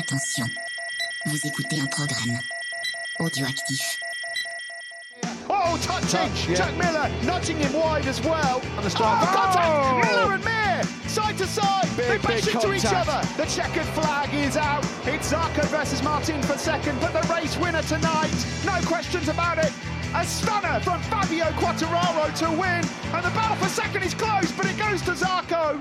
Attention, 0.00 0.46
vous 1.26 1.46
écoutez 1.46 1.78
un 1.78 1.86
programme 1.86 2.38
audioactif. 3.18 3.98
Oh, 5.46 5.76
touching! 5.82 6.08
Touch, 6.08 6.48
yeah. 6.48 6.54
Jack 6.54 6.74
Miller 6.78 7.10
nudging 7.26 7.58
him 7.58 7.74
wide 7.74 8.06
as 8.06 8.18
well. 8.22 8.62
the 8.82 8.88
strike. 8.88 9.18
Oh, 9.20 9.26
contact! 9.26 9.68
Oh! 9.68 10.00
Miller 10.00 10.34
and 10.36 10.44
Mir, 10.44 10.84
side 11.06 11.36
to 11.36 11.46
side. 11.46 11.86
Big, 11.98 12.08
they 12.08 12.16
bash 12.16 12.46
big 12.46 12.54
into 12.54 12.72
each 12.72 12.86
other. 12.86 13.20
The 13.36 13.44
checkered 13.44 13.84
flag 13.92 14.32
is 14.32 14.56
out. 14.56 14.86
It's 15.04 15.30
Zarco 15.30 15.64
versus 15.66 16.02
Martin 16.02 16.40
for 16.44 16.56
second, 16.56 16.98
but 16.98 17.12
the 17.12 17.34
race 17.34 17.58
winner 17.58 17.82
tonight, 17.82 18.32
no 18.64 18.80
questions 18.86 19.28
about 19.28 19.58
it. 19.58 19.72
A 20.14 20.24
stunner 20.24 20.80
from 20.80 20.98
Fabio 21.02 21.44
Quattararo 21.60 22.34
to 22.38 22.50
win, 22.52 22.82
and 23.12 23.22
the 23.22 23.30
battle 23.36 23.56
for 23.56 23.68
second 23.68 24.02
is 24.02 24.14
close, 24.14 24.50
but 24.52 24.64
it 24.64 24.78
goes 24.78 25.02
to 25.02 25.10
Zarco. 25.10 25.78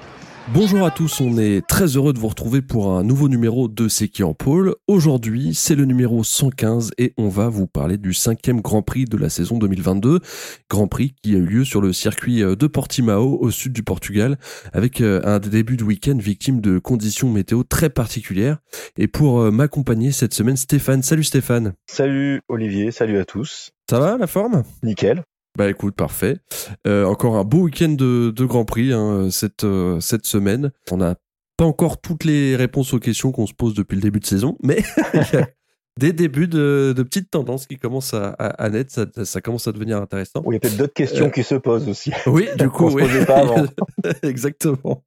Bonjour 0.51 0.83
à 0.83 0.89
tous, 0.89 1.21
on 1.21 1.37
est 1.37 1.65
très 1.67 1.95
heureux 1.95 2.11
de 2.11 2.17
vous 2.17 2.27
retrouver 2.27 2.63
pour 2.63 2.93
un 2.93 3.03
nouveau 3.03 3.29
numéro 3.29 3.67
de 3.67 3.87
C'est 3.87 4.07
qui 4.07 4.23
en 4.23 4.33
pôle. 4.33 4.75
Aujourd'hui, 4.87 5.53
c'est 5.53 5.75
le 5.75 5.85
numéro 5.85 6.23
115 6.23 6.89
et 6.97 7.13
on 7.17 7.29
va 7.29 7.49
vous 7.49 7.67
parler 7.67 7.97
du 7.97 8.15
cinquième 8.15 8.59
Grand 8.59 8.81
Prix 8.81 9.05
de 9.05 9.15
la 9.15 9.29
saison 9.29 9.59
2022. 9.59 10.21
Grand 10.67 10.87
Prix 10.87 11.13
qui 11.21 11.35
a 11.35 11.37
eu 11.37 11.45
lieu 11.45 11.65
sur 11.65 11.81
le 11.81 11.93
circuit 11.93 12.41
de 12.41 12.67
Portimao 12.67 13.37
au 13.39 13.51
sud 13.51 13.73
du 13.73 13.83
Portugal 13.83 14.39
avec 14.73 15.01
euh, 15.01 15.21
un 15.23 15.37
début 15.37 15.77
de 15.77 15.83
week-end 15.83 16.17
victime 16.17 16.61
de 16.61 16.79
conditions 16.79 17.29
météo 17.29 17.61
très 17.63 17.91
particulières. 17.91 18.57
Et 18.97 19.07
pour 19.07 19.41
euh, 19.41 19.51
m'accompagner 19.51 20.11
cette 20.11 20.33
semaine, 20.33 20.57
Stéphane. 20.57 21.03
Salut 21.03 21.23
Stéphane. 21.23 21.73
Salut 21.85 22.41
Olivier, 22.47 22.89
salut 22.89 23.19
à 23.19 23.25
tous. 23.25 23.69
Ça 23.87 23.99
va 23.99 24.17
la 24.17 24.25
forme? 24.25 24.63
Nickel. 24.81 25.23
Bah 25.59 25.69
écoute, 25.69 25.93
parfait. 25.93 26.37
Euh, 26.87 27.03
encore 27.03 27.35
un 27.35 27.43
beau 27.43 27.63
week-end 27.63 27.89
de, 27.89 28.31
de 28.33 28.45
Grand 28.45 28.63
Prix 28.63 28.93
hein, 28.93 29.27
cette, 29.29 29.65
euh, 29.65 29.99
cette 29.99 30.25
semaine. 30.25 30.71
On 30.89 30.95
n'a 30.95 31.15
pas 31.57 31.65
encore 31.65 31.99
toutes 31.99 32.23
les 32.23 32.55
réponses 32.55 32.93
aux 32.93 32.99
questions 32.99 33.33
qu'on 33.33 33.45
se 33.45 33.53
pose 33.53 33.73
depuis 33.73 33.95
le 33.95 34.01
début 34.01 34.21
de 34.21 34.25
saison, 34.25 34.57
mais 34.63 34.81
des 35.99 36.13
débuts 36.13 36.47
de, 36.47 36.93
de 36.95 37.03
petites 37.03 37.29
tendances 37.29 37.67
qui 37.67 37.77
commencent 37.77 38.13
à, 38.13 38.29
à, 38.39 38.47
à 38.47 38.69
naître, 38.69 38.91
ça, 38.91 39.05
ça 39.25 39.41
commence 39.41 39.67
à 39.67 39.71
devenir 39.73 40.01
intéressant. 40.01 40.41
Oui, 40.45 40.53
il 40.53 40.53
y 40.55 40.57
a 40.57 40.59
peut-être 40.61 40.77
d'autres 40.77 40.93
questions 40.93 41.25
Euh, 41.27 41.29
qui 41.29 41.43
se 41.43 41.55
posent 41.55 41.87
aussi. 41.87 42.11
Oui, 42.25 42.47
du 42.57 42.69
coup, 42.69 42.89
se 42.89 42.95
oui. 42.95 43.03
posait 43.03 43.25
pas 43.25 43.39
avant. 43.39 43.65
Exactement. 44.23 45.03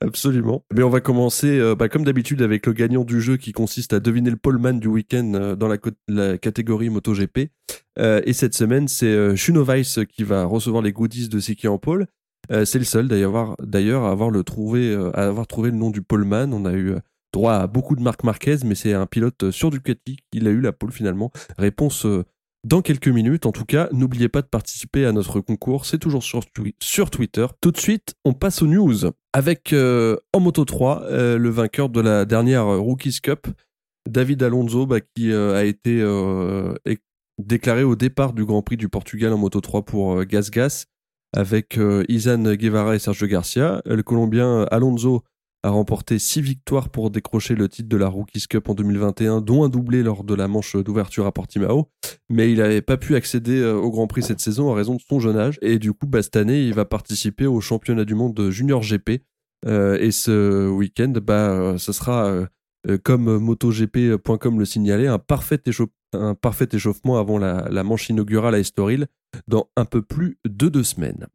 Absolument. 0.00 0.64
Mais 0.74 0.82
on 0.82 0.90
va 0.90 1.00
commencer, 1.00 1.58
euh, 1.58 1.74
bah, 1.74 1.88
comme 1.88 2.04
d'habitude, 2.04 2.42
avec 2.42 2.66
le 2.66 2.72
gagnant 2.72 3.04
du 3.04 3.20
jeu 3.20 3.36
qui 3.36 3.52
consiste 3.52 3.92
à 3.92 4.00
deviner 4.00 4.30
le 4.30 4.36
poleman 4.36 4.78
du 4.80 4.88
week-end 4.88 5.32
euh, 5.34 5.56
dans 5.56 5.68
la, 5.68 6.38
catégorie 6.38 6.90
MotoGP. 6.90 7.50
Euh, 7.98 8.20
et 8.24 8.32
cette 8.32 8.54
semaine, 8.54 8.88
c'est 8.88 9.36
Shuno 9.36 9.64
Weiss 9.64 10.00
qui 10.08 10.24
va 10.24 10.44
recevoir 10.44 10.82
les 10.82 10.92
goodies 10.92 11.28
de 11.28 11.38
Seki 11.38 11.68
en 11.68 11.78
pole. 11.78 12.06
C'est 12.50 12.78
le 12.78 12.84
seul 12.84 13.08
d'ailleurs 13.08 14.04
à 14.04 14.10
avoir 14.10 14.30
le 14.30 14.42
trouvé, 14.42 14.94
à 15.14 15.28
avoir 15.28 15.46
trouvé 15.46 15.70
le 15.70 15.78
nom 15.78 15.90
du 15.90 16.02
poleman. 16.02 16.52
On 16.52 16.66
a 16.66 16.74
eu 16.74 16.94
droit 17.34 17.54
à 17.54 17.66
beaucoup 17.66 17.96
de 17.96 18.02
Marc 18.02 18.24
Marquez, 18.24 18.56
mais 18.64 18.74
c'est 18.74 18.94
un 18.94 19.06
pilote 19.06 19.44
euh, 19.44 19.52
sur 19.52 19.70
Ducati 19.70 20.16
qui 20.30 20.46
a 20.46 20.50
eu 20.50 20.60
la 20.60 20.72
pole 20.72 20.92
finalement. 20.92 21.30
Réponse 21.58 22.06
euh, 22.06 22.24
dans 22.64 22.82
quelques 22.82 23.08
minutes. 23.08 23.46
En 23.46 23.52
tout 23.52 23.64
cas, 23.64 23.88
n'oubliez 23.92 24.28
pas 24.28 24.42
de 24.42 24.46
participer 24.46 25.04
à 25.04 25.12
notre 25.12 25.40
concours. 25.40 25.86
C'est 25.86 25.98
toujours 25.98 26.22
sur, 26.22 26.40
sur 26.82 27.10
Twitter. 27.10 27.46
Tout 27.60 27.70
de 27.70 27.78
suite, 27.78 28.14
on 28.24 28.32
passe 28.32 28.62
aux 28.62 28.66
news 28.66 29.10
avec 29.32 29.72
euh, 29.72 30.16
en 30.32 30.40
Moto 30.40 30.64
3 30.64 31.02
euh, 31.02 31.38
le 31.38 31.50
vainqueur 31.50 31.90
de 31.90 32.00
la 32.00 32.24
dernière 32.24 32.66
Rookies 32.66 33.20
Cup, 33.22 33.46
David 34.08 34.42
Alonso, 34.42 34.86
bah, 34.86 35.00
qui 35.00 35.32
a 35.32 35.64
été 35.64 36.02
déclaré 37.38 37.82
au 37.82 37.96
départ 37.96 38.32
du 38.32 38.44
Grand 38.44 38.62
Prix 38.62 38.76
du 38.76 38.88
Portugal 38.88 39.32
en 39.32 39.38
Moto 39.38 39.60
3 39.60 39.84
pour 39.84 40.20
euh, 40.20 40.24
Gas 40.24 40.86
avec 41.36 41.78
Izan 42.08 42.54
Guevara 42.54 42.94
et 42.94 43.00
Sergio 43.00 43.26
Garcia. 43.26 43.82
Le 43.86 44.04
Colombien 44.04 44.68
Alonso 44.70 45.24
a 45.64 45.70
remporté 45.70 46.18
six 46.18 46.42
victoires 46.42 46.90
pour 46.90 47.10
décrocher 47.10 47.54
le 47.54 47.70
titre 47.70 47.88
de 47.88 47.96
la 47.96 48.08
Rookies 48.08 48.46
Cup 48.48 48.68
en 48.68 48.74
2021, 48.74 49.40
dont 49.40 49.64
un 49.64 49.70
doublé 49.70 50.02
lors 50.02 50.22
de 50.22 50.34
la 50.34 50.46
manche 50.46 50.76
d'ouverture 50.76 51.24
à 51.24 51.32
Portimao. 51.32 51.88
Mais 52.28 52.52
il 52.52 52.58
n'avait 52.58 52.82
pas 52.82 52.98
pu 52.98 53.16
accéder 53.16 53.60
euh, 53.60 53.74
au 53.74 53.90
Grand 53.90 54.06
Prix 54.06 54.24
cette 54.24 54.40
saison 54.40 54.68
en 54.68 54.74
raison 54.74 54.94
de 54.96 55.00
son 55.00 55.20
jeune 55.20 55.38
âge. 55.38 55.58
Et 55.62 55.78
du 55.78 55.94
coup, 55.94 56.06
bah, 56.06 56.22
cette 56.22 56.36
année, 56.36 56.62
il 56.64 56.74
va 56.74 56.84
participer 56.84 57.46
au 57.46 57.62
championnat 57.62 58.04
du 58.04 58.14
monde 58.14 58.34
de 58.34 58.50
Junior 58.50 58.82
GP. 58.82 59.22
Euh, 59.66 59.96
et 59.98 60.10
ce 60.10 60.68
week-end, 60.68 61.14
bah, 61.22 61.50
euh, 61.50 61.78
ce 61.78 61.92
sera, 61.92 62.46
comme 63.02 63.38
MotoGP.com 63.38 64.58
le 64.58 64.66
signalait, 64.66 65.06
un 65.06 65.18
parfait, 65.18 65.58
échauffement 66.74 67.18
avant 67.18 67.38
la 67.38 67.84
manche 67.84 68.10
inaugurale 68.10 68.54
à 68.54 68.58
Estoril 68.58 69.06
dans 69.48 69.70
un 69.76 69.86
peu 69.86 70.02
plus 70.02 70.38
de 70.44 70.68
deux 70.68 70.84
semaines. 70.84 71.26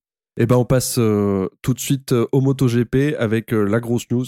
Et 0.41 0.45
ben 0.45 0.55
on 0.55 0.65
passe 0.65 0.97
euh, 0.97 1.49
tout 1.61 1.73
de 1.73 1.79
suite 1.79 2.13
euh, 2.13 2.25
au 2.31 2.39
MotoGP 2.41 3.15
avec 3.19 3.53
euh, 3.53 3.63
la 3.63 3.79
grosse 3.79 4.09
news. 4.09 4.25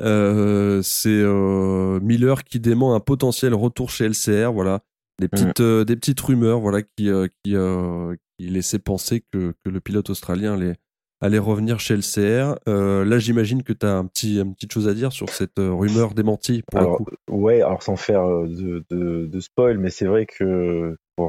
Euh, 0.00 0.80
c'est 0.82 1.10
euh, 1.10 2.00
Miller 2.00 2.42
qui 2.44 2.58
dément 2.58 2.94
un 2.94 3.00
potentiel 3.00 3.54
retour 3.54 3.90
chez 3.90 4.08
LCR. 4.08 4.50
Voilà, 4.52 4.80
des 5.20 5.28
petites, 5.28 5.60
euh, 5.60 5.84
des 5.84 5.94
petites 5.94 6.20
rumeurs, 6.20 6.60
voilà, 6.60 6.80
qui, 6.82 7.10
euh, 7.10 7.28
qui, 7.44 7.54
euh, 7.54 8.16
qui 8.38 8.48
laissaient 8.48 8.78
penser 8.78 9.22
que, 9.30 9.52
que 9.62 9.70
le 9.70 9.80
pilote 9.80 10.08
australien 10.08 10.54
allait, 10.54 10.76
allait 11.20 11.38
revenir 11.38 11.78
chez 11.80 11.96
LCR. 11.96 12.56
Euh, 12.66 13.04
là, 13.04 13.18
j'imagine 13.18 13.62
que 13.62 13.74
tu 13.74 13.84
as 13.84 13.94
un 13.94 14.06
petit, 14.06 14.40
une 14.40 14.54
petite 14.54 14.72
chose 14.72 14.88
à 14.88 14.94
dire 14.94 15.12
sur 15.12 15.28
cette 15.28 15.58
rumeur 15.58 16.14
démentie 16.14 16.62
pour 16.70 16.80
Alors, 16.80 16.98
le 16.98 17.04
coup. 17.04 17.10
ouais, 17.30 17.60
alors 17.60 17.82
sans 17.82 17.96
faire 17.96 18.26
de, 18.26 18.82
de, 18.90 19.26
de 19.26 19.40
spoil, 19.40 19.76
mais 19.76 19.90
c'est 19.90 20.06
vrai 20.06 20.24
que 20.24 20.96
bon, 21.18 21.28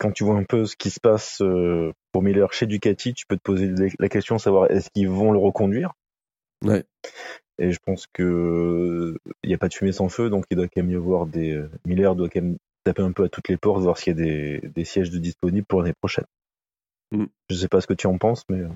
quand 0.00 0.10
tu 0.10 0.24
vois 0.24 0.36
un 0.36 0.44
peu 0.44 0.64
ce 0.64 0.76
qui 0.76 0.90
se 0.90 0.98
passe 0.98 1.42
euh, 1.42 1.92
pour 2.10 2.22
Miller 2.22 2.52
chez 2.52 2.66
Ducati, 2.66 3.12
tu 3.12 3.26
peux 3.26 3.36
te 3.36 3.42
poser 3.42 3.72
la 3.98 4.08
question 4.08 4.36
de 4.36 4.40
savoir 4.40 4.70
est-ce 4.70 4.88
qu'ils 4.90 5.10
vont 5.10 5.30
le 5.30 5.38
reconduire? 5.38 5.92
Ouais. 6.64 6.84
Et 7.58 7.70
je 7.72 7.78
pense 7.84 8.06
que 8.12 9.18
il 9.44 9.48
n'y 9.48 9.54
a 9.54 9.58
pas 9.58 9.68
de 9.68 9.74
fumée 9.74 9.92
sans 9.92 10.08
feu, 10.08 10.30
donc 10.30 10.46
il 10.50 10.56
doit 10.56 10.66
quand 10.66 10.82
même 10.82 10.90
y 10.90 10.96
avoir 10.96 11.26
des 11.26 11.52
euh, 11.52 11.70
Miller 11.84 12.16
doit 12.16 12.30
quand 12.30 12.40
même 12.40 12.56
taper 12.84 13.02
un 13.02 13.12
peu 13.12 13.24
à 13.24 13.28
toutes 13.28 13.48
les 13.48 13.58
portes, 13.58 13.82
voir 13.82 13.98
s'il 13.98 14.16
y 14.16 14.20
a 14.20 14.24
des, 14.24 14.70
des 14.74 14.84
sièges 14.86 15.10
de 15.10 15.18
disponibles 15.18 15.66
pour 15.66 15.82
l'année 15.82 15.94
prochaine. 16.00 16.24
Mm. 17.12 17.26
Je 17.50 17.54
sais 17.54 17.68
pas 17.68 17.82
ce 17.82 17.86
que 17.86 17.92
tu 17.92 18.06
en 18.06 18.16
penses, 18.16 18.44
mais 18.48 18.60
euh, 18.60 18.68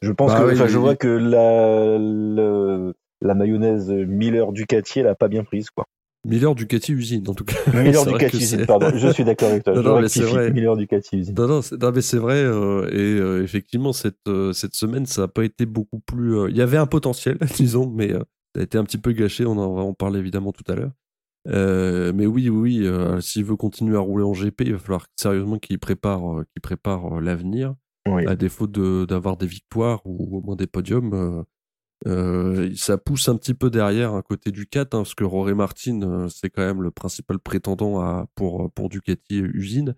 je 0.00 0.12
pense 0.12 0.32
Bah 0.32 0.40
que, 0.40 0.44
ouais, 0.46 0.68
je 0.68 0.78
vois 0.78 0.96
que 0.96 1.08
la, 3.20 3.34
mayonnaise 3.34 3.90
Miller 3.90 4.52
Ducati, 4.52 5.00
elle 5.00 5.08
a 5.08 5.14
pas 5.14 5.28
bien 5.28 5.44
prise, 5.44 5.68
quoi. 5.68 5.86
Miller 6.24 6.54
Ducati 6.54 6.92
usine, 6.92 7.28
en 7.28 7.34
tout 7.34 7.44
cas. 7.44 7.54
Miller 7.72 8.04
Ducati 8.12 8.36
usine, 8.36 8.66
pardon. 8.66 8.90
Je 8.94 9.08
suis 9.12 9.24
d'accord 9.24 9.50
avec 9.50 9.64
toi. 9.64 9.74
Non, 9.76 9.82
non, 9.82 10.00
mais 10.00 10.08
c'est 10.08 10.22
vrai. 10.22 10.50
Miller 10.52 10.76
Ducati 10.76 11.16
usine. 11.18 11.34
Non, 11.36 11.46
non, 11.46 11.60
non, 11.80 11.92
mais 11.94 12.00
c'est 12.00 12.18
vrai. 12.18 12.42
euh, 12.42 12.88
et 12.90 13.18
euh, 13.20 13.42
effectivement, 13.42 13.92
cette, 13.92 14.16
euh, 14.28 14.52
cette 14.52 14.74
semaine, 14.74 15.06
ça 15.06 15.22
n'a 15.22 15.28
pas 15.28 15.44
été 15.44 15.64
beaucoup 15.66 16.00
plus. 16.00 16.36
euh, 16.36 16.50
Il 16.50 16.56
y 16.56 16.62
avait 16.62 16.76
un 16.76 16.86
potentiel, 16.86 17.38
disons, 17.56 17.88
mais 17.90 18.12
euh, 18.12 18.18
ça 18.54 18.60
a 18.60 18.64
été 18.64 18.78
un 18.78 18.84
petit 18.84 18.98
peu 18.98 19.12
gâché. 19.12 19.46
On 19.46 19.56
en 19.58 19.74
va 19.74 19.82
en 19.82 19.94
parler 19.94 20.18
évidemment 20.18 20.52
tout 20.52 20.64
à 20.70 20.74
l'heure. 20.74 20.92
Euh, 21.48 22.12
mais 22.14 22.26
oui, 22.26 22.48
oui, 22.50 22.80
euh, 22.84 23.20
s'il 23.20 23.44
veut 23.44 23.56
continuer 23.56 23.96
à 23.96 24.00
rouler 24.00 24.24
en 24.24 24.32
GP, 24.32 24.62
il 24.62 24.72
va 24.72 24.78
falloir 24.78 25.06
sérieusement 25.16 25.58
qu'il 25.58 25.78
prépare, 25.78 26.20
qu'il 26.52 26.60
prépare 26.60 27.20
l'avenir. 27.20 27.74
Oui. 28.08 28.26
À 28.26 28.36
défaut 28.36 28.66
de, 28.66 29.04
d'avoir 29.06 29.36
des 29.36 29.46
victoires 29.46 30.00
ou 30.06 30.38
au 30.38 30.40
moins 30.40 30.56
des 30.56 30.66
podiums, 30.66 31.44
euh, 32.06 32.68
euh, 32.68 32.70
ça 32.76 32.96
pousse 32.98 33.28
un 33.28 33.36
petit 33.36 33.54
peu 33.54 33.70
derrière 33.70 34.14
un 34.14 34.22
côté 34.22 34.50
Ducat, 34.50 34.82
hein, 34.82 34.86
parce 34.90 35.14
que 35.14 35.24
Rory 35.24 35.54
Martin, 35.54 36.00
euh, 36.02 36.28
c'est 36.28 36.50
quand 36.50 36.62
même 36.62 36.82
le 36.82 36.90
principal 36.90 37.38
prétendant 37.38 38.00
à, 38.00 38.26
pour, 38.34 38.70
pour 38.72 38.88
Ducati 38.88 39.38
usine. 39.38 39.94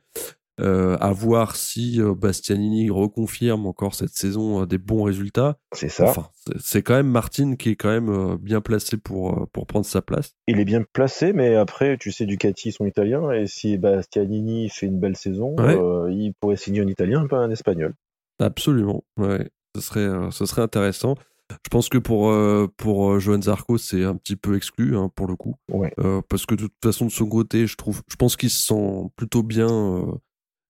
Euh, 0.60 0.98
à 1.00 1.10
voir 1.12 1.56
si 1.56 2.02
euh, 2.02 2.12
Bastianini 2.14 2.90
reconfirme 2.90 3.64
encore 3.64 3.94
cette 3.94 4.10
saison 4.10 4.60
euh, 4.60 4.66
des 4.66 4.76
bons 4.76 5.04
résultats. 5.04 5.56
C'est 5.72 5.88
ça. 5.88 6.04
Enfin, 6.10 6.28
c'est- 6.58 6.82
quand 6.82 6.92
même 6.92 7.08
Martin 7.08 7.56
qui 7.56 7.70
est 7.70 7.76
quand 7.76 7.88
même 7.88 8.10
euh, 8.10 8.36
bien 8.36 8.60
placé 8.60 8.98
pour, 8.98 9.32
euh, 9.32 9.46
pour 9.54 9.66
prendre 9.66 9.86
sa 9.86 10.02
place. 10.02 10.34
Il 10.46 10.60
est 10.60 10.66
bien 10.66 10.84
placé, 10.92 11.32
mais 11.32 11.54
après, 11.54 11.96
tu 11.96 12.12
sais, 12.12 12.26
Ducati, 12.26 12.68
ils 12.68 12.72
sont 12.72 12.84
italiens, 12.84 13.30
et 13.30 13.46
si 13.46 13.78
Bastianini 13.78 14.68
fait 14.68 14.84
une 14.84 15.00
belle 15.00 15.16
saison, 15.16 15.56
Ouais. 15.56 15.78
euh, 15.80 16.10
il 16.12 16.34
pourrait 16.38 16.56
signer 16.56 16.82
un 16.82 16.88
italien, 16.88 17.26
pas 17.26 17.38
un 17.38 17.50
espagnol. 17.50 17.94
Absolument, 18.38 19.02
ouais. 19.16 19.48
Ce 19.76 19.80
serait, 19.80 20.00
euh, 20.00 20.30
ce 20.30 20.44
serait 20.44 20.62
intéressant. 20.62 21.14
Je 21.50 21.68
pense 21.70 21.88
que 21.88 21.98
pour, 21.98 22.30
euh, 22.30 22.66
pour 22.76 23.10
euh, 23.12 23.18
Johan 23.18 23.42
Zarco, 23.42 23.76
c'est 23.78 24.04
un 24.04 24.16
petit 24.16 24.36
peu 24.36 24.56
exclu 24.56 24.96
hein, 24.96 25.10
pour 25.14 25.26
le 25.26 25.36
coup. 25.36 25.56
Ouais. 25.72 25.92
Euh, 25.98 26.20
parce 26.28 26.46
que 26.46 26.54
de 26.54 26.62
toute 26.62 26.72
façon, 26.82 27.06
de 27.06 27.10
son 27.10 27.26
côté, 27.26 27.66
je 27.66 27.76
trouve, 27.76 28.02
je 28.08 28.16
pense 28.16 28.36
qu'il 28.36 28.50
se 28.50 28.66
sent 28.66 29.10
plutôt 29.16 29.42
bien 29.42 29.68
euh, 29.68 30.12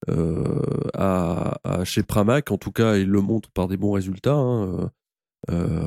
euh, 0.09 0.61
à, 0.95 1.59
à- 1.65 1.85
chez 1.85 2.03
Pramac. 2.03 2.51
En 2.51 2.59
tout 2.59 2.73
cas, 2.73 2.97
il 2.97 3.09
le 3.09 3.21
montre 3.21 3.51
par 3.51 3.69
des 3.69 3.77
bons 3.77 3.93
résultats. 3.93 4.35
hein, 4.35 4.91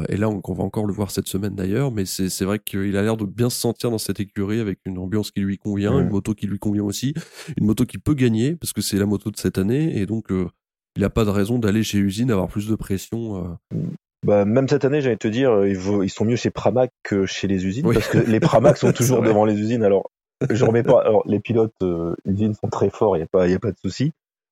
et 0.09 0.17
là, 0.17 0.29
on, 0.29 0.41
on 0.43 0.53
va 0.53 0.63
encore 0.63 0.85
le 0.85 0.93
voir 0.93 1.09
cette 1.11 1.27
semaine 1.27 1.55
d'ailleurs. 1.55 1.91
Mais 1.91 2.05
c'est 2.05 2.29
c'est 2.29 2.43
vrai 2.45 2.59
qu'il 2.59 2.97
a 2.97 3.01
l'air 3.01 3.17
de 3.17 3.25
bien 3.25 3.49
se 3.49 3.59
sentir 3.59 3.91
dans 3.91 3.97
cette 3.97 4.19
écurie 4.19 4.59
avec 4.59 4.79
une 4.85 4.97
ambiance 4.97 5.31
qui 5.31 5.39
lui 5.41 5.57
convient, 5.57 5.93
une 5.99 6.09
moto 6.09 6.33
qui 6.33 6.47
lui 6.47 6.59
convient 6.59 6.83
aussi, 6.83 7.13
une 7.57 7.65
moto 7.65 7.85
qui 7.85 7.97
peut 7.97 8.13
gagner 8.15 8.55
parce 8.55 8.73
que 8.73 8.81
c'est 8.81 8.97
la 8.97 9.05
moto 9.05 9.31
de 9.31 9.37
cette 9.37 9.57
année. 9.57 9.97
Et 9.97 10.05
donc, 10.05 10.31
euh, 10.31 10.47
il 10.95 11.01
n'a 11.01 11.09
pas 11.09 11.23
de 11.25 11.29
raison 11.29 11.59
d'aller 11.59 11.81
chez 11.83 11.97
Usine 11.99 12.29
avoir 12.31 12.47
plus 12.49 12.67
de 12.67 12.75
pression. 12.75 13.57
euh. 13.73 13.77
Bah, 14.23 14.45
même 14.45 14.67
cette 14.67 14.85
année, 14.85 15.01
j'allais 15.01 15.17
te 15.17 15.27
dire, 15.27 15.51
euh, 15.51 15.69
ils, 15.69 15.77
ils 16.03 16.09
sont 16.09 16.25
mieux 16.25 16.35
chez 16.35 16.49
Pramac 16.49 16.91
que 17.03 17.25
chez 17.25 17.47
les 17.47 17.65
usines, 17.65 17.85
Oui. 17.85 17.95
parce 17.95 18.07
que 18.07 18.17
les 18.17 18.39
Pramac 18.39 18.77
sont 18.77 18.91
toujours 18.93 19.21
devant 19.21 19.45
les 19.45 19.55
usines. 19.59 19.83
Alors, 19.83 20.09
je 20.49 20.63
remets 20.65 20.83
pas. 20.83 21.01
Alors, 21.01 21.23
les 21.25 21.39
pilotes 21.39 21.73
euh, 21.81 22.15
usines 22.25 22.53
sont 22.53 22.67
très 22.69 22.89
forts, 22.89 23.17
il 23.17 23.19
y 23.21 23.23
a 23.23 23.27
pas, 23.27 23.47
y 23.47 23.53
a 23.53 23.59
pas 23.59 23.71
de 23.71 23.77
souci. 23.77 24.11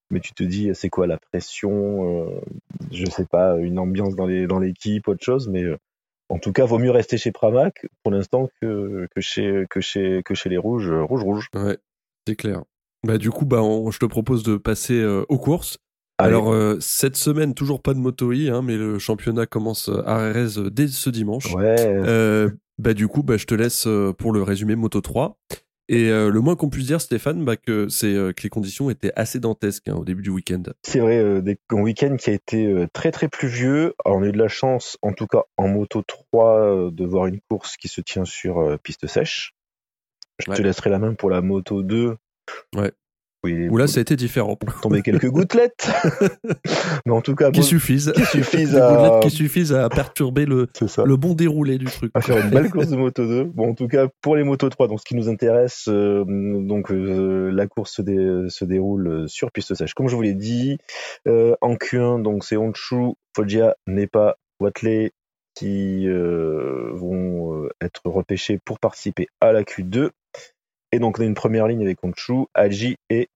Mais 0.09 0.19
tu 0.19 0.33
te 0.33 0.43
dis, 0.43 0.71
c'est 0.73 0.89
quoi 0.89 1.07
la 1.07 1.17
pression 1.17 2.25
euh, 2.25 2.41
Je 2.91 3.05
sais 3.05 3.25
pas, 3.25 3.55
une 3.57 3.79
ambiance 3.79 4.15
dans 4.15 4.25
les 4.25 4.45
dans 4.45 4.59
l'équipe, 4.59 5.07
autre 5.07 5.23
chose. 5.23 5.47
Mais 5.47 5.63
euh, 5.63 5.77
En 6.29 6.37
tout 6.37 6.51
cas, 6.51 6.65
vaut 6.65 6.79
mieux 6.79 6.91
rester 6.91 7.17
chez 7.17 7.31
Pramac 7.31 7.85
pour 8.03 8.11
l'instant 8.11 8.49
que, 8.61 9.07
que, 9.15 9.21
chez, 9.21 9.65
que, 9.69 9.79
chez, 9.79 10.21
que 10.23 10.35
chez 10.35 10.49
les 10.49 10.57
rouges, 10.57 10.91
rouge 10.91 11.23
rouge. 11.23 11.47
Ouais, 11.55 11.77
c'est 12.27 12.35
clair. 12.35 12.63
Bah 13.07 13.17
du 13.17 13.31
coup, 13.31 13.45
bah 13.45 13.61
je 13.89 13.97
te 13.97 14.05
propose 14.05 14.43
de 14.43 14.57
passer 14.57 15.01
aux 15.29 15.39
courses. 15.39 15.77
Alors 16.21 16.55
cette 16.79 17.15
semaine, 17.15 17.53
toujours 17.53 17.81
pas 17.81 17.93
de 17.93 17.99
Moto 17.99 18.31
E, 18.31 18.49
hein, 18.51 18.61
mais 18.61 18.77
le 18.77 18.99
championnat 18.99 19.45
commence 19.45 19.89
à 20.05 20.31
RS 20.31 20.71
dès 20.71 20.87
ce 20.87 21.09
dimanche. 21.09 21.53
Ouais. 21.53 22.47
bah 22.77 22.93
du 22.93 23.07
coup, 23.07 23.23
bah 23.23 23.37
je 23.37 23.45
te 23.45 23.55
laisse 23.55 23.87
pour 24.17 24.31
le 24.31 24.43
résumé 24.43 24.75
Moto 24.75 25.01
3. 25.01 25.37
Et 25.91 26.09
euh, 26.09 26.29
le 26.29 26.39
moins 26.39 26.55
qu'on 26.55 26.69
puisse 26.69 26.87
dire, 26.87 27.01
Stéphane, 27.01 27.43
bah, 27.43 27.57
que 27.57 27.89
c'est 27.89 28.13
euh, 28.13 28.31
que 28.31 28.43
les 28.43 28.49
conditions 28.49 28.89
étaient 28.89 29.11
assez 29.17 29.41
dantesques 29.41 29.89
hein, 29.89 29.95
au 29.95 30.05
début 30.05 30.21
du 30.21 30.29
week-end. 30.29 30.63
C'est 30.83 31.01
vrai, 31.01 31.17
euh, 31.17 31.43
un 31.69 31.81
week-end 31.81 32.15
qui 32.15 32.29
a 32.29 32.33
été 32.33 32.87
très 32.93 33.11
très 33.11 33.27
pluvieux. 33.27 33.93
Alors, 34.05 34.19
on 34.19 34.23
a 34.23 34.27
eu 34.27 34.31
de 34.31 34.37
la 34.37 34.47
chance, 34.47 34.97
en 35.01 35.11
tout 35.11 35.27
cas 35.27 35.43
en 35.57 35.67
moto 35.67 36.01
3, 36.01 36.91
de 36.91 37.05
voir 37.05 37.27
une 37.27 37.41
course 37.41 37.75
qui 37.75 37.89
se 37.89 37.99
tient 37.99 38.23
sur 38.23 38.79
piste 38.81 39.05
sèche. 39.07 39.53
Je 40.39 40.49
te 40.49 40.61
laisserai 40.61 40.89
la 40.89 40.97
main 40.97 41.13
pour 41.13 41.29
la 41.29 41.41
moto 41.41 41.83
2. 41.83 42.15
Ouais. 42.77 42.93
Où 43.43 43.77
là, 43.77 43.87
ça 43.87 43.99
a 43.99 44.01
été 44.01 44.15
différent. 44.15 44.55
Tomber 44.83 45.01
quelques 45.01 45.29
gouttelettes. 45.29 45.89
Mais 47.05 47.11
en 47.11 47.21
tout 47.21 47.33
cas, 47.33 47.49
qui 47.49 47.63
suffisent. 47.63 48.13
Qui 48.15 48.25
suffisent 48.25 48.75
à... 48.77 49.19
qui 49.23 49.31
suffisent 49.31 49.73
à 49.73 49.89
perturber 49.89 50.45
le, 50.45 50.67
le 51.03 51.15
bon 51.17 51.33
déroulé 51.33 51.79
du 51.79 51.85
truc. 51.85 52.11
À 52.13 52.21
faire 52.21 52.37
une 52.37 52.51
belle 52.51 52.69
course 52.69 52.89
de 52.89 52.95
moto 52.95 53.25
2. 53.25 53.45
Bon, 53.45 53.71
en 53.71 53.73
tout 53.73 53.87
cas, 53.87 54.07
pour 54.21 54.35
les 54.35 54.43
motos 54.43 54.69
3, 54.69 54.87
donc 54.87 54.99
ce 54.99 55.05
qui 55.05 55.15
nous 55.15 55.27
intéresse, 55.27 55.85
euh, 55.87 56.23
donc 56.25 56.91
euh, 56.91 57.49
la 57.51 57.65
course 57.65 57.95
se, 57.95 58.01
dé, 58.03 58.45
se, 58.49 58.63
déroule 58.63 59.27
sur 59.27 59.51
piste 59.51 59.73
sèche. 59.73 59.95
Comme 59.95 60.07
je 60.07 60.15
vous 60.15 60.21
l'ai 60.21 60.35
dit, 60.35 60.77
euh, 61.27 61.55
en 61.61 61.73
Q1, 61.73 62.21
donc 62.21 62.43
c'est 62.43 62.57
Honshu, 62.57 63.13
Foggia, 63.35 63.75
Nepa, 63.87 64.37
Watley 64.59 65.11
qui 65.53 66.07
vont 66.07 67.67
être 67.81 68.01
repêchés 68.05 68.57
pour 68.63 68.79
participer 68.79 69.27
à 69.41 69.51
la 69.51 69.63
Q2. 69.63 70.11
Et 70.91 70.99
donc 70.99 71.19
on 71.19 71.21
a 71.21 71.25
une 71.25 71.35
première 71.35 71.67
ligne 71.67 71.83
avec 71.83 72.03
Honshu, 72.03 72.45
Aji 72.53 72.95
et 73.09 73.29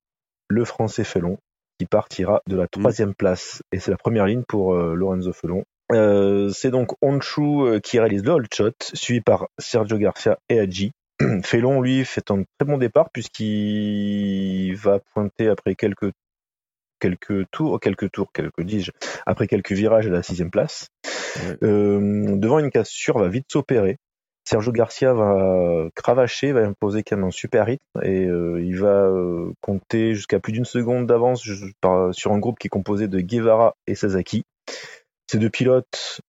le 0.48 0.66
français 0.66 1.04
Felon 1.04 1.38
qui 1.80 1.86
partira 1.86 2.42
de 2.48 2.56
la 2.56 2.68
troisième 2.68 3.14
place. 3.14 3.62
Et 3.72 3.80
c'est 3.80 3.92
la 3.92 3.98
première 3.98 4.26
ligne 4.26 4.44
pour 4.48 4.74
euh, 4.74 4.94
Lorenzo 4.96 5.34
Felon. 5.34 5.64
Euh, 5.92 6.50
c'est 6.50 6.72
donc 6.72 6.94
Honshu 7.02 7.42
euh, 7.42 7.80
qui 7.80 8.00
réalise 8.00 8.24
le 8.24 8.32
hold 8.32 8.54
shot, 8.54 8.74
suivi 8.94 9.22
par 9.22 9.48
Sergio 9.60 9.98
Garcia 9.98 10.38
et 10.50 10.60
Aji. 10.60 10.92
Felon, 11.44 11.82
lui, 11.82 12.04
fait 12.06 12.32
un 12.32 12.44
très 12.58 12.66
bon 12.66 12.78
départ 12.78 13.10
puisqu'il 13.12 14.76
va 14.76 15.00
pointer 15.14 15.48
après 15.48 15.76
quelques 15.76 16.12
quelques 17.00 17.50
tours, 17.52 17.80
quelques 17.80 18.12
tours, 18.12 18.32
quelques 18.32 18.62
dis-je, 18.62 18.92
après 19.26 19.48
quelques 19.48 19.74
virages 19.74 20.08
à 20.08 20.10
la 20.10 20.24
sixième 20.24 20.50
place. 20.50 20.88
devant 21.62 22.60
une 22.60 22.72
cassure, 22.72 23.20
va 23.20 23.28
vite 23.28 23.46
s'opérer. 23.52 23.98
Sergio 24.48 24.72
Garcia 24.72 25.14
va 25.14 25.90
cravacher, 25.96 26.52
va 26.52 26.62
imposer 26.62 27.02
quand 27.02 27.18
même 27.18 27.26
un 27.26 27.32
super 27.32 27.66
rythme 27.66 28.00
et 28.04 28.26
euh, 28.26 28.64
il 28.64 28.78
va 28.78 29.08
euh, 29.08 29.52
compter 29.62 30.14
jusqu'à 30.14 30.40
plus 30.40 30.54
d'une 30.54 30.66
seconde 30.66 31.08
d'avance 31.08 31.42
sur 32.12 32.32
un 32.32 32.38
groupe 32.38 32.60
qui 32.60 32.68
est 32.68 32.70
composé 32.70 33.08
de 33.08 33.20
Guevara 33.20 33.76
et 33.88 33.96
Sasaki. 33.96 34.44
Ces 35.26 35.40
deux 35.40 35.50
pilotes 35.50 36.22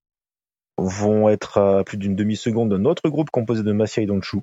vont 0.78 1.28
être 1.28 1.58
à 1.58 1.84
plus 1.84 1.98
d'une 1.98 2.16
demi-seconde 2.16 2.70
d'un 2.70 2.86
autre 2.86 3.06
groupe 3.10 3.28
composé 3.30 3.62
de 3.62 3.72
Massia 3.72 4.02
et 4.02 4.06
Donchu. 4.06 4.38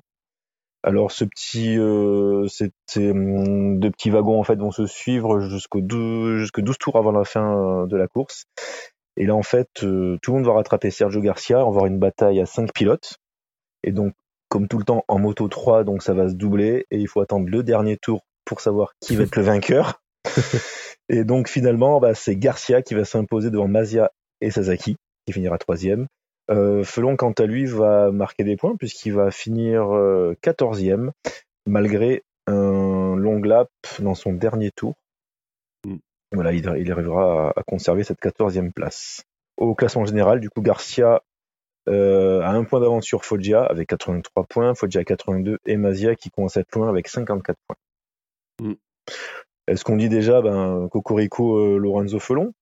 Alors 0.84 1.10
ce 1.10 1.24
petit, 1.24 1.76
euh, 1.76 2.46
ces, 2.46 2.70
hum, 3.10 3.80
deux 3.80 3.90
petits 3.90 4.10
wagons 4.10 4.38
en 4.38 4.44
fait 4.44 4.56
vont 4.56 4.70
se 4.70 4.86
suivre 4.86 5.40
jusqu'au 5.40 5.80
12, 5.80 6.38
jusqu'à 6.38 6.62
12 6.62 6.78
tours 6.78 6.96
avant 6.96 7.10
la 7.10 7.24
fin 7.24 7.86
de 7.88 7.96
la 7.96 8.06
course. 8.06 8.44
Et 9.16 9.26
là 9.26 9.34
en 9.34 9.42
fait, 9.42 9.68
tout 9.74 9.84
le 9.84 10.32
monde 10.32 10.46
va 10.46 10.52
rattraper 10.52 10.92
Sergio 10.92 11.20
Garcia. 11.20 11.58
On 11.58 11.70
va 11.70 11.78
avoir 11.78 11.86
une 11.86 11.98
bataille 11.98 12.40
à 12.40 12.46
cinq 12.46 12.72
pilotes. 12.72 13.18
Et 13.84 13.92
donc, 13.92 14.14
comme 14.48 14.66
tout 14.66 14.78
le 14.78 14.84
temps 14.84 15.04
en 15.08 15.18
moto 15.18 15.46
3, 15.46 15.84
donc 15.84 16.02
ça 16.02 16.14
va 16.14 16.28
se 16.28 16.34
doubler 16.34 16.86
et 16.90 16.98
il 16.98 17.06
faut 17.06 17.20
attendre 17.20 17.48
le 17.48 17.62
dernier 17.62 17.96
tour 17.96 18.24
pour 18.44 18.60
savoir 18.60 18.94
qui 19.00 19.14
va 19.14 19.24
être 19.24 19.36
le 19.36 19.42
vainqueur. 19.42 20.00
et 21.08 21.24
donc 21.24 21.48
finalement, 21.48 22.00
bah, 22.00 22.14
c'est 22.14 22.36
Garcia 22.36 22.82
qui 22.82 22.94
va 22.94 23.04
s'imposer 23.04 23.50
devant 23.50 23.68
Mazia 23.68 24.10
et 24.40 24.50
Sasaki, 24.50 24.96
qui 25.26 25.32
finira 25.32 25.58
troisième. 25.58 26.06
Euh, 26.50 26.82
Felon, 26.84 27.16
quant 27.16 27.32
à 27.32 27.44
lui, 27.44 27.66
va 27.66 28.10
marquer 28.10 28.44
des 28.44 28.56
points 28.56 28.76
puisqu'il 28.76 29.12
va 29.12 29.30
finir 29.30 29.94
euh, 29.94 30.34
quatorzième, 30.40 31.12
malgré 31.66 32.22
un 32.46 33.16
long 33.16 33.40
lap 33.42 33.68
dans 34.00 34.14
son 34.14 34.32
dernier 34.32 34.70
tour. 34.70 34.94
Mm. 35.86 35.96
Voilà, 36.32 36.52
il, 36.52 36.68
arrivera 36.68 37.48
à, 37.48 37.60
à, 37.60 37.62
conserver 37.66 38.02
cette 38.02 38.20
quatorzième 38.20 38.72
place. 38.72 39.24
Au 39.56 39.74
classement 39.74 40.04
général, 40.04 40.40
du 40.40 40.50
coup, 40.50 40.62
Garcia 40.62 41.22
euh, 41.88 42.40
à 42.40 42.50
un 42.50 42.64
point 42.64 42.80
d'avance 42.80 43.04
sur 43.04 43.24
Foggia 43.24 43.62
avec 43.62 43.88
83 43.88 44.44
points, 44.44 44.74
Foggia 44.74 45.04
82 45.04 45.58
et 45.66 45.76
Mazia 45.76 46.14
qui 46.16 46.30
commence 46.30 46.56
à 46.56 46.60
être 46.60 46.74
loin 46.74 46.88
avec 46.88 47.08
54 47.08 47.56
points. 47.66 47.76
Mm. 48.62 48.74
Est-ce 49.66 49.84
qu'on 49.84 49.96
dit 49.96 50.08
déjà 50.08 50.42
ben, 50.42 50.88
Cocorico 50.90 51.58
euh, 51.58 51.78
Lorenzo 51.78 52.18
Felon? 52.18 52.52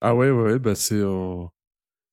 Ah 0.00 0.14
ouais, 0.14 0.30
ouais, 0.30 0.58
bah 0.58 0.74
c'est, 0.74 0.94
euh, 0.94 1.44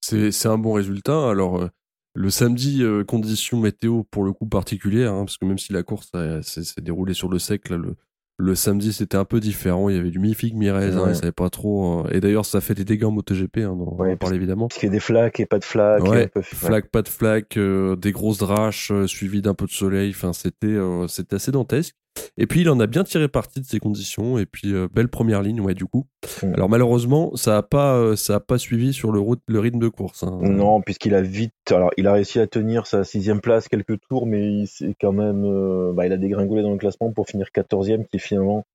c'est, 0.02 0.48
un 0.48 0.58
bon 0.58 0.74
résultat. 0.74 1.30
Alors, 1.30 1.70
le 2.16 2.30
samedi, 2.30 2.84
conditions 3.08 3.60
météo 3.60 4.04
pour 4.04 4.24
le 4.24 4.32
coup 4.32 4.46
particulières, 4.46 5.14
hein, 5.14 5.26
parce 5.26 5.38
que 5.38 5.46
même 5.46 5.58
si 5.58 5.74
la 5.74 5.84
course 5.84 6.12
s'est 6.42 6.82
déroulée 6.82 7.14
sur 7.14 7.30
le 7.30 7.40
sec, 7.40 7.70
là, 7.70 7.78
le, 7.78 7.96
le 8.44 8.56
samedi, 8.56 8.94
c'était 8.94 9.18
un 9.18 9.26
peu 9.26 9.40
différent. 9.40 9.90
Il 9.90 9.96
y 9.96 10.00
avait 10.00 10.12
du 10.12 10.20
mi-figue. 10.20 10.56
Ouais. 10.56 11.14
savait 11.14 11.32
pas 11.32 11.50
trop. 11.50 12.02
Euh, 12.02 12.10
et 12.12 12.20
d'ailleurs, 12.20 12.46
ça 12.46 12.62
fait 12.62 12.74
des 12.74 12.84
dégâts 12.84 13.06
en 13.06 13.12
MotoGP, 13.12 13.60
hein, 13.60 13.76
dont 13.76 13.96
on 13.98 14.18
parle 14.18 14.36
évidemment. 14.36 14.68
Parce 14.68 14.80
qu'il 14.80 14.88
y 14.88 14.92
a 14.92 14.94
des 14.94 15.00
flaques 15.00 15.40
et 15.40 15.46
pas 15.46 15.60
de 15.60 15.64
flaques. 15.64 16.04
Ouais, 16.04 16.30
flaques, 16.42 16.90
pas 16.90 17.02
de 17.02 17.08
flaques, 17.08 17.58
euh, 17.58 17.96
des 17.96 18.12
grosses 18.12 18.40
draches 18.40 18.92
euh, 18.92 19.08
suivies 19.08 19.42
d'un 19.42 19.54
peu 19.54 19.66
de 19.66 19.72
soleil. 19.72 20.12
Enfin, 20.12 20.34
c'était, 20.34 20.78
c'était 21.08 21.36
assez 21.36 21.52
dantesque. 21.52 21.96
Et 22.38 22.48
puis 22.48 22.62
il 22.62 22.70
en 22.70 22.80
a 22.80 22.88
bien 22.88 23.04
tiré 23.04 23.28
parti 23.28 23.60
de 23.60 23.66
ces 23.66 23.80
conditions 23.80 24.38
et 24.38 24.46
puis 24.46 24.74
euh, 24.74 24.88
belle 24.92 25.08
première 25.08 25.42
ligne 25.42 25.62
ouais 25.62 25.74
du 25.74 25.86
coup. 25.86 26.06
Mm. 26.42 26.54
Alors 26.54 26.70
malheureusement 26.70 27.36
ça 27.36 27.58
a 27.58 27.62
pas 27.62 27.96
euh, 27.96 28.16
ça 28.16 28.36
a 28.36 28.40
pas 28.40 28.58
suivi 28.58 28.94
sur 28.94 29.12
le, 29.12 29.20
route, 29.20 29.42
le 29.48 29.60
rythme 29.60 29.80
de 29.80 29.88
course. 29.88 30.24
Hein. 30.24 30.40
Non 30.42 30.82
puisqu'il 30.82 31.16
a 31.16 31.22
vite 31.22 31.54
alors 31.70 31.92
il 31.98 32.08
a 32.08 32.14
réussi 32.14 32.40
à 32.40 32.48
tenir 32.48 32.88
sa 32.88 33.04
sixième 33.04 33.42
place 33.42 33.68
quelques 33.68 34.00
tours 34.02 34.26
mais 34.26 34.64
il 34.64 34.96
quand 35.00 35.12
même 35.12 35.44
euh, 35.46 35.94
bah, 35.94 36.06
il 36.06 36.14
a 36.14 36.18
dégringolé 36.18 36.64
dans 36.64 36.72
le 36.72 36.78
classement 36.78 37.12
pour 37.12 37.28
finir 37.28 37.52
quatorzième 37.52 38.06
qui 38.06 38.18
est 38.18 38.20
finalement 38.20 38.66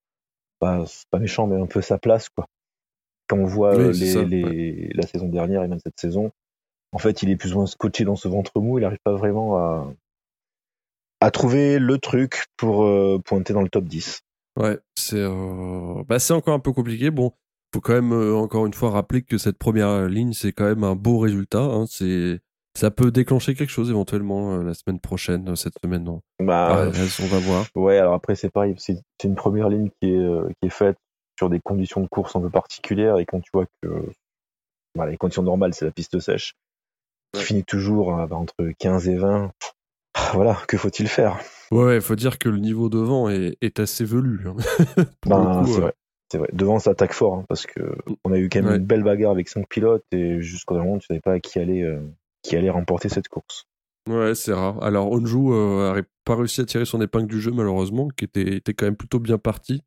pas 0.61 0.84
c'est 0.87 1.08
pas 1.11 1.19
méchant 1.19 1.46
mais 1.46 1.61
un 1.61 1.67
peu 1.67 1.81
sa 1.81 1.99
place 1.99 2.29
quoi. 2.29 2.46
Quand 3.29 3.38
on 3.38 3.44
voit 3.44 3.76
les, 3.76 4.25
les, 4.25 4.91
la 4.94 5.06
saison 5.06 5.29
dernière 5.29 5.62
et 5.62 5.69
même 5.69 5.81
cette 5.81 6.00
saison 6.00 6.31
en 6.93 6.99
fait 6.99 7.23
il 7.23 7.31
est 7.31 7.37
plus 7.37 7.52
ou 7.55 7.58
moins 7.58 7.67
scotché 7.67 8.05
dans 8.05 8.17
ce 8.17 8.29
ventre 8.29 8.61
mou 8.61 8.79
il 8.79 8.82
n'arrive 8.82 9.00
pas 9.05 9.12
vraiment 9.12 9.58
à 9.58 9.93
à 11.20 11.31
trouver 11.31 11.79
le 11.79 11.98
truc 11.98 12.46
pour 12.56 12.84
euh, 12.84 13.20
pointer 13.25 13.53
dans 13.53 13.63
le 13.63 13.69
top 13.69 13.84
10. 13.84 14.20
Ouais, 14.56 14.79
c'est 14.94 15.17
euh... 15.17 16.03
bah, 16.08 16.19
c'est 16.19 16.32
encore 16.32 16.55
un 16.55 16.60
peu 16.60 16.72
compliqué. 16.72 17.10
Bon, 17.10 17.32
faut 17.75 17.81
quand 17.81 17.94
même 17.94 18.13
euh, 18.13 18.34
encore 18.34 18.67
une 18.67 18.75
fois 18.75 18.91
rappeler 18.91 19.22
que 19.22 19.39
cette 19.39 19.58
première 19.58 20.06
ligne 20.06 20.32
c'est 20.32 20.53
quand 20.53 20.65
même 20.65 20.84
un 20.84 20.94
beau 20.94 21.19
résultat. 21.19 21.63
Hein. 21.63 21.87
C'est 21.89 22.41
ça 22.77 22.91
peut 22.91 23.10
déclencher 23.10 23.55
quelque 23.55 23.70
chose 23.70 23.91
éventuellement 23.91 24.58
la 24.58 24.75
semaine 24.75 25.01
prochaine, 25.01 25.56
cette 25.56 25.75
semaine 25.82 26.05
non? 26.05 26.20
Bah, 26.39 26.87
on 26.87 27.27
va 27.27 27.39
voir. 27.41 27.67
Ouais, 27.75 27.98
alors 27.98 28.15
après 28.15 28.37
c'est 28.37 28.51
pareil, 28.51 28.75
c'est 28.79 29.03
une 29.25 29.34
première 29.34 29.69
ligne 29.69 29.91
qui 30.01 30.10
est 30.10 30.55
qui 30.60 30.67
est 30.67 30.70
faite 30.70 30.96
sur 31.37 31.51
des 31.51 31.60
conditions 31.60 32.01
de 32.01 32.08
course 32.08 32.37
un 32.37 32.41
peu 32.41 32.51
particulières 32.51 33.19
et 33.19 33.27
quand 33.27 33.41
tu 33.41 33.51
vois 33.53 33.67
que 33.82 33.89
bah, 34.96 35.06
les 35.06 35.17
conditions 35.17 35.43
normales 35.43 35.75
c'est 35.75 35.84
la 35.84 35.91
piste 35.91 36.20
sèche 36.20 36.55
qui 37.32 37.43
finit 37.43 37.65
toujours 37.65 38.15
bah, 38.29 38.37
entre 38.37 38.55
15 38.79 39.08
et 39.08 39.17
20 39.17 39.51
voilà, 40.34 40.58
que 40.69 40.77
faut-il 40.77 41.08
faire? 41.08 41.38
Ouais, 41.70 41.96
il 41.96 42.00
faut 42.00 42.17
dire 42.17 42.38
que 42.38 42.48
le 42.48 42.58
niveau 42.58 42.88
devant 42.88 43.29
est, 43.29 43.56
est 43.60 43.79
assez 43.79 44.05
velu. 44.05 44.46
Hein. 44.46 44.56
ben, 45.27 45.65
c'est 45.67 45.81
vrai. 45.81 45.94
C'est 46.31 46.38
vrai. 46.38 46.48
Devant, 46.53 46.79
ça 46.79 46.91
attaque 46.91 47.12
fort, 47.12 47.34
hein, 47.34 47.44
parce 47.48 47.67
que 47.67 47.81
on 48.24 48.32
a 48.32 48.38
eu 48.38 48.48
quand 48.48 48.62
même 48.62 48.81
une 48.81 48.86
belle 48.86 49.03
bagarre 49.03 49.31
avec 49.31 49.48
cinq 49.48 49.67
pilotes 49.69 50.05
et 50.12 50.41
jusqu'au 50.41 50.77
moment, 50.77 50.98
tu 50.98 51.06
savais 51.06 51.20
pas 51.20 51.41
qui 51.41 51.58
allait, 51.58 51.82
euh, 51.82 52.00
qui 52.43 52.56
allait 52.56 52.70
remporter 52.70 53.08
cette 53.08 53.29
course. 53.29 53.67
Ouais, 54.08 54.34
c'est 54.34 54.53
rare. 54.53 54.82
Alors, 54.82 55.10
Onju 55.10 55.53
euh, 55.53 56.03
pas 56.24 56.36
réussi 56.36 56.60
à 56.60 56.65
tirer 56.65 56.84
son 56.84 57.00
épingle 57.00 57.29
du 57.29 57.41
jeu, 57.41 57.50
malheureusement, 57.50 58.08
qui 58.08 58.24
était, 58.24 58.56
était 58.56 58.74
quand 58.74 58.86
même 58.86 58.96
plutôt 58.96 59.20
bien 59.20 59.38
parti. 59.38 59.82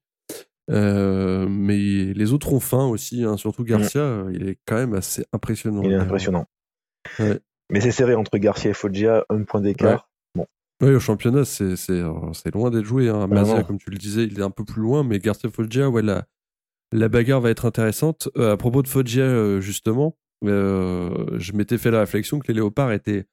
Euh, 0.69 1.47
mais 1.49 2.13
les 2.13 2.33
autres 2.33 2.53
ont 2.53 2.59
faim 2.59 2.85
aussi, 2.85 3.23
hein, 3.23 3.35
surtout 3.37 3.63
Garcia, 3.63 4.23
mm. 4.23 4.31
il 4.33 4.49
est 4.49 4.59
quand 4.65 4.75
même 4.75 4.93
assez 4.93 5.25
impressionnant. 5.33 5.81
Il 5.83 5.91
est 5.91 5.95
impressionnant. 5.95 6.45
Mais 7.19 7.81
c'est 7.81 7.91
serré 7.91 8.15
entre 8.15 8.37
Garcia 8.37 8.71
et 8.71 8.73
Foggia, 8.73 9.25
un 9.29 9.43
point 9.43 9.61
d'écart. 9.61 10.09
Oui, 10.81 10.95
au 10.95 10.99
championnat, 10.99 11.45
c'est, 11.45 11.75
euh, 11.91 12.33
c'est 12.33 12.53
loin 12.53 12.71
d'être 12.71 12.85
joué. 12.85 13.07
Hein. 13.07 13.27
Mazia, 13.27 13.63
comme 13.63 13.77
tu 13.77 13.91
le 13.91 13.97
disais, 13.97 14.23
il 14.23 14.39
est 14.39 14.43
un 14.43 14.49
peu 14.49 14.65
plus 14.65 14.81
loin, 14.81 15.03
mais 15.03 15.19
Garcia 15.19 15.49
Foggia, 15.49 15.89
ouais, 15.89 16.01
la, 16.01 16.25
la 16.91 17.07
bagarre 17.07 17.41
va 17.41 17.51
être 17.51 17.65
intéressante. 17.65 18.29
Euh, 18.37 18.53
à 18.53 18.57
propos 18.57 18.81
de 18.81 18.87
Foggia, 18.87 19.23
euh, 19.23 19.61
justement, 19.61 20.17
je 20.43 21.51
m'étais 21.53 21.77
fait 21.77 21.91
la 21.91 21.99
réflexion 21.99 22.39
que 22.39 22.47
les 22.47 22.55
léopards 22.55 22.91
étaient 22.91 23.25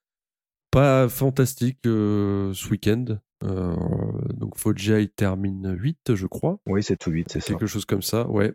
pas 0.70 1.08
fantastiques 1.08 1.80
ce 1.84 2.68
week-end. 2.70 3.04
donc 3.42 4.58
Foggia, 4.58 5.00
il 5.00 5.08
termine 5.08 5.74
8, 5.74 6.14
je 6.14 6.26
crois. 6.26 6.60
Oui, 6.66 6.82
c'est 6.82 6.96
tout 6.96 7.10
8, 7.10 7.30
c'est 7.30 7.40
ça. 7.40 7.46
Quelque 7.46 7.66
chose 7.66 7.86
comme 7.86 8.02
ça, 8.02 8.28
ouais. 8.28 8.52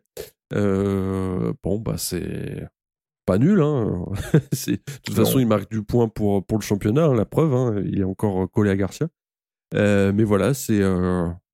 bon, 0.52 1.80
bah 1.80 1.98
c'est 1.98 2.68
pas 3.26 3.38
nul. 3.38 3.62
Hein. 3.62 4.06
de 4.34 4.76
toute 5.04 5.16
façon, 5.16 5.40
il 5.40 5.48
marque 5.48 5.70
du 5.70 5.84
point 5.84 6.08
pour, 6.08 6.46
pour 6.46 6.58
le 6.58 6.64
championnat, 6.64 7.06
hein, 7.06 7.16
la 7.16 7.26
preuve. 7.26 7.54
Hein. 7.54 7.82
Il 7.86 8.00
est 8.00 8.06
encore 8.06 8.50
collé 8.52 8.70
à 8.70 8.76
Garcia. 8.76 9.08
mais 9.74 10.24
voilà, 10.24 10.54
c'est. 10.54 10.82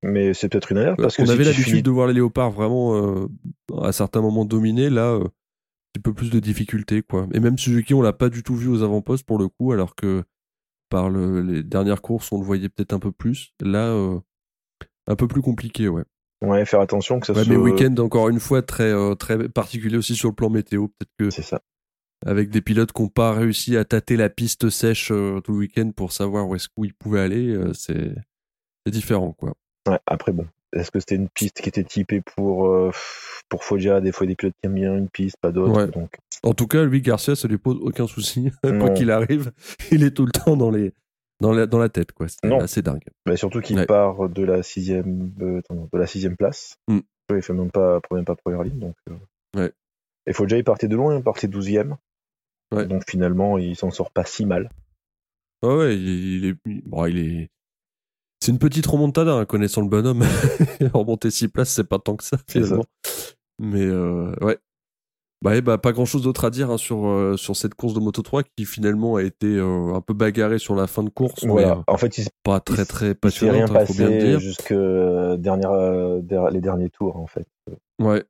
Mais 0.01 0.33
c'est 0.33 0.47
peut-être 0.47 0.71
une 0.71 0.77
erreur 0.77 0.95
parce 0.95 1.19
on 1.19 1.25
que 1.25 1.29
avait 1.29 1.43
l'habitude 1.43 1.83
de 1.83 1.91
voir 1.91 2.07
les 2.07 2.13
léopards 2.13 2.51
vraiment 2.51 3.27
à 3.81 3.91
certains 3.91 4.21
moments 4.21 4.45
dominer. 4.45 4.89
Là, 4.89 5.15
un 5.15 5.29
petit 5.93 6.01
peu 6.01 6.13
plus 6.13 6.29
de 6.29 6.39
difficultés, 6.39 7.01
quoi. 7.01 7.27
Et 7.33 7.39
même 7.39 7.57
Suzuki, 7.57 7.93
on 7.93 8.01
l'a 8.01 8.13
pas 8.13 8.29
du 8.29 8.43
tout 8.43 8.55
vu 8.55 8.69
aux 8.69 8.83
avant-postes 8.83 9.25
pour 9.25 9.38
le 9.38 9.49
coup, 9.49 9.71
alors 9.73 9.95
que 9.95 10.23
par 10.89 11.09
les 11.09 11.63
dernières 11.63 12.01
courses, 12.01 12.31
on 12.31 12.39
le 12.39 12.45
voyait 12.45 12.69
peut-être 12.69 12.93
un 12.93 12.99
peu 12.99 13.11
plus. 13.11 13.53
Là, 13.61 13.93
un 15.07 15.15
peu 15.15 15.27
plus 15.27 15.41
compliqué, 15.41 15.89
ouais. 15.89 16.03
Ouais, 16.41 16.65
faire 16.65 16.79
attention 16.79 17.19
que 17.19 17.27
ça 17.27 17.34
ouais, 17.34 17.43
Mais 17.48 17.58
week-end, 17.58 17.93
encore 18.00 18.29
une 18.29 18.39
fois, 18.39 18.62
très, 18.62 18.91
euh, 18.91 19.13
très 19.15 19.50
particulier 19.50 19.98
aussi 19.98 20.15
sur 20.15 20.29
le 20.29 20.36
plan 20.36 20.50
météo. 20.50 20.88
Peut-être 20.88 21.12
que. 21.17 21.29
C'est 21.29 21.41
ça. 21.41 21.62
Avec 22.25 22.50
des 22.50 22.62
pilotes 22.62 22.91
qui 22.91 23.01
n'ont 23.01 23.10
pas 23.10 23.34
réussi 23.34 23.77
à 23.77 23.86
tâter 23.86 24.17
la 24.17 24.29
piste 24.29 24.69
sèche 24.69 25.12
euh, 25.12 25.39
tout 25.41 25.53
le 25.53 25.60
week-end 25.60 25.91
pour 25.96 26.12
savoir 26.12 26.48
où 26.48 26.55
est-ce 26.55 26.67
qu'ils 26.67 26.93
pouvaient 26.93 27.22
aller, 27.22 27.50
euh, 27.50 27.74
c'est 27.74 28.13
différent, 28.88 29.34
quoi. 29.34 29.53
Ouais, 29.88 30.00
après, 30.05 30.31
bon. 30.31 30.48
Est-ce 30.72 30.91
que 30.91 31.00
c'était 31.00 31.15
une 31.15 31.29
piste 31.29 31.62
qui 31.62 31.69
était 31.69 31.84
typée 31.84 32.22
pour, 32.22 32.72
pour 33.50 33.63
Foggia? 33.63 34.01
Des 34.01 34.12
fois, 34.12 34.27
des 34.27 34.36
pilotes 34.36 34.53
qui 34.62 34.67
aiment 34.67 34.75
bien 34.75 34.96
une 34.96 35.10
piste, 35.10 35.38
pas 35.41 35.51
d'autres. 35.51 35.88
Donc... 35.88 36.17
En 36.43 36.53
tout 36.53 36.67
cas, 36.67 36.84
lui, 36.84 37.01
Garcia, 37.01 37.36
ça 37.36 37.48
lui 37.48 37.58
pose 37.58 37.79
aucun 37.81 38.05
souci. 38.05 38.51
Quoi 38.62 38.91
qu'il 38.91 39.10
arrive, 39.10 39.51
il 39.91 40.03
est 40.03 40.12
tout 40.12 40.25
le 40.25 40.31
temps 40.31 40.58
dans 40.58 40.69
les, 40.69 40.93
dans 41.39 41.53
la, 41.53 41.65
dans 41.65 41.79
la 41.79 41.89
tête, 41.89 42.12
quoi. 42.12 42.27
C'est 42.27 42.53
assez 42.53 42.81
dingue. 42.81 43.03
Mais 43.25 43.38
surtout 43.38 43.62
qu'il 43.62 43.86
part 43.86 44.29
de 44.29 44.43
la 44.43 44.63
sixième, 44.63 45.31
euh, 45.41 45.62
de 45.72 45.98
la 45.98 46.08
sixième 46.08 46.36
place. 46.36 46.77
Mm. 46.88 47.00
Il 47.31 47.41
fait 47.41 47.53
même 47.53 47.72
pas, 47.72 48.00
même 48.12 48.25
pas 48.25 48.36
première 48.36 48.63
ligne, 48.63 48.79
donc. 48.79 48.96
Euh... 49.10 49.15
Ouais. 49.55 49.72
Et 50.25 50.31
déjà 50.31 50.58
il 50.58 50.63
partait 50.63 50.88
de 50.88 50.96
loin, 50.96 51.15
il 51.15 51.24
partait 51.24 51.48
douzième. 51.48 51.98
Ouais. 52.74 52.86
Donc 52.86 53.03
finalement, 53.10 53.58
il 53.58 53.75
s'en 53.75 53.91
sort 53.91 54.12
pas 54.12 54.25
si 54.25 54.46
mal. 54.46 54.69
Ouais, 55.63 55.75
ouais, 55.75 55.98
il, 55.98 56.46
est, 56.46 56.55
bon, 56.86 57.05
il 57.05 57.17
est. 57.17 57.50
C'est 58.39 58.51
une 58.51 58.60
petite 58.60 58.86
remontada, 58.86 59.34
hein, 59.34 59.46
connaissant 59.46 59.81
le 59.81 59.89
bonhomme. 59.89 60.24
Remonter 60.93 61.29
six 61.29 61.50
places, 61.50 61.72
c'est 61.72 61.84
pas 61.84 62.00
tant 62.00 62.15
que 62.15 62.24
ça, 62.24 62.38
finalement. 62.48 62.86
Mais 63.60 63.86
euh, 63.86 64.34
ouais, 64.41 64.58
bah, 65.41 65.62
bah, 65.62 65.77
pas 65.77 65.93
grand 65.93 66.05
chose 66.05 66.24
d'autre 66.24 66.43
à 66.43 66.50
dire 66.50 66.69
hein, 66.69 66.77
sur, 66.77 67.08
euh, 67.08 67.38
sur 67.38 67.55
cette 67.55 67.74
course 67.74 67.93
de 67.93 68.00
Moto 68.00 68.22
3 68.22 68.43
qui 68.43 68.65
finalement 68.65 69.15
a 69.15 69.24
été 69.24 69.48
euh, 69.48 69.93
un 69.93 70.01
peu 70.01 70.13
bagarrée 70.13 70.60
sur 70.60 70.75
la 70.75 70.86
fin 70.86 71.03
de 71.03 71.10
course. 71.10 71.43
Mais, 71.43 71.65
euh, 71.65 71.75
en 71.88 71.98
fait, 71.98 72.17
il 72.17 72.27
pas 72.43 72.60
très 72.60 72.86
très 72.86 73.15
passionnant. 73.15 73.65
rien 73.65 73.65
hein, 73.74 74.17
dire. 74.17 74.39
jusque 74.39 74.74
dernière, 74.74 75.72
les 76.51 76.62
derniers 76.62 76.89
tours 76.89 77.15
en 77.15 77.27
fait. 77.27 77.46
Ouais. 78.00 78.24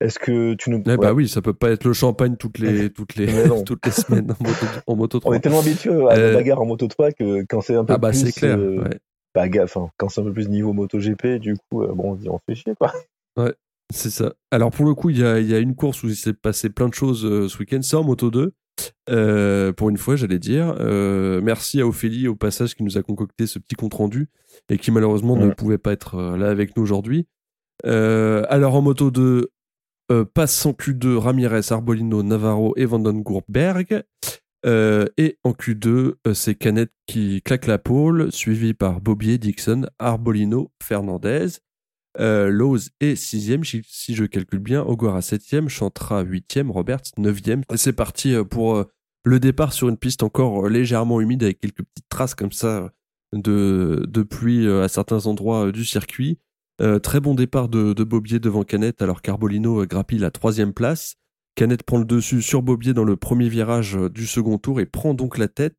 Est-ce 0.00 0.18
que 0.18 0.54
tu 0.54 0.70
nous. 0.70 0.82
Eh 0.86 0.96
bah 0.98 1.14
oui, 1.14 1.26
ça 1.26 1.40
peut 1.40 1.54
pas 1.54 1.70
être 1.70 1.84
le 1.84 1.94
champagne 1.94 2.36
toutes 2.36 2.58
les, 2.58 2.90
toutes 2.92 3.16
les, 3.16 3.26
toutes 3.64 3.84
les 3.86 3.92
semaines 3.92 4.34
en 4.86 4.94
moto, 4.94 5.18
3. 5.18 5.32
On 5.32 5.34
est 5.34 5.40
tellement 5.40 5.60
habitué 5.60 5.90
à 6.10 6.16
la 6.16 6.34
bagarre 6.34 6.60
en 6.60 6.66
Moto 6.66 6.86
3 6.86 7.12
que 7.12 7.44
quand 7.48 7.60
c'est 7.60 7.74
un 7.74 7.84
peu 7.84 7.94
ah 7.94 7.98
bah, 7.98 8.10
plus. 8.10 8.32
clair. 8.32 8.58
Ouais. 8.58 9.00
Bagarre, 9.34 9.68
quand 9.96 10.08
c'est 10.08 10.20
un 10.20 10.24
peu 10.24 10.32
plus 10.32 10.48
niveau 10.48 10.72
Moto 10.72 10.98
GP, 10.98 11.38
du 11.40 11.54
coup, 11.54 11.86
bon, 11.86 12.12
on 12.12 12.16
se 12.16 12.20
dit 12.20 12.28
on 12.28 12.38
fait 12.46 12.54
chier 12.54 12.74
quoi. 12.78 12.92
Ouais. 13.36 13.54
C'est 13.94 14.10
ça. 14.10 14.34
Alors 14.50 14.70
pour 14.70 14.84
le 14.84 14.94
coup, 14.94 15.10
il 15.10 15.18
y 15.18 15.24
a, 15.24 15.40
y 15.40 15.54
a, 15.54 15.58
une 15.58 15.74
course 15.74 16.02
où 16.02 16.08
il 16.08 16.16
s'est 16.16 16.32
passé 16.32 16.70
plein 16.70 16.88
de 16.88 16.94
choses 16.94 17.24
euh, 17.24 17.48
ce 17.48 17.58
week-end. 17.58 17.80
C'est 17.82 17.96
en 17.96 18.02
moto 18.02 18.30
2. 18.30 18.52
Euh, 19.08 19.72
pour 19.72 19.88
une 19.90 19.96
fois, 19.96 20.16
j'allais 20.16 20.38
dire. 20.38 20.74
Euh, 20.80 21.40
merci 21.42 21.80
à 21.80 21.86
Ophélie 21.86 22.28
au 22.28 22.34
passage 22.34 22.74
qui 22.74 22.82
nous 22.82 22.98
a 22.98 23.02
concocté 23.02 23.46
ce 23.46 23.58
petit 23.58 23.76
compte 23.76 23.94
rendu 23.94 24.28
et 24.68 24.78
qui 24.78 24.90
malheureusement 24.90 25.36
ne 25.36 25.50
pouvait 25.50 25.78
pas 25.78 25.92
être 25.92 26.36
là 26.36 26.50
avec 26.50 26.76
nous 26.76 26.82
aujourd'hui. 26.82 27.26
Alors 27.84 28.74
en 28.74 28.82
moto 28.82 29.10
2, 29.10 29.50
passe 30.34 30.66
en 30.66 30.72
Q2 30.72 31.16
Ramirez, 31.16 31.60
Arbolino, 31.70 32.22
Navarro 32.22 32.74
et 32.76 32.86
Vandengourberg. 32.86 34.02
et 34.64 35.38
en 35.44 35.52
Q2, 35.52 36.14
c'est 36.34 36.54
Canet 36.56 36.90
qui 37.06 37.40
claque 37.42 37.66
la 37.66 37.78
pole, 37.78 38.32
suivi 38.32 38.74
par 38.74 39.00
Bobier, 39.00 39.38
Dixon, 39.38 39.86
Arbolino, 39.98 40.72
Fernandez. 40.82 41.60
Euh, 42.18 42.48
Lowe's 42.48 42.90
est 43.00 43.16
sixième, 43.16 43.62
si, 43.64 44.14
je 44.14 44.24
calcule 44.24 44.60
bien. 44.60 44.82
Ogura 44.82 45.22
septième, 45.22 45.68
Chantra 45.68 46.22
huitième, 46.22 46.70
Roberts 46.70 47.02
neuvième. 47.18 47.62
C'est 47.74 47.92
parti 47.92 48.34
euh, 48.34 48.44
pour 48.44 48.76
euh, 48.76 48.84
le 49.24 49.40
départ 49.40 49.72
sur 49.72 49.88
une 49.88 49.96
piste 49.96 50.22
encore 50.22 50.68
légèrement 50.68 51.20
humide 51.20 51.42
avec 51.42 51.60
quelques 51.60 51.82
petites 51.82 52.08
traces 52.08 52.34
comme 52.34 52.52
ça 52.52 52.90
de, 53.32 54.06
de 54.08 54.22
pluie 54.22 54.70
à 54.70 54.88
certains 54.88 55.26
endroits 55.26 55.72
du 55.72 55.84
circuit. 55.84 56.38
très 57.02 57.18
bon 57.18 57.34
départ 57.34 57.68
de, 57.68 57.92
de 57.92 58.04
Bobier 58.04 58.38
devant 58.38 58.62
Canet 58.62 59.02
alors 59.02 59.22
qu'Arbolino 59.22 59.84
grappille 59.84 60.20
la 60.20 60.30
troisième 60.30 60.72
place. 60.72 61.16
Canet 61.56 61.82
prend 61.82 61.98
le 61.98 62.04
dessus 62.04 62.40
sur 62.40 62.62
Bobier 62.62 62.94
dans 62.94 63.02
le 63.02 63.16
premier 63.16 63.48
virage 63.48 63.98
du 64.12 64.28
second 64.28 64.58
tour 64.58 64.78
et 64.78 64.86
prend 64.86 65.12
donc 65.12 65.38
la 65.38 65.48
tête. 65.48 65.74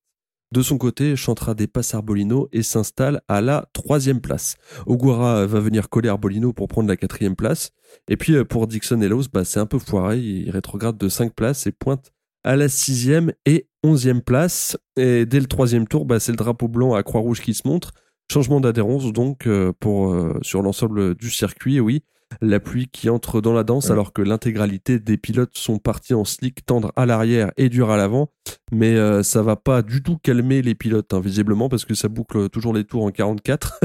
De 0.54 0.62
son 0.62 0.77
côté, 0.77 1.18
Chantra 1.18 1.54
dépasse 1.54 1.94
Arbolino 1.94 2.48
et 2.54 2.63
s'installe 2.63 3.22
à 3.27 3.42
la 3.42 3.68
troisième 3.74 4.22
place. 4.22 4.56
Ogura 4.86 5.46
va 5.46 5.60
venir 5.60 5.89
coller 5.89 6.08
Arbolino 6.08 6.54
pour 6.54 6.70
prendre 6.70 6.88
la 6.88 6.96
quatrième 6.96 7.36
place. 7.36 7.72
Et 8.08 8.16
puis 8.16 8.34
euh, 8.34 8.46
pour 8.46 8.68
Dixon 8.68 9.01
et 9.01 9.10
Lowe's, 9.10 9.27
bah, 9.27 9.44
c'est 9.44 9.60
un 9.60 9.66
peu 9.66 9.77
foiré. 9.77 10.20
Il 10.20 10.50
rétrograde 10.50 10.98
de 10.98 11.10
cinq 11.10 11.34
places 11.34 11.68
et 11.68 11.74
pointe 11.74 12.13
à 12.46 12.56
la 12.56 12.70
sixième 12.70 13.34
et 13.46 13.68
onzième 13.84 14.22
place. 14.22 14.77
Et 14.96 15.25
dès 15.25 15.42
le 15.42 15.48
troisième 15.48 15.86
tour, 15.86 16.06
bah, 16.06 16.20
c'est 16.22 16.32
le 16.32 16.38
drapeau 16.38 16.70
blanc 16.70 16.94
à 16.94 17.04
Croix-Rouge 17.04 17.42
qui 17.42 17.54
se 17.54 17.68
montre. 17.68 17.92
Changement 18.32 18.62
d'adhérence 18.62 19.12
donc 19.12 19.48
euh, 19.48 19.74
euh, 19.86 20.34
sur 20.42 20.62
l'ensemble 20.62 21.16
du 21.16 21.30
circuit. 21.30 21.82
oui, 21.82 22.04
la 22.42 22.60
pluie 22.60 22.88
qui 22.88 23.10
entre 23.10 23.42
dans 23.42 23.54
la 23.54 23.64
danse 23.64 23.90
alors 23.90 24.14
que 24.14 24.22
l'intégralité 24.22 25.00
des 25.00 25.18
pilotes 25.18 25.58
sont 25.58 25.80
partis 25.80 26.14
en 26.14 26.26
slick 26.26 26.66
tendre 26.66 26.92
à 26.96 27.06
l'arrière 27.06 27.52
et 27.58 27.70
dur 27.70 27.90
à 27.90 27.98
l'avant. 27.98 28.30
Mais 28.72 28.96
euh, 28.96 29.24
ça 29.24 29.42
va 29.42 29.56
pas 29.56 29.82
du 29.82 30.04
tout 30.04 30.18
calmer 30.18 30.62
les 30.62 30.76
pilotes 30.76 31.14
hein, 31.14 31.20
visiblement 31.20 31.70
parce 31.70 31.86
que 31.86 31.94
ça 31.94 32.10
boucle 32.10 32.50
toujours 32.50 32.74
les 32.74 32.84
tours 32.84 33.04
en 33.04 33.12
44 33.12 33.80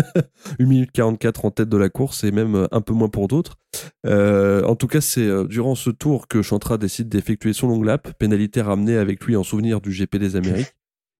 1 0.61 0.65
minute 0.67 0.91
44 0.93 1.45
en 1.45 1.51
tête 1.51 1.69
de 1.69 1.77
la 1.77 1.89
course 1.89 2.25
et 2.25 2.33
même 2.33 2.55
euh, 2.55 2.67
un 2.73 2.81
peu 2.81 2.93
moins 2.93 3.09
pour 3.09 3.29
d'autres. 3.29 3.57
Euh, 4.07 4.65
en 4.65 4.77
tout 4.77 4.87
cas 4.87 5.01
c'est 5.01 5.47
durant 5.47 5.75
ce 5.75 5.91
tour 5.91 6.29
que 6.29 6.43
Chantra 6.43 6.79
décide 6.79 7.09
d'effectuer 7.09 7.53
son 7.53 7.69
long 7.69 7.83
lap 7.83 8.13
pénalité 8.19 8.61
ramenée 8.61 8.97
avec 8.97 9.25
lui 9.25 9.37
en 9.37 9.43
souvenir 9.43 9.81
du 9.81 9.91
GP 9.91 10.17
des 10.17 10.37
Amériques. 10.37 10.75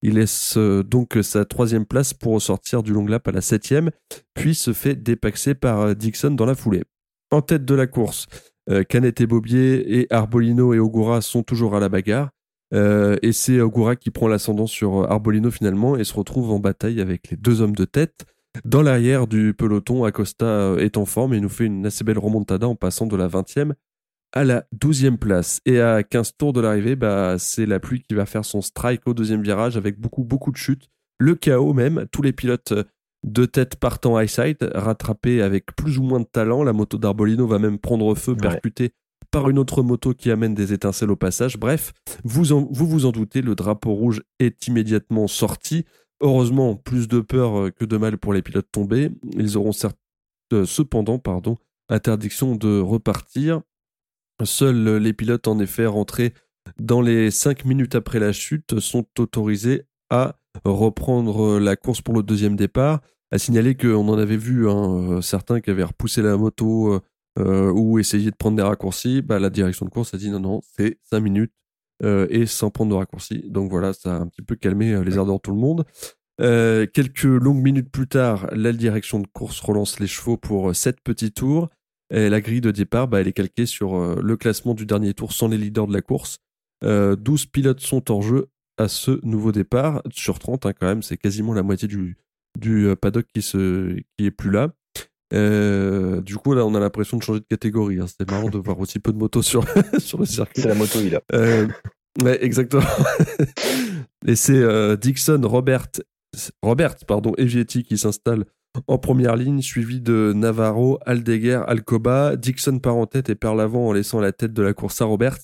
Il 0.05 0.15
laisse 0.15 0.59
donc 0.59 1.17
sa 1.23 1.45
troisième 1.45 1.87
place 1.87 2.13
pour 2.13 2.33
ressortir 2.33 2.83
du 2.83 2.93
long 2.93 3.07
lap 3.07 3.29
à 3.29 3.33
la 3.33 3.41
septième, 3.41 3.91
puis 4.35 4.57
se 4.57 4.73
fait 4.73 4.97
dépaxer 4.97 5.55
par 5.55 5.95
Dixon 5.95 6.33
dans 6.33 6.45
la 6.45 6.57
foulée 6.57 6.83
en 7.33 7.43
tête 7.43 7.65
de 7.65 7.75
la 7.75 7.87
course. 7.87 8.27
Euh, 8.71 8.85
Canet 8.85 9.21
et 9.21 9.27
Bobier 9.27 9.99
et 9.99 10.07
Arbolino 10.13 10.73
et 10.73 10.79
Ogura 10.79 11.21
sont 11.21 11.43
toujours 11.43 11.75
à 11.75 11.81
la 11.81 11.89
bagarre. 11.89 12.31
Euh, 12.75 13.17
et 13.23 13.33
c'est 13.33 13.61
Ogura 13.61 13.97
qui 13.97 14.11
prend 14.11 14.29
l'ascendant 14.29 14.67
sur 14.67 15.11
Arbolino 15.11 15.51
finalement 15.51 15.97
et 15.97 16.05
se 16.05 16.15
retrouve 16.15 16.51
en 16.53 16.59
bataille 16.59 17.01
avec 17.01 17.31
les 17.31 17.37
deux 17.37 17.61
hommes 17.61 17.75
de 17.75 17.85
tête. 17.85 18.25
Dans 18.65 18.83
l'arrière 18.83 19.27
du 19.27 19.55
peloton, 19.55 20.05
Acosta 20.05 20.47
euh, 20.47 20.79
est 20.79 20.97
en 20.97 21.07
forme 21.07 21.35
et 21.35 21.41
nous 21.41 21.49
fait 21.49 21.65
une 21.65 21.87
assez 21.87 22.05
belle 22.05 22.19
remontada 22.19 22.69
en 22.69 22.77
passant 22.77 23.07
de 23.07 23.17
la 23.17 23.29
20e 23.29 23.73
à 24.35 24.45
la 24.45 24.65
12e 24.79 25.17
place. 25.17 25.61
Et 25.67 25.81
à 25.81 26.03
15 26.03 26.37
tours 26.39 26.53
de 26.53 26.61
l'arrivée, 26.61 26.97
bah, 26.97 27.37
c'est 27.39 27.67
la 27.67 27.81
pluie 27.81 28.03
qui 28.03 28.15
va 28.15 28.27
faire 28.27 28.45
son 28.45 28.63
strike 28.63 29.07
au 29.07 29.15
deuxième 29.15 29.43
virage 29.43 29.77
avec 29.77 29.99
beaucoup, 29.99 30.25
beaucoup 30.25 30.51
de 30.51 30.57
chutes. 30.57 30.89
Le 31.19 31.35
chaos 31.35 31.75
même. 31.75 32.07
Tous 32.11 32.23
les 32.23 32.33
pilotes 32.33 32.73
deux 33.25 33.47
têtes 33.47 33.77
partant 33.77 34.19
high 34.21 34.29
side, 34.29 34.71
rattrapées 34.75 35.43
avec 35.43 35.75
plus 35.77 35.99
ou 35.99 36.03
moins 36.03 36.21
de 36.21 36.27
talent. 36.27 36.63
La 36.63 36.73
moto 36.73 36.99
d'Arbolino 36.99 37.47
va 37.47 37.59
même 37.59 37.79
prendre 37.79 38.15
feu, 38.15 38.37
percutée 38.37 38.93
par 39.31 39.49
une 39.49 39.59
autre 39.59 39.83
moto 39.83 40.13
qui 40.13 40.31
amène 40.31 40.55
des 40.55 40.73
étincelles 40.73 41.11
au 41.11 41.17
passage. 41.17 41.59
Bref, 41.59 41.93
vous 42.23 42.45
vous, 42.45 42.87
vous 42.87 43.07
en 43.07 43.13
doutez, 43.13 43.41
le 43.41 43.55
drapeau 43.55 43.93
rouge 43.93 44.23
est 44.39 44.67
immédiatement 44.67 45.27
sorti. 45.27 45.85
Heureusement, 46.21 46.77
plus 46.77 47.09
de 47.09 47.21
peur 47.21 47.59
euh, 47.59 47.71
que 47.71 47.85
de 47.85 47.97
mal 47.97 48.19
pour 48.19 48.33
les 48.33 48.43
pilotes 48.43 48.71
tombés. 48.71 49.11
Ils 49.37 49.57
auront 49.57 49.73
euh, 50.53 50.65
cependant 50.67 51.19
pardon, 51.19 51.57
interdiction 51.89 52.55
de 52.55 52.79
repartir. 52.79 53.63
Seuls 54.45 54.99
les 54.99 55.13
pilotes 55.13 55.49
en 55.49 55.59
effet 55.59 55.87
rentrés 55.87 56.33
dans 56.79 57.01
les 57.01 57.31
5 57.31 57.65
minutes 57.65 57.95
après 57.95 58.19
la 58.19 58.33
chute 58.33 58.81
sont 58.81 59.07
autorisés 59.19 59.85
à 60.11 60.37
reprendre 60.65 61.59
la 61.59 61.77
course 61.77 62.01
pour 62.01 62.15
le 62.15 62.23
deuxième 62.23 62.57
départ. 62.57 63.01
À 63.33 63.39
signaler 63.39 63.75
qu'on 63.75 64.09
en 64.09 64.19
avait 64.19 64.37
vu 64.37 64.69
hein, 64.69 65.15
euh, 65.15 65.21
certains 65.23 65.61
qui 65.61 65.71
avaient 65.71 65.83
repoussé 65.83 66.21
la 66.21 66.37
moto 66.37 67.01
euh, 67.39 67.73
ou 67.73 67.99
essayé 67.99 68.31
de 68.31 68.37
prendre 68.37 68.59
des 68.59 68.63
raccourcis. 68.63 69.23
Bah, 69.23 69.39
la 69.39 69.49
direction 69.49 69.87
de 69.87 69.91
course 69.91 70.13
a 70.13 70.19
dit 70.19 70.31
non, 70.31 70.39
non, 70.39 70.61
c'est 70.77 70.99
5 71.11 71.21
minutes 71.21 71.53
euh, 72.03 72.27
et 72.29 72.45
sans 72.45 72.71
prendre 72.71 72.91
de 72.91 72.97
raccourcis. 72.97 73.43
Donc 73.49 73.71
voilà, 73.71 73.95
ça 73.95 74.17
a 74.17 74.21
un 74.21 74.27
petit 74.27 74.43
peu 74.43 74.55
calmé 74.55 75.03
les 75.03 75.17
ardeurs 75.17 75.37
de 75.37 75.41
tout 75.41 75.53
le 75.53 75.57
monde. 75.57 75.87
quelques 76.39 77.25
longues 77.25 77.63
minutes 77.63 77.91
plus 77.91 78.07
tard, 78.07 78.49
la 78.53 78.73
direction 78.75 79.19
de 79.19 79.27
course 79.27 79.61
relance 79.61 79.99
les 79.99 80.07
chevaux 80.07 80.37
pour 80.37 80.77
7 80.77 81.01
petits 81.01 81.33
tours. 81.33 81.71
Et 82.15 82.29
la 82.29 82.43
grille 82.43 82.61
de 82.61 82.71
départ, 82.71 83.09
bah, 83.09 83.23
elle 83.23 83.29
est 83.29 83.33
calquée 83.33 83.65
sur 83.65 84.23
le 84.23 84.37
classement 84.37 84.75
du 84.75 84.85
dernier 84.85 85.15
tour 85.15 85.33
sans 85.33 85.49
les 85.49 85.57
leaders 85.57 85.87
de 85.87 85.95
la 85.95 86.03
course. 86.03 86.37
12 86.83 87.47
pilotes 87.47 87.81
sont 87.81 88.13
en 88.13 88.21
jeu 88.21 88.49
à 88.79 88.89
ce 88.89 89.21
nouveau 89.25 89.53
départ. 89.53 90.03
Sur 90.11 90.39
30, 90.39 90.67
hein, 90.67 90.73
quand 90.79 90.87
même, 90.87 91.03
c'est 91.03 91.17
quasiment 91.17 91.55
la 91.55 91.63
moitié 91.63 91.89
du, 91.89 92.17
du 92.59 92.87
euh, 92.87 92.97
paddock 92.97 93.27
qui, 93.35 93.43
se, 93.43 93.97
qui 94.17 94.27
est 94.27 94.31
plus 94.31 94.51
là. 94.51 94.73
Euh, 95.33 96.21
du 96.21 96.37
coup, 96.37 96.53
là, 96.55 96.67
on 96.67 96.75
a 96.75 96.81
l'impression 96.81 97.17
de 97.17 97.23
changer 97.23 97.41
de 97.41 97.47
catégorie. 97.49 97.99
Hein. 97.99 98.07
C'était 98.07 98.31
marrant 98.31 98.51
de 98.51 98.59
voir 98.59 98.79
aussi 98.79 98.99
peu 98.99 99.13
de 99.13 99.19
motos 99.19 99.43
sur, 99.43 99.65
sur 99.99 100.19
le 100.19 100.27
circuit. 100.27 100.63
C'est 100.63 100.69
la 100.69 100.75
moto, 100.75 100.99
il 101.01 101.17
a. 101.17 101.23
Euh, 101.33 101.69
ouais, 102.23 102.45
exactement. 102.45 102.83
et 104.27 104.37
c'est 104.37 104.59
euh, 104.59 104.97
Dixon, 104.97 105.41
Robert, 105.45 105.89
Robert, 106.63 106.97
pardon, 107.07 107.33
et 107.39 107.45
Vietti 107.45 107.83
qui 107.83 107.99
s'installent 107.99 108.45
en 108.87 108.99
première 108.99 109.37
ligne, 109.37 109.61
suivi 109.61 110.01
de 110.01 110.33
Navarro, 110.35 110.99
Aldeguer, 111.05 111.63
Alcoba. 111.67 112.37
Dixon 112.37 112.79
part 112.79 112.97
en 112.97 113.07
tête 113.07 113.29
et 113.29 113.35
perd 113.35 113.57
l'avant 113.57 113.89
en 113.89 113.93
laissant 113.93 114.21
la 114.21 114.33
tête 114.33 114.53
de 114.53 114.63
la 114.63 114.73
course 114.73 115.01
à 115.03 115.05
Robert. 115.05 115.39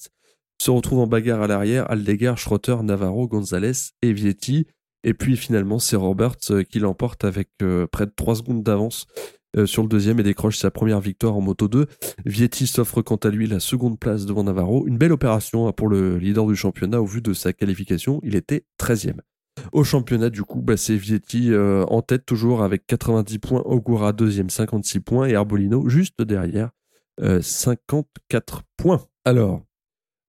Se 0.61 0.71
retrouve 0.71 1.01
en 1.01 1.07
bagarre 1.07 1.43
à 1.43 1.47
l'arrière, 1.47 1.91
Aldeguer, 1.91 2.35
Schrotter, 2.37 2.77
Navarro, 2.83 3.29
Gonzalez 3.29 3.93
et 4.03 4.13
Vietti. 4.13 4.67
Et 5.05 5.15
puis 5.15 5.37
finalement, 5.37 5.79
c'est 5.79 5.97
Robert 5.97 6.37
qui 6.69 6.79
l'emporte 6.81 7.25
avec 7.25 7.51
près 7.93 8.07
de 8.07 8.13
3 8.15 8.37
secondes 8.37 8.63
d'avance 8.63 9.07
euh, 9.57 9.65
sur 9.65 9.83
le 9.83 9.89
deuxième 9.89 10.21
et 10.21 10.23
décroche 10.23 10.59
sa 10.59 10.71
première 10.71 11.01
victoire 11.01 11.35
en 11.35 11.41
Moto 11.41 11.69
2. 11.69 11.87
Vietti 12.27 12.67
s'offre 12.67 13.01
quant 13.01 13.17
à 13.17 13.31
lui 13.31 13.47
la 13.47 13.61
seconde 13.61 13.99
place 13.99 14.27
devant 14.27 14.45
Navarro. 14.45 14.87
Une 14.87 14.99
belle 14.99 15.13
opération 15.13 15.67
hein, 15.67 15.73
pour 15.73 15.89
le 15.89 16.19
leader 16.19 16.47
du 16.47 16.55
championnat 16.55 17.01
au 17.01 17.07
vu 17.07 17.23
de 17.23 17.33
sa 17.33 17.55
qualification. 17.55 18.21
Il 18.23 18.37
était 18.37 18.65
13e. 18.79 19.21
Au 19.73 19.85
championnat, 19.85 20.29
du 20.29 20.43
coup, 20.43 20.61
bah, 20.61 20.77
c'est 20.77 20.97
Vietti 20.97 21.51
euh, 21.51 21.85
en 21.87 22.03
tête 22.03 22.27
toujours 22.27 22.63
avec 22.63 22.87
90 22.87 23.39
points, 23.39 23.63
Ogura 23.65 24.13
deuxième 24.13 24.51
56 24.51 25.01
points 25.01 25.27
et 25.27 25.35
Arbolino 25.35 25.89
juste 25.89 26.21
derrière 26.23 26.71
54 27.19 28.57
euh, 28.57 28.61
points. 28.77 29.07
Alors, 29.25 29.63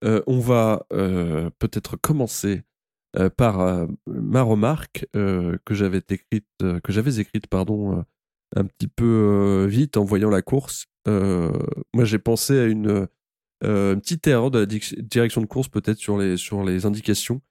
on 0.03 0.39
va 0.39 0.86
peut-être 0.89 1.98
commencer 1.98 2.63
par 3.38 3.88
ma 4.08 4.41
remarque 4.41 5.06
que 5.13 5.74
j'avais 5.74 6.01
écrite, 6.10 6.48
que 6.60 6.91
j'avais 6.91 7.20
écrite 7.20 7.48
pardon 7.48 8.03
un 8.56 8.65
petit 8.65 8.88
peu 8.88 9.06
euh, 9.06 9.68
vite 9.68 9.98
en 9.98 10.03
voyant 10.03 10.29
la 10.29 10.41
course. 10.41 10.86
Euh, 11.08 11.51
moi, 11.94 12.06
j'ai 12.06 12.20
pensé 12.20 12.60
à 12.60 12.65
une, 12.65 13.08
euh, 13.63 13.96
petite 13.96 14.25
erreur 14.27 14.51
de 14.51 14.60
la 14.60 14.65
direction 14.65 15.41
de 15.41 15.46
course 15.46 15.68
peut-être 15.68 15.98
sur 15.98 16.18
les, 16.18 16.38
sur 16.38 16.63
les 16.63 16.86
indications. 16.86 17.41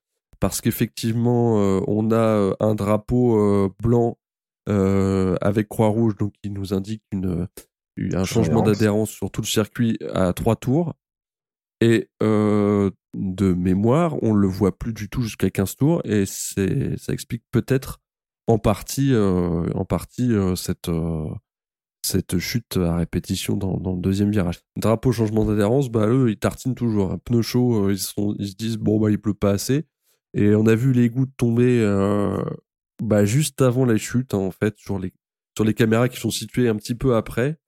Parce 0.41 0.61
qu'effectivement, 0.61 1.57
on 1.89 2.13
a 2.13 2.55
un 2.61 2.77
drapeau 2.77 3.75
blanc 3.83 4.19
avec 4.69 5.67
Croix-Rouge, 5.67 6.17
donc 6.17 6.33
qui 6.41 6.51
nous 6.51 6.73
indique 6.73 7.03
une, 7.11 7.49
un 8.13 8.25
changement 8.25 8.63
d'adhérence 8.63 9.11
sur 9.11 9.33
tout 9.33 9.41
le 9.41 9.49
circuit 9.49 9.99
à 10.15 10.33
trois 10.33 10.55
tours. 10.55 10.95
Et 11.81 12.09
de 12.21 13.53
mémoire, 13.53 14.23
on 14.23 14.33
le 14.33 14.49
voit 14.49 14.77
plus 14.79 14.93
du 14.93 15.09
tout 15.09 15.23
jusqu'à 15.23 15.51
15 15.51 15.77
tours, 15.77 16.03
et 16.05 16.25
c'est 16.27 16.97
ça 16.99 17.13
explique 17.13 17.45
peut-être 17.51 18.01
en 18.49 18.59
partie, 18.59 19.13
euh, 19.13 19.71
en 19.75 19.85
partie 19.85 20.33
euh, 20.33 20.57
cette, 20.57 20.89
euh, 20.89 21.29
cette 22.03 22.39
chute 22.39 22.79
à 22.79 22.97
répétition 22.97 23.57
dans, 23.57 23.77
dans, 23.77 23.95
le 23.95 24.01
deuxième 24.01 24.31
virage. 24.31 24.61
Drapeau 24.77 25.13
changement 25.13 25.45
d'adhérence, 25.45 25.91
bah 25.91 26.07
eux 26.09 26.31
ils 26.31 26.39
tartinent 26.39 26.75
toujours. 26.75 27.13
Un 27.13 27.19
pneu 27.19 27.43
chaud, 27.43 27.91
ils, 27.91 27.99
sont, 27.99 28.35
ils 28.39 28.49
se 28.49 28.55
disent 28.55 28.79
bon 28.79 28.99
bah 28.99 29.11
il 29.11 29.21
pleut 29.21 29.35
pas 29.35 29.51
assez. 29.51 29.85
Et 30.35 30.55
on 30.55 30.67
a 30.67 30.75
vu 30.75 30.93
les 30.93 31.11
gouttes 31.11 31.37
tomber 31.37 31.83
bah, 33.03 33.25
juste 33.25 33.63
avant 33.63 33.85
la 33.85 33.97
chute 33.97 34.35
en 34.35 34.51
fait 34.51 34.77
sur 34.79 34.99
les 34.99 35.13
sur 35.57 35.65
les 35.65 35.75
caméras 35.75 36.09
qui 36.09 36.19
sont 36.21 36.31
situées 36.31 36.69
un 36.69 36.77
petit 36.77 36.95
peu 36.95 37.17
après, 37.17 37.59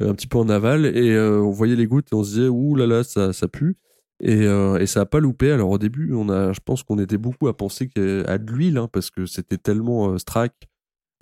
un 0.00 0.14
petit 0.14 0.26
peu 0.26 0.38
en 0.38 0.48
aval 0.48 0.86
et 0.86 1.18
on 1.18 1.50
voyait 1.50 1.76
les 1.76 1.86
gouttes 1.86 2.08
et 2.12 2.14
on 2.14 2.24
se 2.24 2.34
disait 2.34 2.48
ouh 2.48 2.74
là 2.74 2.86
là 2.86 3.04
ça 3.04 3.32
ça 3.32 3.48
pue. 3.48 3.76
Et, 4.20 4.46
euh, 4.46 4.78
et, 4.78 4.86
ça 4.86 5.02
a 5.02 5.06
pas 5.06 5.20
loupé. 5.20 5.50
Alors 5.50 5.70
au 5.70 5.78
début, 5.78 6.12
on 6.14 6.28
a, 6.28 6.52
je 6.52 6.60
pense 6.64 6.82
qu'on 6.82 6.98
était 6.98 7.18
beaucoup 7.18 7.48
à 7.48 7.56
penser 7.56 7.90
à 8.26 8.38
de 8.38 8.52
l'huile, 8.52 8.78
hein, 8.78 8.88
parce 8.92 9.10
que 9.10 9.26
c'était 9.26 9.58
tellement 9.58 10.10
euh, 10.10 10.18
strac, 10.18 10.52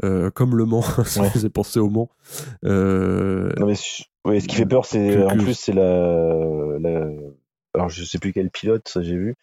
euh, 0.04 0.30
comme 0.30 0.56
le 0.56 0.66
Mans, 0.66 0.82
ça 1.04 1.24
faisait 1.30 1.50
penser 1.50 1.80
au 1.80 1.88
Mans. 1.88 2.10
Euh, 2.64 3.50
non 3.58 3.66
mais 3.66 3.74
ouais, 4.24 4.40
ce 4.40 4.48
qui 4.48 4.56
fait 4.56 4.66
peur, 4.66 4.84
c'est 4.84 5.22
en 5.24 5.36
plus 5.36 5.54
c'est 5.54 5.72
la, 5.72 6.78
la, 6.78 7.08
alors 7.74 7.88
je 7.88 8.04
sais 8.04 8.18
plus 8.18 8.32
quel 8.32 8.50
pilote, 8.50 8.86
ça 8.88 9.02
j'ai 9.02 9.16
vu, 9.16 9.36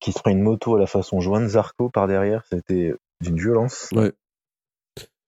qui 0.00 0.12
se 0.12 0.20
prend 0.20 0.30
une 0.30 0.42
moto 0.42 0.76
à 0.76 0.78
la 0.78 0.86
façon 0.86 1.20
Joan 1.20 1.48
Zarco 1.48 1.90
par 1.90 2.06
derrière. 2.06 2.44
C'était 2.50 2.94
d'une 3.20 3.36
violence. 3.36 3.88
Ouais. 3.94 4.12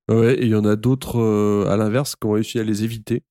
Ouais, 0.08 0.34
et 0.34 0.44
il 0.44 0.48
y 0.48 0.54
en 0.54 0.64
a 0.64 0.76
d'autres 0.76 1.66
à 1.68 1.76
l'inverse 1.76 2.16
qui 2.16 2.26
ont 2.26 2.32
réussi 2.32 2.58
à 2.58 2.64
les 2.64 2.84
éviter. 2.84 3.24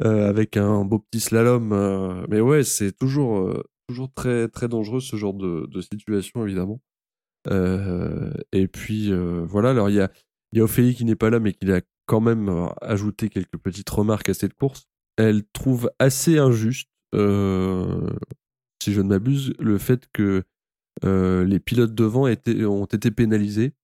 avec 0.00 0.56
un 0.56 0.84
beau 0.84 0.98
petit 0.98 1.20
slalom. 1.20 2.26
mais 2.28 2.40
ouais, 2.40 2.64
c'est 2.64 2.92
toujours 2.92 3.64
toujours 3.88 4.12
très 4.12 4.48
très 4.48 4.68
dangereux 4.68 5.00
ce 5.00 5.16
genre 5.16 5.34
de, 5.34 5.80
situation 5.80 6.44
évidemment. 6.44 6.80
Euh, 7.50 8.32
et 8.52 8.68
puis 8.68 9.12
euh, 9.12 9.44
voilà, 9.46 9.70
alors 9.70 9.90
il 9.90 9.96
y 9.96 10.00
a, 10.00 10.10
y 10.52 10.60
Ophélie 10.60 10.94
qui 10.94 11.04
n'est 11.04 11.16
pas 11.16 11.30
là 11.30 11.40
mais 11.40 11.52
qui 11.52 11.70
a 11.70 11.82
quand 12.06 12.20
même 12.20 12.48
euh, 12.48 12.66
ajouté 12.80 13.28
quelques 13.28 13.58
petites 13.58 13.90
remarques 13.90 14.28
à 14.28 14.34
cette 14.34 14.54
course. 14.54 14.86
Elle 15.16 15.44
trouve 15.52 15.90
assez 15.98 16.38
injuste, 16.38 16.88
si 17.12 18.92
je 18.92 19.00
ne 19.00 19.08
m'abuse, 19.08 19.52
le 19.60 19.78
fait 19.78 20.08
que 20.12 20.42
les 21.02 21.60
pilotes 21.60 21.94
devant 21.94 22.26
étaient, 22.26 22.64
ont 22.64 22.86
été 22.86 23.10
pénalisés. 23.12 23.74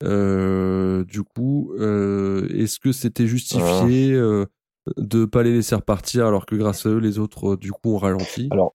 Du 0.00 1.22
coup, 1.22 1.74
est-ce 1.74 2.78
que 2.78 2.92
c'était 2.92 3.26
justifié 3.26 4.12
de 4.12 4.48
de 4.96 5.26
pas 5.26 5.42
les 5.42 5.52
laisser 5.52 5.74
repartir 5.74 6.26
alors 6.26 6.46
que 6.46 6.54
grâce 6.54 6.86
à 6.86 6.88
eux 6.88 6.98
les 6.98 7.18
autres 7.18 7.56
du 7.56 7.72
coup 7.72 7.94
ont 7.94 7.98
ralenti? 7.98 8.48
Alors 8.50 8.74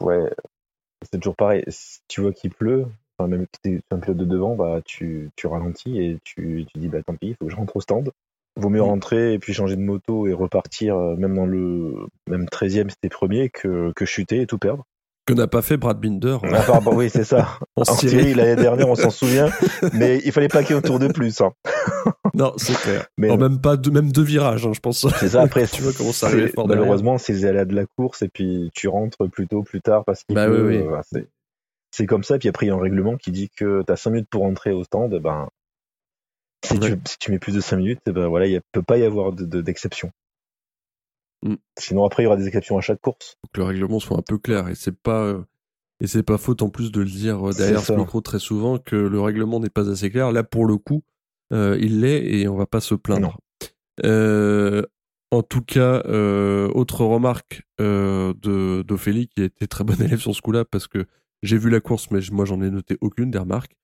ouais, 0.00 0.30
c'est 1.02 1.18
toujours 1.18 1.36
pareil. 1.36 1.64
Si 1.68 2.00
tu 2.08 2.20
vois 2.22 2.32
qu'il 2.32 2.50
pleut, 2.50 2.86
enfin, 3.18 3.28
même 3.28 3.46
si 3.54 3.60
tu 3.62 3.76
es 3.76 3.82
un 3.90 3.98
pilote 3.98 4.16
de 4.16 4.24
devant, 4.24 4.54
bah, 4.54 4.80
tu, 4.84 5.30
tu 5.36 5.46
ralentis 5.46 5.98
et 6.00 6.18
tu, 6.24 6.66
tu 6.72 6.78
dis 6.78 6.88
bah 6.88 7.02
tant 7.02 7.14
pis, 7.14 7.28
il 7.28 7.36
faut 7.36 7.46
que 7.46 7.50
je 7.50 7.56
rentre 7.56 7.76
au 7.76 7.80
stand. 7.80 8.10
Vaut 8.56 8.68
mieux 8.68 8.82
rentrer 8.82 9.34
et 9.34 9.38
puis 9.38 9.54
changer 9.54 9.76
de 9.76 9.80
moto 9.80 10.26
et 10.26 10.32
repartir, 10.32 10.96
euh, 10.96 11.16
même 11.16 11.34
dans 11.36 11.46
le 11.46 12.08
même 12.28 12.46
13e, 12.46 12.90
c'était 12.90 13.08
premier, 13.08 13.48
que, 13.48 13.92
que 13.94 14.04
chuter 14.04 14.42
et 14.42 14.46
tout 14.46 14.58
perdre. 14.58 14.84
Que 15.26 15.34
n'a 15.34 15.46
pas 15.46 15.62
fait 15.62 15.76
Brad 15.76 16.00
Binder. 16.00 16.38
Enfin, 16.42 16.80
bah, 16.84 16.92
oui, 16.94 17.10
c'est 17.10 17.24
ça. 17.24 17.58
en 17.76 17.84
Syrie, 17.84 18.34
l'année 18.34 18.60
dernière, 18.60 18.88
on 18.88 18.94
s'en 18.94 19.10
souvient. 19.10 19.48
Mais 19.92 20.20
il 20.24 20.32
fallait 20.32 20.48
pas 20.48 20.62
qu'il 20.62 20.74
y 20.74 20.78
ait 20.78 20.78
un 20.78 20.82
tour 20.82 20.98
de 20.98 21.08
plus. 21.08 21.40
Hein. 21.40 21.52
non, 22.34 22.52
c'est 22.56 22.74
clair. 22.74 23.06
Mais 23.18 23.36
même 23.36 23.60
pas 23.60 23.76
deux, 23.76 23.90
même 23.90 24.10
deux 24.10 24.22
virages, 24.22 24.66
hein, 24.66 24.72
je 24.72 24.80
pense. 24.80 25.06
C'est 25.18 25.30
ça. 25.30 25.42
Après, 25.42 25.66
tu 25.72 25.82
vois 25.82 25.92
comment 25.92 26.12
ça 26.12 26.30
Malheureusement, 26.66 27.18
c'est 27.18 27.32
les 27.32 27.44
aléas 27.44 27.64
de 27.64 27.74
la 27.74 27.86
course 27.86 28.22
et 28.22 28.28
puis 28.28 28.70
tu 28.74 28.88
rentres 28.88 29.28
plus 29.30 29.46
tôt, 29.46 29.62
plus 29.62 29.80
tard 29.80 30.04
parce 30.04 30.24
que 30.24 30.32
bah, 30.32 30.48
oui, 30.48 30.82
oui. 31.12 31.22
c'est 31.90 32.06
comme 32.06 32.24
ça. 32.24 32.38
Puis 32.38 32.48
après, 32.48 32.66
il 32.66 32.68
y 32.70 32.72
a 32.72 32.74
un 32.74 32.80
règlement 32.80 33.16
qui 33.16 33.30
dit 33.30 33.50
que 33.50 33.82
tu 33.86 33.92
as 33.92 33.96
5 33.96 34.10
minutes 34.10 34.28
pour 34.30 34.42
rentrer 34.42 34.72
au 34.72 34.84
stand. 34.84 35.14
Ben, 35.20 35.48
si, 36.64 36.78
tu, 36.78 36.94
si 37.06 37.18
tu 37.18 37.30
mets 37.30 37.38
plus 37.38 37.54
de 37.54 37.60
5 37.60 37.76
minutes, 37.76 38.00
ben 38.06 38.26
voilà, 38.26 38.46
il 38.46 38.60
peut 38.72 38.82
pas 38.82 38.98
y 38.98 39.04
avoir 39.04 39.32
d'exception. 39.32 40.10
Mm. 41.42 41.54
Sinon, 41.78 42.04
après, 42.04 42.22
il 42.22 42.24
y 42.24 42.26
aura 42.26 42.36
des 42.36 42.46
exceptions 42.46 42.78
à 42.78 42.80
chaque 42.80 43.00
course. 43.00 43.38
Faut 43.42 43.48
que 43.52 43.60
le 43.60 43.66
règlement 43.66 44.00
soit 44.00 44.18
un 44.18 44.22
peu 44.22 44.38
clair 44.38 44.68
et 44.68 44.74
c'est 44.74 44.96
pas. 44.96 45.24
Euh, 45.24 45.42
et 46.02 46.06
c'est 46.06 46.22
pas 46.22 46.38
faute 46.38 46.62
en 46.62 46.70
plus 46.70 46.90
de 46.90 47.00
le 47.00 47.10
dire 47.10 47.50
euh, 47.50 47.52
derrière 47.52 47.82
ce 47.82 47.92
micro 47.92 48.22
très 48.22 48.38
souvent 48.38 48.78
que 48.78 48.96
le 48.96 49.20
règlement 49.20 49.60
n'est 49.60 49.68
pas 49.68 49.90
assez 49.90 50.10
clair. 50.10 50.32
Là, 50.32 50.42
pour 50.42 50.64
le 50.64 50.78
coup, 50.78 51.04
euh, 51.52 51.76
il 51.80 52.00
l'est 52.00 52.24
et 52.24 52.48
on 52.48 52.56
va 52.56 52.66
pas 52.66 52.80
se 52.80 52.94
plaindre. 52.94 53.38
Euh, 54.04 54.82
en 55.30 55.42
tout 55.42 55.62
cas, 55.62 56.02
euh, 56.06 56.68
autre 56.74 57.04
remarque 57.04 57.62
de 57.78 58.82
d'Ophélie 58.82 59.28
qui 59.28 59.42
a 59.42 59.44
été 59.44 59.66
très 59.66 59.84
bonne 59.84 60.02
élève 60.02 60.20
sur 60.20 60.34
ce 60.34 60.40
coup-là 60.40 60.64
parce 60.64 60.86
que 60.86 61.06
j'ai 61.42 61.56
vu 61.56 61.70
la 61.70 61.80
course, 61.80 62.10
mais 62.10 62.20
moi 62.32 62.44
j'en 62.44 62.60
ai 62.62 62.70
noté 62.70 62.96
aucune 63.00 63.30
des 63.30 63.38
remarques. 63.38 63.76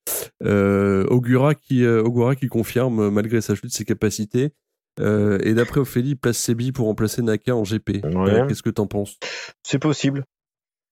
Augura 0.43 1.55
qui 1.55 1.87
Augura 1.87 2.37
qui 2.37 2.49
confirme 2.49 3.11
malgré 3.11 3.41
sa 3.41 3.55
chute 3.55 3.73
ses 3.73 3.85
capacités. 3.85 4.53
Et 4.99 5.55
d'après 5.55 5.81
Ophélie, 5.81 6.15
place 6.15 6.39
Sebi 6.39 6.73
pour 6.73 6.87
remplacer 6.87 7.23
Naka 7.23 7.55
en 7.55 7.65
GP. 7.65 8.03
Qu'est-ce 8.49 8.63
que 8.63 8.71
t'en 8.71 8.87
penses? 8.87 9.19
C'est 9.63 9.79
possible. 9.79 10.25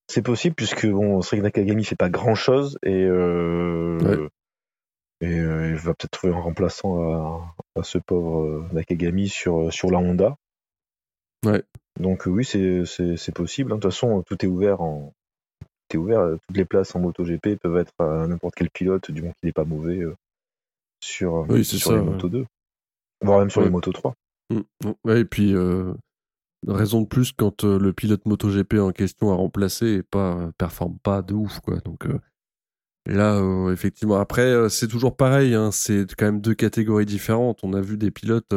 C'est 0.09 0.23
possible 0.23 0.55
puisque 0.55 0.87
bon, 0.87 1.23
c'est 1.23 1.39
vrai 1.39 1.51
que 1.51 1.61
Nakagami 1.61 1.85
fait 1.85 1.97
pas 1.97 2.11
grand 2.11 2.35
chose 2.35 2.79
et 2.83 3.05
euh, 3.05 4.29
et 5.21 5.39
euh, 5.39 5.71
il 5.71 5.77
va 5.77 5.95
peut-être 5.95 6.11
trouver 6.11 6.35
un 6.35 6.41
remplaçant 6.41 7.55
à, 7.75 7.83
ce 7.83 7.99
pauvre 7.99 8.43
euh, 8.43 8.65
Nakagami 8.73 9.29
sur 9.29 9.73
sur 9.73 9.91
la 9.91 9.99
Honda. 9.99 10.37
Ouais. 11.45 11.63
Donc 11.99 12.27
oui, 12.27 12.45
c'est 12.45 13.35
possible. 13.35 13.73
Hein. 13.73 13.77
De 13.77 13.81
toute 13.81 13.93
façon, 13.93 14.23
tout 14.23 14.45
est 14.45 14.49
ouvert 14.49 14.83
en 14.83 15.15
tout 15.89 15.97
est 15.97 16.01
ouvert. 16.01 16.37
Toutes 16.47 16.57
les 16.57 16.65
places 16.67 16.95
en 16.95 17.01
MotoGP 17.01 17.57
peuvent 17.61 17.79
être 17.79 17.95
à 17.99 18.27
n'importe 18.27 18.55
quel 18.57 18.71
pilote 18.71 19.11
du 19.11 19.23
moment 19.23 19.35
qu'il 19.41 19.49
n'est 19.49 19.53
pas 19.53 19.65
mauvais 19.65 20.03
sur 21.01 21.47
sur 21.63 21.93
les 21.93 22.03
Moto 22.03 22.29
2, 22.29 22.45
voire 23.25 23.41
même 23.41 23.51
sur 23.51 23.63
les 23.63 23.71
Moto 23.71 23.93
3. 23.93 24.15
Mmh, 24.51 24.57
mmh. 24.57 24.93
Ouais, 25.05 25.21
et 25.21 25.25
puis 25.25 25.55
raison 26.73 27.03
de 27.03 27.07
plus 27.07 27.33
quand 27.33 27.65
euh, 27.65 27.79
le 27.79 27.93
pilote 27.93 28.25
MotoGP 28.27 28.75
en 28.75 28.93
question 28.93 29.33
a 29.33 29.35
remplacé 29.35 29.87
et 29.87 30.03
pas 30.03 30.37
euh, 30.37 30.53
performe 30.57 30.99
pas 31.03 31.23
de 31.23 31.35
ouf 31.35 31.61
quoi. 31.61 31.79
Donc 31.81 32.07
euh, 32.07 32.19
là 33.07 33.41
effectivement 33.71 34.17
après 34.17 34.69
c'est 34.71 34.89
toujours 34.89 35.17
pareil 35.17 35.55
hein, 35.55 35.71
c'est 35.73 36.07
quand 36.17 36.27
même 36.27 36.41
deux 36.41 36.55
catégories 36.55 37.07
différentes. 37.07 37.61
On 37.63 37.75
a 37.75 37.81
vu 37.81 37.99
des 37.99 38.11
pilotes 38.11 38.55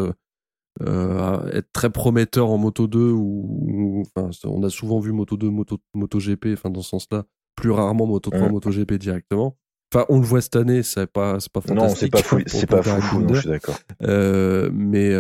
être 0.80 1.72
très 1.74 1.90
prometteurs 1.90 2.50
en 2.50 2.58
Moto 2.58 2.88
2 2.88 3.12
ou, 3.12 4.04
enfin, 4.16 4.30
on 4.46 4.64
a 4.64 4.70
souvent 4.70 5.00
vu 5.00 5.12
Moto 5.12 5.36
2 5.36 5.50
Moto 5.50 5.80
MotoGP 5.96 6.50
enfin 6.54 6.70
dans 6.70 6.82
ce 6.82 6.90
sens-là, 6.90 7.26
plus 7.56 7.72
rarement 7.72 8.06
Moto 8.06 8.30
3 8.30 8.50
MotoGP 8.50 8.94
directement. 8.94 9.58
Enfin, 9.94 10.06
on 10.10 10.20
le 10.20 10.26
voit 10.26 10.42
cette 10.42 10.56
année, 10.58 10.84
c'est 10.84 11.08
pas, 11.08 11.40
c'est 11.40 11.52
pas 11.52 11.62
fantastique. 11.62 11.90
Non, 11.90 11.96
c'est 11.96 12.10
pas 12.10 12.22
fou, 12.24 12.40
c'est 12.48 12.70
pas 12.70 12.84
fou, 12.84 13.26
je 13.34 13.40
suis 13.40 13.50
d'accord. 13.50 13.80
Euh, 14.04 14.70
mais, 14.74 15.14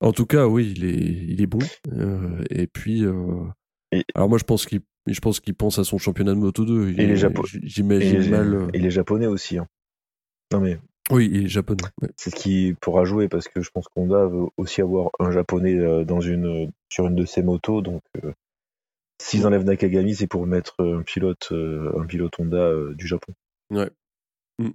En 0.00 0.12
tout 0.12 0.26
cas, 0.26 0.46
oui, 0.46 0.72
il 0.76 0.84
est, 0.84 0.94
il 1.32 1.42
est 1.42 1.46
bon. 1.46 1.58
Euh, 1.92 2.44
et 2.50 2.66
puis, 2.68 3.04
euh, 3.04 3.42
Et- 3.90 4.04
alors 4.14 4.28
moi, 4.28 4.38
je 4.38 4.44
pense 4.44 4.64
qu'il, 4.66 4.80
je 5.06 5.18
pense 5.20 5.40
qu'il 5.40 5.54
pense 5.54 5.78
à 5.78 5.84
son 5.84 5.98
championnat 5.98 6.34
de 6.34 6.38
Moto 6.38 6.64
2. 6.64 6.90
Il 6.90 7.00
Et 7.00 7.06
les 7.06 7.12
est- 7.14 7.16
Japo- 7.16 7.46
j- 7.46 7.58
Et 7.62 7.66
J'imagine 7.68 8.30
mal. 8.30 8.54
euh, 8.54 8.66
et 8.74 8.78
les 8.78 8.90
japonais 8.90 9.26
aussi. 9.26 9.58
hein. 9.58 9.66
Non 10.52 10.60
mais 10.60 10.78
Oui, 11.10 11.28
il 11.32 11.44
est 11.44 11.48
japonais. 11.48 11.82
ouais. 12.02 12.08
c'est 12.16 12.30
ce 12.30 12.36
qui 12.36 12.74
pourra 12.80 13.04
jouer 13.04 13.28
parce 13.28 13.48
que 13.48 13.60
je 13.60 13.70
pense 13.70 13.86
qu'Honda 13.88 14.26
veut 14.26 14.46
aussi 14.56 14.80
avoir 14.82 15.08
un 15.18 15.30
japonais 15.30 15.76
euh, 15.78 16.04
dans 16.04 16.20
une 16.20 16.70
sur 16.90 17.06
une 17.06 17.14
de 17.16 17.24
ses 17.24 17.42
motos. 17.42 17.80
Donc 17.82 18.02
euh, 18.24 18.32
s'ils 19.20 19.46
enlèvent 19.46 19.64
Nakagami, 19.64 20.14
c'est 20.14 20.26
pour 20.26 20.46
mettre 20.46 20.74
un 20.78 21.02
pilote 21.02 21.48
euh, 21.52 21.92
un 21.98 22.06
pilote 22.06 22.38
Honda 22.38 22.56
euh, 22.56 22.94
du 22.94 23.06
Japon. 23.06 23.32
Ouais. 23.70 23.90
Mm. 24.58 24.70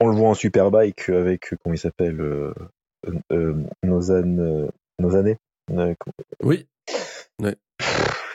On 0.00 0.08
le 0.08 0.16
voit 0.16 0.28
en 0.30 0.34
superbike 0.34 1.08
avec 1.10 1.52
euh, 1.52 1.56
comment 1.62 1.74
il 1.74 1.78
s'appelle 1.78 2.20
euh, 2.20 2.54
euh, 3.32 3.54
Nozan 3.82 4.38
euh, 4.38 4.68
Nozane 4.98 5.36
euh, 5.72 5.94
Oui, 6.42 6.66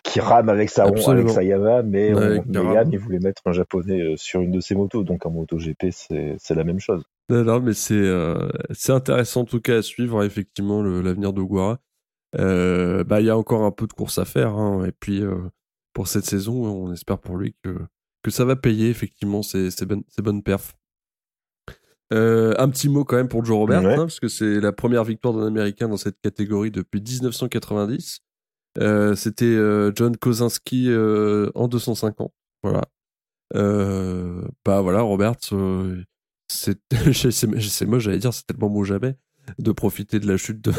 qui 0.03 0.19
rame 0.19 0.49
avec 0.49 0.69
sa 0.69 0.85
Absolument. 0.85 1.23
avec 1.23 1.29
sa 1.29 1.43
Yamaha, 1.43 1.83
mais, 1.83 2.13
on- 2.13 2.17
Ouais, 2.17 2.41
mais 2.47 2.85
il 2.91 2.99
voulait 2.99 3.19
mettre 3.19 3.41
un 3.45 3.51
japonais 3.51 4.01
euh, 4.01 4.15
sur 4.15 4.41
une 4.41 4.51
de 4.51 4.61
ses 4.61 4.75
motos, 4.75 5.03
donc 5.03 5.25
en 5.25 5.31
moto 5.31 5.57
GP 5.57 5.87
c'est 5.91 6.55
la 6.55 6.63
même 6.63 6.79
chose. 6.79 7.03
Non, 7.29 7.43
non, 7.43 7.59
mais 7.59 7.73
c'est 7.73 7.95
euh, 7.95 8.47
intéressant 8.89 9.41
en 9.41 9.45
tout 9.45 9.59
cas 9.59 9.77
à 9.77 9.81
suivre 9.81 10.23
effectivement 10.23 10.81
l'avenir 10.83 11.33
de 11.33 11.41
Guara. 11.41 11.79
Euh, 12.37 13.03
bah 13.05 13.21
il 13.21 13.27
y 13.27 13.29
a 13.29 13.37
encore 13.37 13.63
un 13.63 13.71
peu 13.71 13.87
de 13.87 13.93
course 13.93 14.17
à 14.17 14.25
faire 14.25 14.55
hein, 14.55 14.83
et 14.85 14.91
puis 14.91 15.21
euh, 15.21 15.37
pour 15.93 16.07
cette 16.09 16.25
saison 16.25 16.53
on 16.65 16.91
espère 16.91 17.17
pour 17.19 17.37
lui 17.37 17.55
que 17.63 17.77
que 18.23 18.31
ça 18.31 18.43
va 18.43 18.55
payer 18.57 18.89
effectivement 18.89 19.41
ses, 19.41 19.71
ses 19.71 19.85
bonnes 19.85 20.03
ses 20.09 20.21
bonnes 20.21 20.43
perfs. 20.43 20.73
Euh, 22.13 22.53
un 22.57 22.69
petit 22.69 22.89
mot 22.89 23.03
quand 23.05 23.15
même 23.15 23.27
pour 23.29 23.43
Joe 23.45 23.57
Robert 23.57 23.83
Ouais. 23.83 23.93
hein, 23.93 23.97
parce 23.99 24.19
que 24.19 24.27
c'est 24.27 24.59
la 24.59 24.71
première 24.71 25.03
victoire 25.03 25.33
d'un 25.33 25.47
Américain 25.47 25.87
dans 25.87 25.97
cette 25.97 26.19
catégorie 26.21 26.71
depuis 26.71 27.01
1990. 27.01 28.19
Euh, 28.79 29.15
C'était 29.15 29.55
John 29.95 30.17
Kozinski 30.17 30.89
en 31.55 31.67
250. 31.67 32.33
Voilà. 32.63 32.81
Bah 33.53 34.81
voilà 34.81 35.01
Robert. 35.01 35.35
c'est 36.49 36.77
moi 37.87 37.99
j'allais 37.99 38.19
dire 38.19 38.33
c'est 38.33 38.45
tellement 38.45 38.69
beau 38.69 38.83
jamais 38.83 39.15
de 39.59 39.71
profiter 39.71 40.19
de 40.19 40.27
la 40.27 40.37
chute 40.37 40.61
de, 40.61 40.71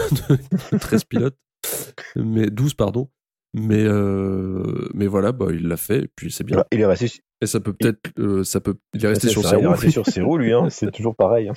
de 0.73 0.79
13 0.79 1.05
pilotes 1.05 1.39
mais 2.17 2.47
12 2.51 2.75
pardon 2.75 3.09
mais 3.55 3.85
euh, 3.85 4.89
mais 4.95 5.07
voilà 5.07 5.33
bah 5.33 5.47
il 5.51 5.67
l'a 5.69 5.77
fait 5.77 6.05
et 6.05 6.09
puis 6.15 6.31
c'est 6.31 6.45
bien 6.45 6.57
Voilà, 6.57 6.69
il 6.73 6.81
est 6.81 6.87
resté, 6.87 7.11
et 7.41 7.47
ça 7.47 7.61
peut 7.61 7.73
peut-être 7.73 8.01
euh, 8.19 8.45
ça 8.45 8.61
peut 8.61 8.77
il 8.95 9.05
est 9.05 9.09
resté 9.09 9.29
sur 9.29 9.43
ses 9.45 9.57
il 9.57 9.63
est 9.63 9.67
roues 9.67 9.73
resté 9.73 9.91
sur 9.91 10.07
ses 10.07 10.21
roues, 10.21 10.37
lui, 10.39 10.53
hein, 10.53 10.69
c'est 10.71 10.91
toujours 10.93 11.17
pareil. 11.17 11.49
hein. 11.49 11.55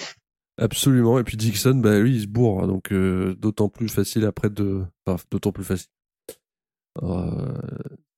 absolument 0.58 1.20
et 1.20 1.24
puis 1.24 1.36
Dixon 1.38 1.76
bah 1.76 2.00
lui 2.00 2.16
il 2.16 2.22
se 2.22 2.28
bourre 2.28 2.68
donc 2.68 2.92
euh, 2.94 3.36
d'autant 3.36 3.70
plus 3.70 3.90
facile 3.90 4.26
après 4.26 4.50
de 4.50 4.84
enfin 5.06 5.22
d'autant 5.32 5.52
plus 5.52 5.64
facile 5.66 5.90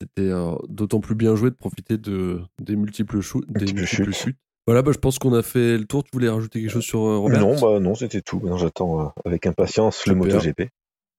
c'était 0.01 0.31
d'autant 0.69 0.99
plus 0.99 1.15
bien 1.15 1.35
joué 1.35 1.49
de 1.49 1.55
profiter 1.55 1.97
de 1.97 2.41
des 2.61 2.75
multiples 2.75 3.21
chutes 3.21 3.45
des 3.51 3.65
Multiples 3.73 3.85
chutes. 3.85 4.11
chutes 4.13 4.37
voilà 4.67 4.81
bah 4.81 4.91
je 4.93 4.97
pense 4.99 5.19
qu'on 5.19 5.33
a 5.33 5.41
fait 5.43 5.77
le 5.77 5.85
tour 5.85 6.03
tu 6.03 6.09
voulais 6.13 6.29
rajouter 6.29 6.61
quelque 6.61 6.71
chose 6.71 6.83
sur 6.83 6.99
Robert? 6.99 7.39
Non, 7.41 7.59
bah 7.59 7.79
non, 7.79 7.95
c'était 7.95 8.21
tout. 8.21 8.41
J'attends 8.57 9.11
avec 9.25 9.47
impatience 9.47 10.05
le. 10.05 10.13
MotoGP, 10.15 10.69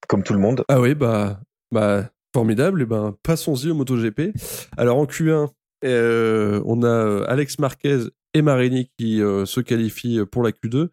comme 0.08 0.22
tout 0.22 0.32
le 0.32 0.38
monde. 0.38 0.64
Ah 0.68 0.80
oui, 0.80 0.94
bah, 0.94 1.40
bah 1.70 2.10
formidable. 2.34 2.82
Et 2.82 2.86
ben, 2.86 3.14
passons-y 3.22 3.70
au 3.70 3.74
MotoGP. 3.74 4.32
Alors 4.76 4.98
en 4.98 5.04
Q1, 5.04 5.48
euh, 5.84 6.62
on 6.64 6.82
a 6.82 6.86
euh, 6.86 7.24
Alex 7.28 7.58
Marquez 7.58 7.98
et 8.34 8.42
Marini 8.42 8.90
qui 8.98 9.20
euh, 9.22 9.44
se 9.44 9.60
qualifient 9.60 10.24
pour 10.30 10.42
la 10.42 10.50
Q2. 10.50 10.88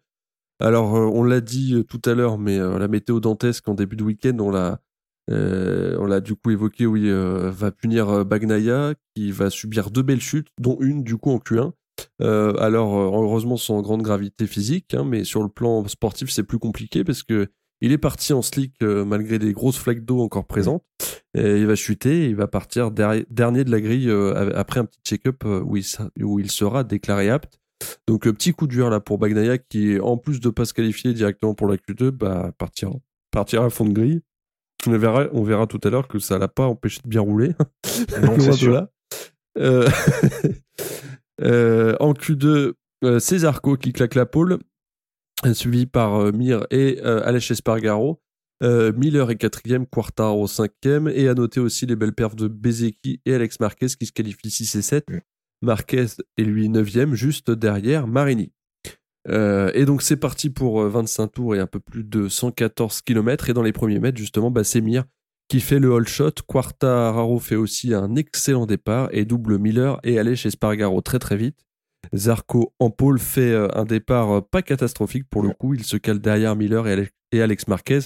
Alors 0.60 0.92
on 0.92 1.24
l'a 1.24 1.40
dit 1.40 1.86
tout 1.88 2.02
à 2.04 2.12
l'heure, 2.14 2.36
mais 2.36 2.58
la 2.58 2.86
météo 2.86 3.18
dantesque 3.18 3.66
en 3.66 3.72
début 3.72 3.96
de 3.96 4.04
week-end, 4.04 4.36
on 4.40 4.50
l'a, 4.50 4.78
on 5.28 6.04
l'a 6.04 6.20
du 6.20 6.34
coup 6.34 6.50
évoqué. 6.50 6.84
Oui, 6.84 7.08
va 7.10 7.70
punir 7.70 8.26
Bagnaia 8.26 8.92
qui 9.14 9.32
va 9.32 9.48
subir 9.48 9.90
deux 9.90 10.02
belles 10.02 10.20
chutes, 10.20 10.48
dont 10.60 10.76
une 10.80 11.02
du 11.02 11.16
coup 11.16 11.30
en 11.30 11.38
Q1. 11.38 11.72
Euh, 12.22 12.54
alors 12.58 12.94
heureusement 12.98 13.56
sans 13.56 13.80
grande 13.82 14.02
gravité 14.02 14.46
physique, 14.46 14.94
hein, 14.94 15.04
mais 15.04 15.24
sur 15.24 15.42
le 15.42 15.48
plan 15.48 15.86
sportif 15.88 16.30
c'est 16.30 16.42
plus 16.42 16.58
compliqué 16.58 17.04
parce 17.04 17.22
que 17.22 17.48
il 17.80 17.92
est 17.92 17.98
parti 17.98 18.32
en 18.32 18.42
slick 18.42 18.74
euh, 18.82 19.04
malgré 19.04 19.38
des 19.38 19.52
grosses 19.52 19.78
flaques 19.78 20.04
d'eau 20.04 20.20
encore 20.20 20.46
présentes. 20.46 20.84
Et 21.34 21.58
il 21.58 21.66
va 21.66 21.74
chuter, 21.76 22.24
et 22.24 22.26
il 22.26 22.36
va 22.36 22.46
partir 22.48 22.90
dernier 22.90 23.64
de 23.64 23.70
la 23.70 23.80
grille 23.80 24.10
euh, 24.10 24.52
après 24.56 24.80
un 24.80 24.84
petit 24.84 25.00
check-up 25.04 25.42
euh, 25.44 25.60
où, 25.60 25.76
il 25.76 25.84
sa- 25.84 26.10
où 26.20 26.38
il 26.40 26.50
sera 26.50 26.82
déclaré 26.84 27.30
apte. 27.30 27.58
Donc 28.06 28.24
petit 28.24 28.52
coup 28.52 28.66
dur 28.66 28.90
là 28.90 29.00
pour 29.00 29.16
Bagnaia 29.18 29.56
qui 29.56 29.98
en 30.00 30.16
plus 30.18 30.40
de 30.40 30.50
pas 30.50 30.64
se 30.66 30.74
qualifier 30.74 31.14
directement 31.14 31.54
pour 31.54 31.66
la 31.68 31.76
Q2, 31.76 32.10
bah 32.10 32.52
partira 32.58 32.92
partira 33.30 33.64
à 33.64 33.70
fond 33.70 33.86
de 33.86 33.92
grille. 33.92 34.20
On 34.86 34.98
verra, 34.98 35.28
on 35.32 35.42
verra 35.42 35.66
tout 35.66 35.80
à 35.84 35.88
l'heure 35.90 36.08
que 36.08 36.18
ça 36.18 36.38
l'a 36.38 36.48
pas 36.48 36.66
empêché 36.66 37.00
de 37.04 37.08
bien 37.08 37.20
rouler. 37.22 37.48
Non, 37.50 37.66
c'est 37.84 38.20
Loin 38.20 38.36
de 38.36 38.52
sûr. 38.52 38.72
là. 38.72 38.90
Euh, 39.58 39.88
euh, 41.42 41.96
en 42.00 42.12
Q2, 42.12 42.72
euh, 43.04 43.18
c'est 43.18 43.38
Zarco 43.38 43.76
qui 43.76 43.92
claque 43.92 44.14
la 44.14 44.26
pole, 44.26 44.58
suivi 45.54 45.86
par 45.86 46.14
euh, 46.16 46.32
Mir 46.32 46.66
et 46.70 47.00
euh, 47.04 47.22
Aleix 47.24 47.50
Espargaro. 47.50 48.20
Euh, 48.62 48.92
Miller 48.92 49.30
est 49.30 49.36
quatrième, 49.36 49.86
Quartaro 49.86 50.46
cinquième, 50.46 51.08
et 51.08 51.28
à 51.28 51.34
noter 51.34 51.60
aussi 51.60 51.86
les 51.86 51.96
belles 51.96 52.14
perfs 52.14 52.36
de 52.36 52.46
Bezeki 52.46 53.20
et 53.24 53.34
Alex 53.34 53.58
Marquez 53.58 53.86
qui 53.86 54.06
se 54.06 54.12
qualifient 54.12 54.50
6 54.50 54.74
et 54.76 54.82
7. 54.82 55.10
Mm. 55.10 55.18
Marquez 55.62 56.06
est 56.36 56.42
lui 56.42 56.68
neuvième, 56.68 57.14
juste 57.14 57.50
derrière 57.50 58.06
Marini. 58.06 58.52
Euh, 59.28 59.70
et 59.74 59.84
donc 59.84 60.00
c'est 60.02 60.16
parti 60.16 60.48
pour 60.48 60.80
euh, 60.80 60.88
25 60.88 61.28
tours 61.28 61.54
et 61.54 61.58
un 61.58 61.66
peu 61.66 61.80
plus 61.80 62.04
de 62.04 62.28
114 62.28 63.02
km. 63.02 63.50
Et 63.50 63.52
dans 63.52 63.62
les 63.62 63.72
premiers 63.72 63.98
mètres, 63.98 64.18
justement, 64.18 64.50
bah, 64.50 64.64
c'est 64.64 64.80
Mir 64.80 65.04
qui 65.48 65.60
fait 65.60 65.78
le 65.78 65.94
all 65.94 66.06
shot. 66.06 66.30
Quartararo 66.46 67.38
fait 67.38 67.56
aussi 67.56 67.92
un 67.92 68.14
excellent 68.14 68.66
départ 68.66 69.08
et 69.12 69.24
double 69.24 69.58
Miller 69.58 69.98
et 70.04 70.18
allait 70.18 70.36
chez 70.36 70.50
Spargaro 70.50 71.00
très 71.00 71.18
très 71.18 71.36
vite. 71.36 71.58
Zarco 72.14 72.72
en 72.78 72.90
pôle 72.90 73.18
fait 73.18 73.52
euh, 73.52 73.68
un 73.74 73.84
départ 73.84 74.30
euh, 74.30 74.40
pas 74.40 74.62
catastrophique 74.62 75.28
pour 75.28 75.42
le 75.42 75.50
coup. 75.50 75.74
Il 75.74 75.84
se 75.84 75.96
cale 75.96 76.20
derrière 76.20 76.56
Miller 76.56 76.86
et 77.32 77.42
Alex 77.42 77.68
Marquez, 77.68 78.00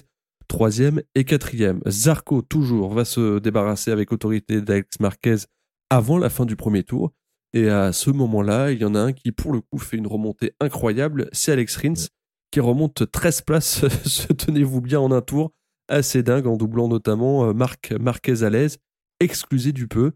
troisième 0.49 1.03
et 1.15 1.25
quatrième. 1.25 1.81
Zarco 1.89 2.43
toujours 2.43 2.93
va 2.93 3.05
se 3.05 3.39
débarrasser 3.39 3.91
avec 3.91 4.13
autorité 4.13 4.61
d'Alex 4.61 5.01
Marquez 5.01 5.37
avant 5.91 6.19
la 6.19 6.31
fin 6.31 6.45
du 6.45 6.57
premier 6.57 6.83
tour. 6.83 7.13
Et 7.53 7.69
à 7.69 7.93
ce 7.93 8.11
moment-là, 8.11 8.73
il 8.73 8.81
y 8.81 8.85
en 8.85 8.97
a 8.97 9.01
un 9.01 9.13
qui, 9.13 9.31
pour 9.31 9.53
le 9.53 9.61
coup, 9.61 9.79
fait 9.79 9.97
une 9.97 10.09
remontée 10.09 10.55
incroyable. 10.61 11.29
C'est 11.33 11.53
Alex 11.53 11.77
Rins 11.77 12.09
qui 12.51 12.61
remonte 12.61 13.11
13 13.11 13.43
places, 13.43 13.89
se 14.05 14.33
tenez-vous 14.33 14.81
bien, 14.81 15.01
en 15.01 15.13
un 15.13 15.23
tour. 15.23 15.53
Assez 15.89 16.23
dingue, 16.23 16.47
en 16.47 16.57
doublant 16.57 16.89
notamment 16.89 17.47
euh, 17.47 17.53
Marc 17.53 17.93
Marquez 17.93 18.43
à 18.43 18.51
l'aise, 18.51 18.79
exclusé 19.21 19.73
du 19.73 19.87
peu. 19.87 20.13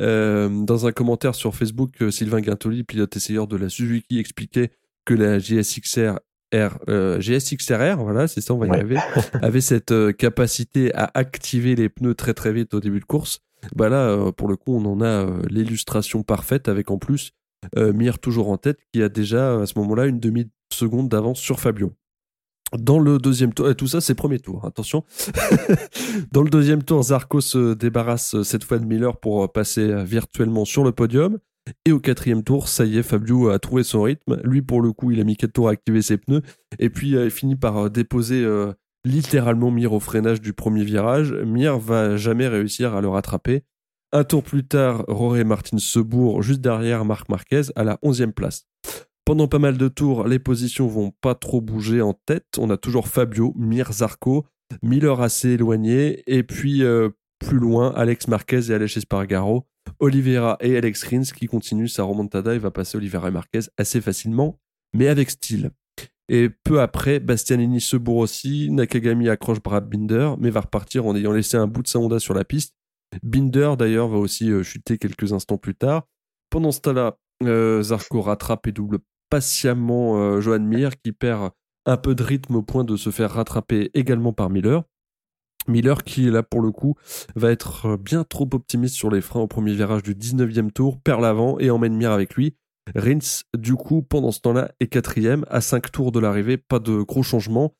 Euh, 0.00 0.48
dans 0.64 0.86
un 0.86 0.92
commentaire 0.92 1.34
sur 1.34 1.54
Facebook, 1.54 1.90
euh, 2.02 2.10
Sylvain 2.10 2.40
Guintoli, 2.40 2.84
pilote 2.84 3.14
essayeur 3.16 3.46
de 3.46 3.56
la 3.56 3.68
Suzuki, 3.68 4.18
expliquait 4.18 4.70
que 5.04 5.14
la 5.14 5.38
GSXR 5.38 6.18
R, 6.54 6.78
euh, 6.88 7.20
GSXRR, 7.20 7.96
voilà, 8.02 8.26
c'est 8.26 8.40
ça, 8.40 8.54
on 8.54 8.58
va 8.58 8.66
y 8.66 8.70
Ouais. 8.70 8.76
arriver, 8.78 8.96
avait 9.42 9.60
cette 9.60 9.92
euh, 9.92 10.12
capacité 10.12 10.92
à 10.94 11.10
activer 11.14 11.76
les 11.76 11.88
pneus 11.88 12.14
très 12.14 12.34
très 12.34 12.52
vite 12.52 12.74
au 12.74 12.80
début 12.80 12.98
de 13.00 13.04
course. 13.04 13.38
Bah 13.76 13.88
là, 13.88 14.08
euh, 14.08 14.32
pour 14.32 14.48
le 14.48 14.56
coup, 14.56 14.74
on 14.74 14.84
en 14.86 15.00
a 15.02 15.26
l'illustration 15.48 16.22
parfaite 16.22 16.68
avec 16.68 16.90
en 16.90 16.98
plus 16.98 17.32
Mir 17.76 18.18
toujours 18.18 18.48
en 18.48 18.56
tête 18.56 18.78
qui 18.90 19.02
a 19.02 19.10
déjà 19.10 19.60
à 19.60 19.66
ce 19.66 19.78
moment-là 19.80 20.06
une 20.06 20.18
demi-seconde 20.18 21.10
d'avance 21.10 21.38
sur 21.38 21.60
Fabio. 21.60 21.92
Dans 22.78 22.98
le 22.98 23.18
deuxième 23.18 23.52
tour, 23.52 23.68
et 23.68 23.74
tout 23.74 23.86
ça 23.86 24.00
c'est 24.00 24.14
premier 24.14 24.38
tour, 24.38 24.64
attention. 24.64 25.04
Dans 26.32 26.42
le 26.42 26.50
deuxième 26.50 26.82
tour, 26.82 27.02
Zarco 27.02 27.40
se 27.40 27.74
débarrasse 27.74 28.36
euh, 28.36 28.44
cette 28.44 28.64
fois 28.64 28.78
de 28.78 28.84
Miller 28.84 29.16
pour 29.16 29.44
euh, 29.44 29.48
passer 29.48 29.82
euh, 29.82 30.04
virtuellement 30.04 30.64
sur 30.64 30.84
le 30.84 30.92
podium. 30.92 31.38
Et 31.84 31.92
au 31.92 32.00
quatrième 32.00 32.42
tour, 32.42 32.68
ça 32.68 32.84
y 32.84 32.98
est, 32.98 33.02
Fabio 33.02 33.48
a 33.48 33.58
trouvé 33.58 33.82
son 33.82 34.02
rythme. 34.02 34.40
Lui, 34.44 34.62
pour 34.62 34.80
le 34.80 34.92
coup, 34.92 35.10
il 35.10 35.20
a 35.20 35.24
mis 35.24 35.36
quatre 35.36 35.52
tours 35.52 35.68
à 35.68 35.72
activer 35.72 36.02
ses 36.02 36.16
pneus. 36.16 36.42
Et 36.78 36.90
puis, 36.90 37.16
euh, 37.16 37.24
il 37.24 37.30
finit 37.30 37.56
par 37.56 37.76
euh, 37.76 37.88
déposer 37.88 38.42
euh, 38.42 38.72
littéralement 39.04 39.70
Mir 39.70 39.92
au 39.92 40.00
freinage 40.00 40.40
du 40.40 40.52
premier 40.52 40.84
virage. 40.84 41.32
Mir 41.32 41.78
va 41.78 42.16
jamais 42.16 42.48
réussir 42.48 42.94
à 42.94 43.00
le 43.00 43.08
rattraper. 43.08 43.62
Un 44.12 44.24
tour 44.24 44.42
plus 44.42 44.66
tard, 44.66 45.04
Roré 45.06 45.44
Martin 45.44 45.78
se 45.78 46.00
bourre 46.00 46.42
juste 46.42 46.60
derrière 46.60 47.04
Marc 47.04 47.28
Marquez 47.28 47.62
à 47.76 47.84
la 47.84 47.96
11e 48.02 48.32
place. 48.32 48.66
Pendant 49.30 49.46
pas 49.46 49.60
mal 49.60 49.78
de 49.78 49.86
tours, 49.86 50.26
les 50.26 50.40
positions 50.40 50.88
vont 50.88 51.12
pas 51.20 51.36
trop 51.36 51.60
bouger 51.60 52.02
en 52.02 52.14
tête. 52.14 52.46
On 52.58 52.68
a 52.68 52.76
toujours 52.76 53.06
Fabio, 53.06 53.54
Mir, 53.56 53.92
Zarco, 53.92 54.44
Miller 54.82 55.20
assez 55.20 55.50
éloigné, 55.50 56.24
et 56.26 56.42
puis 56.42 56.82
euh, 56.82 57.10
plus 57.38 57.58
loin, 57.58 57.92
Alex 57.94 58.26
Marquez 58.26 58.72
et 58.72 58.74
Alex 58.74 58.96
Espargaro, 58.96 59.68
Oliveira 60.00 60.56
et 60.60 60.76
Alex 60.76 61.04
Rins 61.04 61.32
qui 61.32 61.46
continuent 61.46 61.86
sa 61.86 62.02
remontada. 62.02 62.54
Il 62.54 62.58
va 62.58 62.72
passer 62.72 62.98
Oliveira 62.98 63.28
et 63.28 63.30
Marquez 63.30 63.60
assez 63.76 64.00
facilement, 64.00 64.58
mais 64.94 65.06
avec 65.06 65.30
style. 65.30 65.70
Et 66.28 66.50
peu 66.64 66.80
après, 66.80 67.20
Bastianini 67.20 67.80
se 67.80 67.96
bourre 67.96 68.16
aussi, 68.16 68.68
Nakagami 68.72 69.28
accroche 69.28 69.62
Brad 69.62 69.88
Binder, 69.88 70.32
mais 70.40 70.50
va 70.50 70.62
repartir 70.62 71.06
en 71.06 71.14
ayant 71.14 71.30
laissé 71.30 71.56
un 71.56 71.68
bout 71.68 71.84
de 71.84 71.88
sa 71.88 72.00
Honda 72.00 72.18
sur 72.18 72.34
la 72.34 72.42
piste. 72.42 72.74
Binder 73.22 73.74
d'ailleurs 73.78 74.08
va 74.08 74.18
aussi 74.18 74.50
euh, 74.50 74.64
chuter 74.64 74.98
quelques 74.98 75.32
instants 75.32 75.56
plus 75.56 75.76
tard. 75.76 76.08
Pendant 76.50 76.72
ce 76.72 76.80
temps-là, 76.80 77.16
euh, 77.44 77.80
rattrape 78.12 78.66
et 78.66 78.72
double 78.72 78.98
patiemment 79.30 80.20
euh, 80.20 80.40
Johan 80.40 80.60
Mir 80.60 81.00
qui 81.00 81.12
perd 81.12 81.50
un 81.86 81.96
peu 81.96 82.14
de 82.14 82.22
rythme 82.22 82.56
au 82.56 82.62
point 82.62 82.84
de 82.84 82.96
se 82.96 83.10
faire 83.10 83.30
rattraper 83.30 83.90
également 83.94 84.32
par 84.32 84.50
Miller. 84.50 84.82
Miller 85.68 86.02
qui 86.04 86.30
là 86.30 86.42
pour 86.42 86.60
le 86.60 86.70
coup 86.72 86.94
va 87.36 87.50
être 87.50 87.96
bien 87.96 88.24
trop 88.24 88.48
optimiste 88.52 88.94
sur 88.94 89.10
les 89.10 89.20
freins 89.20 89.40
au 89.40 89.46
premier 89.46 89.72
virage 89.72 90.02
du 90.02 90.14
19e 90.14 90.70
tour, 90.70 91.00
perd 91.00 91.20
l'avant 91.20 91.58
et 91.58 91.70
emmène 91.70 91.96
Mir 91.96 92.12
avec 92.12 92.34
lui. 92.34 92.56
Rins 92.94 93.44
du 93.56 93.74
coup 93.74 94.02
pendant 94.02 94.32
ce 94.32 94.40
temps-là 94.40 94.72
est 94.80 94.88
quatrième 94.88 95.44
à 95.48 95.60
5 95.60 95.92
tours 95.92 96.12
de 96.12 96.18
l'arrivée, 96.20 96.56
pas 96.56 96.78
de 96.78 97.02
gros 97.02 97.22
changements. 97.22 97.74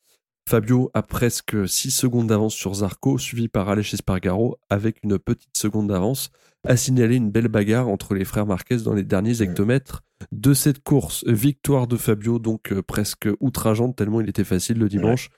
Fabio 0.51 0.91
a 0.95 1.03
presque 1.03 1.69
6 1.69 1.93
secondes 1.93 2.27
d'avance 2.27 2.55
sur 2.55 2.75
Zarco, 2.75 3.19
suivi 3.19 3.47
par 3.47 3.69
Aleix 3.69 3.95
Espargaro 3.95 4.59
avec 4.69 4.97
une 5.05 5.17
petite 5.17 5.57
seconde 5.57 5.87
d'avance. 5.87 6.31
A 6.67 6.77
signalé 6.77 7.15
une 7.15 7.31
belle 7.31 7.47
bagarre 7.47 7.87
entre 7.87 8.15
les 8.15 8.25
frères 8.25 8.47
Marquez 8.47 8.79
dans 8.79 8.93
les 8.93 9.05
derniers 9.05 9.43
hectomètres 9.43 10.03
de 10.33 10.53
cette 10.53 10.83
course. 10.83 11.25
Victoire 11.25 11.87
de 11.87 11.97
Fabio, 11.97 12.41
donc 12.41 12.73
euh, 12.73 12.83
presque 12.83 13.29
outrageante, 13.39 13.95
tellement 13.95 14.21
il 14.21 14.29
était 14.29 14.43
facile 14.43 14.79
le 14.79 14.89
dimanche. 14.89 15.29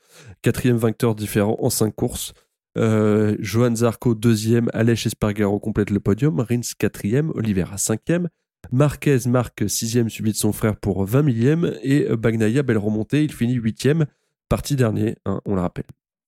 Quatrième 0.40 0.78
vainqueur 0.78 1.14
différent 1.14 1.58
en 1.60 1.68
cinq 1.68 1.94
courses. 1.94 2.32
Euh, 2.78 3.36
Johan 3.38 3.76
Zarco 3.76 4.14
deuxième, 4.14 4.70
Aleix 4.72 5.04
Espargaro 5.04 5.60
complète 5.60 5.90
le 5.90 6.00
podium, 6.00 6.40
Rins 6.40 6.72
quatrième, 6.78 7.32
Oliveira 7.34 7.76
cinquième, 7.76 8.30
Marquez 8.70 9.18
marque 9.26 9.68
sixième 9.68 10.08
suivi 10.08 10.32
de 10.32 10.36
son 10.38 10.52
frère 10.52 10.76
pour 10.76 11.04
20 11.04 11.22
millième 11.22 11.74
et 11.82 12.06
Bagnaia, 12.16 12.62
belle 12.62 12.78
remontée, 12.78 13.24
il 13.24 13.32
finit 13.32 13.54
huitième, 13.54 14.06
parti 14.52 14.76
dernier, 14.76 15.16
hein, 15.24 15.40
on 15.46 15.54
le 15.54 15.62
rappelle. 15.62 15.86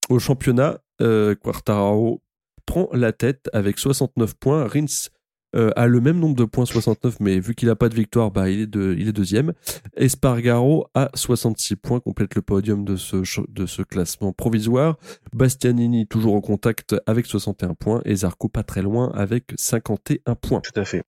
Au 0.08 0.18
championnat, 0.18 0.80
euh, 1.02 1.34
Quartararo 1.34 2.22
prend 2.64 2.88
la 2.94 3.12
tête 3.12 3.50
avec 3.52 3.78
69 3.78 4.32
points, 4.36 4.66
Rins 4.66 5.10
euh, 5.54 5.70
a 5.76 5.86
le 5.86 6.00
même 6.00 6.18
nombre 6.18 6.34
de 6.34 6.46
points, 6.46 6.64
69, 6.64 7.20
mais 7.20 7.38
vu 7.38 7.54
qu'il 7.54 7.68
n'a 7.68 7.76
pas 7.76 7.90
de 7.90 7.94
victoire, 7.94 8.30
bah, 8.30 8.48
il, 8.48 8.60
est 8.60 8.66
de, 8.66 8.96
il 8.98 9.08
est 9.08 9.12
deuxième. 9.12 9.52
Espargaro 9.98 10.86
a 10.94 11.10
66 11.14 11.76
points, 11.76 12.00
complète 12.00 12.34
le 12.34 12.40
podium 12.40 12.86
de 12.86 12.96
ce, 12.96 13.16
de 13.50 13.66
ce 13.66 13.82
classement 13.82 14.32
provisoire. 14.32 14.96
Bastianini 15.34 16.06
toujours 16.06 16.34
en 16.34 16.40
contact 16.40 16.96
avec 17.06 17.26
61 17.26 17.74
points 17.74 18.00
et 18.06 18.16
Zarco 18.16 18.48
pas 18.48 18.62
très 18.62 18.80
loin 18.80 19.12
avec 19.12 19.52
51 19.56 20.34
points. 20.34 20.62
Tout 20.62 20.80
à 20.80 20.86
fait. 20.86 21.02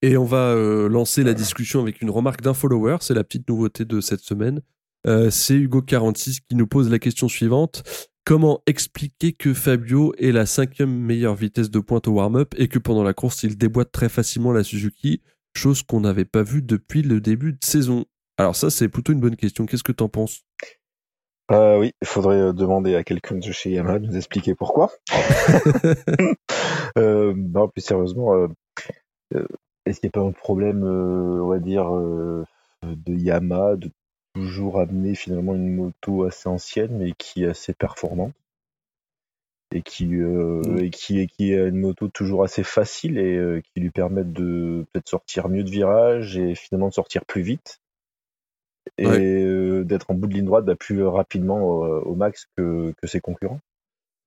Et 0.00 0.16
on 0.16 0.24
va 0.24 0.48
euh, 0.48 0.88
lancer 0.88 1.24
la 1.24 1.34
discussion 1.34 1.80
avec 1.80 2.00
une 2.00 2.10
remarque 2.10 2.40
d'un 2.40 2.54
follower, 2.54 2.96
c'est 3.00 3.14
la 3.14 3.22
petite 3.22 3.46
nouveauté 3.50 3.84
de 3.84 4.00
cette 4.00 4.20
semaine. 4.20 4.62
Euh, 5.06 5.30
c'est 5.30 5.54
Hugo46 5.54 6.40
qui 6.48 6.54
nous 6.54 6.66
pose 6.66 6.90
la 6.90 6.98
question 6.98 7.28
suivante. 7.28 7.82
Comment 8.24 8.62
expliquer 8.66 9.32
que 9.32 9.52
Fabio 9.52 10.14
est 10.16 10.32
la 10.32 10.46
cinquième 10.46 10.94
meilleure 10.94 11.34
vitesse 11.34 11.70
de 11.70 11.78
pointe 11.78 12.08
au 12.08 12.12
warm-up 12.12 12.54
et 12.56 12.68
que 12.68 12.78
pendant 12.78 13.02
la 13.02 13.12
course 13.12 13.42
il 13.42 13.58
déboîte 13.58 13.92
très 13.92 14.08
facilement 14.08 14.50
la 14.50 14.64
Suzuki, 14.64 15.20
chose 15.54 15.82
qu'on 15.82 16.00
n'avait 16.00 16.24
pas 16.24 16.42
vue 16.42 16.62
depuis 16.62 17.02
le 17.02 17.20
début 17.20 17.52
de 17.52 17.62
saison? 17.62 18.06
Alors 18.38 18.56
ça 18.56 18.70
c'est 18.70 18.88
plutôt 18.88 19.12
une 19.12 19.20
bonne 19.20 19.36
question, 19.36 19.66
qu'est-ce 19.66 19.82
que 19.82 19.92
t'en 19.92 20.08
penses? 20.08 20.42
Euh, 21.50 21.78
Oui, 21.78 21.92
il 22.00 22.08
faudrait 22.08 22.40
euh, 22.40 22.52
demander 22.54 22.94
à 22.94 23.04
quelqu'un 23.04 23.36
de 23.36 23.52
chez 23.52 23.72
Yamaha 23.72 23.98
de 23.98 24.06
nous 24.06 24.16
expliquer 24.16 24.54
pourquoi. 24.54 24.90
euh, 26.98 27.34
non, 27.36 27.68
plus 27.68 27.82
sérieusement, 27.82 28.34
euh, 28.34 29.46
est-ce 29.84 30.00
qu'il 30.00 30.08
n'y 30.08 30.18
a 30.18 30.22
pas 30.22 30.26
un 30.26 30.32
problème, 30.32 30.82
on 30.82 31.48
va 31.48 31.58
dire, 31.58 31.90
de 32.82 33.12
Yamaha, 33.12 33.76
de 33.76 33.90
toujours 34.34 34.80
amener 34.80 35.14
finalement 35.14 35.54
une 35.54 35.74
moto 35.74 36.24
assez 36.24 36.48
ancienne 36.48 36.98
mais 36.98 37.12
qui 37.12 37.44
est 37.44 37.48
assez 37.48 37.72
performante 37.72 38.34
et 39.74 39.82
qui 39.82 40.14
euh, 40.14 40.78
et 40.78 40.90
qui 40.90 41.26
qui 41.26 41.54
a 41.54 41.66
une 41.66 41.80
moto 41.80 42.08
toujours 42.08 42.44
assez 42.44 42.62
facile 42.62 43.18
et 43.18 43.36
euh, 43.36 43.60
qui 43.60 43.80
lui 43.80 43.90
permet 43.90 44.24
de 44.24 44.84
peut-être 44.92 45.08
sortir 45.08 45.48
mieux 45.48 45.64
de 45.64 45.70
virage 45.70 46.36
et 46.36 46.54
finalement 46.54 46.88
de 46.88 46.94
sortir 46.94 47.24
plus 47.24 47.42
vite 47.42 47.80
et 48.98 49.06
euh, 49.06 49.82
d'être 49.84 50.10
en 50.10 50.14
bout 50.14 50.28
de 50.28 50.34
ligne 50.34 50.44
droite 50.44 50.64
bah, 50.64 50.76
plus 50.76 51.02
rapidement 51.04 51.58
au, 51.58 52.14
max 52.14 52.46
que, 52.56 52.92
que 53.00 53.06
ses 53.08 53.20
concurrents. 53.20 53.60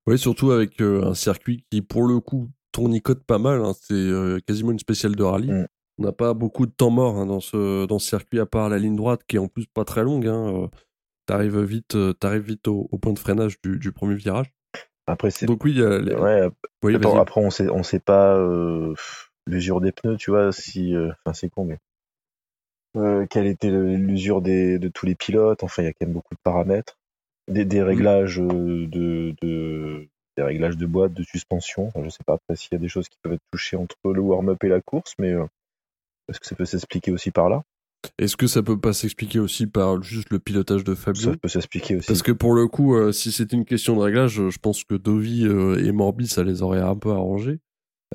Oui, 0.07 0.17
surtout 0.17 0.51
avec 0.51 0.81
un 0.81 1.13
circuit 1.13 1.63
qui 1.69 1.81
pour 1.81 2.05
le 2.05 2.19
coup 2.19 2.49
tournicote 2.71 3.23
pas 3.23 3.37
mal. 3.37 3.63
Hein. 3.63 3.73
C'est 3.79 4.43
quasiment 4.45 4.71
une 4.71 4.79
spéciale 4.79 5.15
de 5.15 5.23
rallye. 5.23 5.51
Mm. 5.51 5.67
On 5.99 6.03
n'a 6.03 6.11
pas 6.11 6.33
beaucoup 6.33 6.67
de 6.67 6.71
temps 6.71 6.91
mort 6.91 7.17
hein, 7.17 7.25
dans, 7.25 7.39
ce, 7.39 7.85
dans 7.85 7.97
ce 7.97 8.07
circuit, 8.07 8.39
à 8.39 8.45
part 8.45 8.69
la 8.69 8.77
ligne 8.77 8.95
droite 8.95 9.21
qui 9.27 9.37
est 9.37 9.39
en 9.39 9.47
plus 9.47 9.65
pas 9.65 9.83
très 9.83 10.03
longue. 10.03 10.27
Hein. 10.27 10.53
Euh, 10.53 10.67
t'arrives 11.25 11.59
vite, 11.59 11.95
euh, 11.95 12.13
vite 12.39 12.67
au, 12.67 12.85
point 13.01 13.13
de 13.13 13.19
freinage 13.19 13.59
du, 13.61 13.91
premier 13.91 14.15
virage. 14.15 14.53
Après, 15.07 15.31
c'est. 15.31 15.47
Donc 15.47 15.63
oui, 15.63 15.81
après, 15.81 17.41
on 17.41 17.49
sait, 17.49 17.69
on 17.69 17.81
sait 17.81 17.99
pas 17.99 18.37
euh, 18.37 18.93
l'usure 19.47 19.81
des 19.81 19.91
pneus, 19.91 20.17
tu 20.17 20.29
vois, 20.29 20.51
si. 20.51 20.93
Enfin, 20.95 21.33
c'est 21.33 21.49
con, 21.49 21.65
mais. 21.65 23.27
quelle 23.27 23.47
était 23.47 23.71
l'usure 23.71 24.41
de 24.41 24.89
tous 24.89 25.07
les 25.07 25.15
pilotes 25.15 25.63
Enfin, 25.63 25.81
il 25.81 25.85
y 25.85 25.89
a 25.89 25.93
quand 25.93 26.05
même 26.05 26.13
beaucoup 26.13 26.35
de 26.35 26.41
paramètres. 26.43 26.99
Des, 27.47 27.81
réglages 27.81 28.37
de, 28.37 28.85
de, 29.41 30.07
des 30.35 30.43
réglages 30.43 30.75
de 30.77 30.85
boîte, 30.85 31.13
de 31.13 31.23
suspension. 31.23 31.91
Je 31.95 32.03
je 32.03 32.09
sais 32.09 32.23
pas 32.25 32.33
après 32.33 32.55
s'il 32.55 32.73
y 32.73 32.75
a 32.75 32.79
des 32.79 32.89
choses 32.89 33.07
qui 33.07 33.17
peuvent 33.23 33.33
être 33.33 33.45
touchées 33.51 33.77
entre 33.77 33.95
le 34.03 34.19
warm-up 34.19 34.61
et 34.65 34.67
la 34.67 34.81
course, 34.81 35.13
mais 35.17 35.33
est-ce 36.29 36.39
que 36.39 36.45
ça 36.45 36.55
peut 36.55 36.65
s'expliquer 36.65 37.11
aussi 37.11 37.31
par 37.31 37.49
là? 37.49 37.63
Est-ce 38.19 38.37
que 38.37 38.47
ça 38.47 38.63
peut 38.63 38.79
pas 38.79 38.93
s'expliquer 38.93 39.39
aussi 39.39 39.67
par 39.67 40.01
juste 40.01 40.29
le 40.29 40.39
pilotage 40.39 40.83
de 40.83 40.95
Fabio? 40.95 41.31
Ça 41.31 41.37
peut 41.37 41.47
s'expliquer 41.47 41.97
aussi. 41.97 42.07
Parce 42.07 42.21
que 42.21 42.31
pour 42.31 42.53
le 42.53 42.67
coup, 42.67 42.95
euh, 42.95 43.11
si 43.11 43.31
c'était 43.31 43.55
une 43.55 43.65
question 43.65 43.95
de 43.95 44.01
réglage, 44.01 44.49
je 44.49 44.57
pense 44.59 44.83
que 44.83 44.95
Dovi 44.95 45.45
euh, 45.45 45.83
et 45.83 45.91
Morbi, 45.91 46.27
ça 46.27 46.43
les 46.43 46.61
aurait 46.61 46.81
un 46.81 46.95
peu 46.95 47.11
arrangés. 47.11 47.59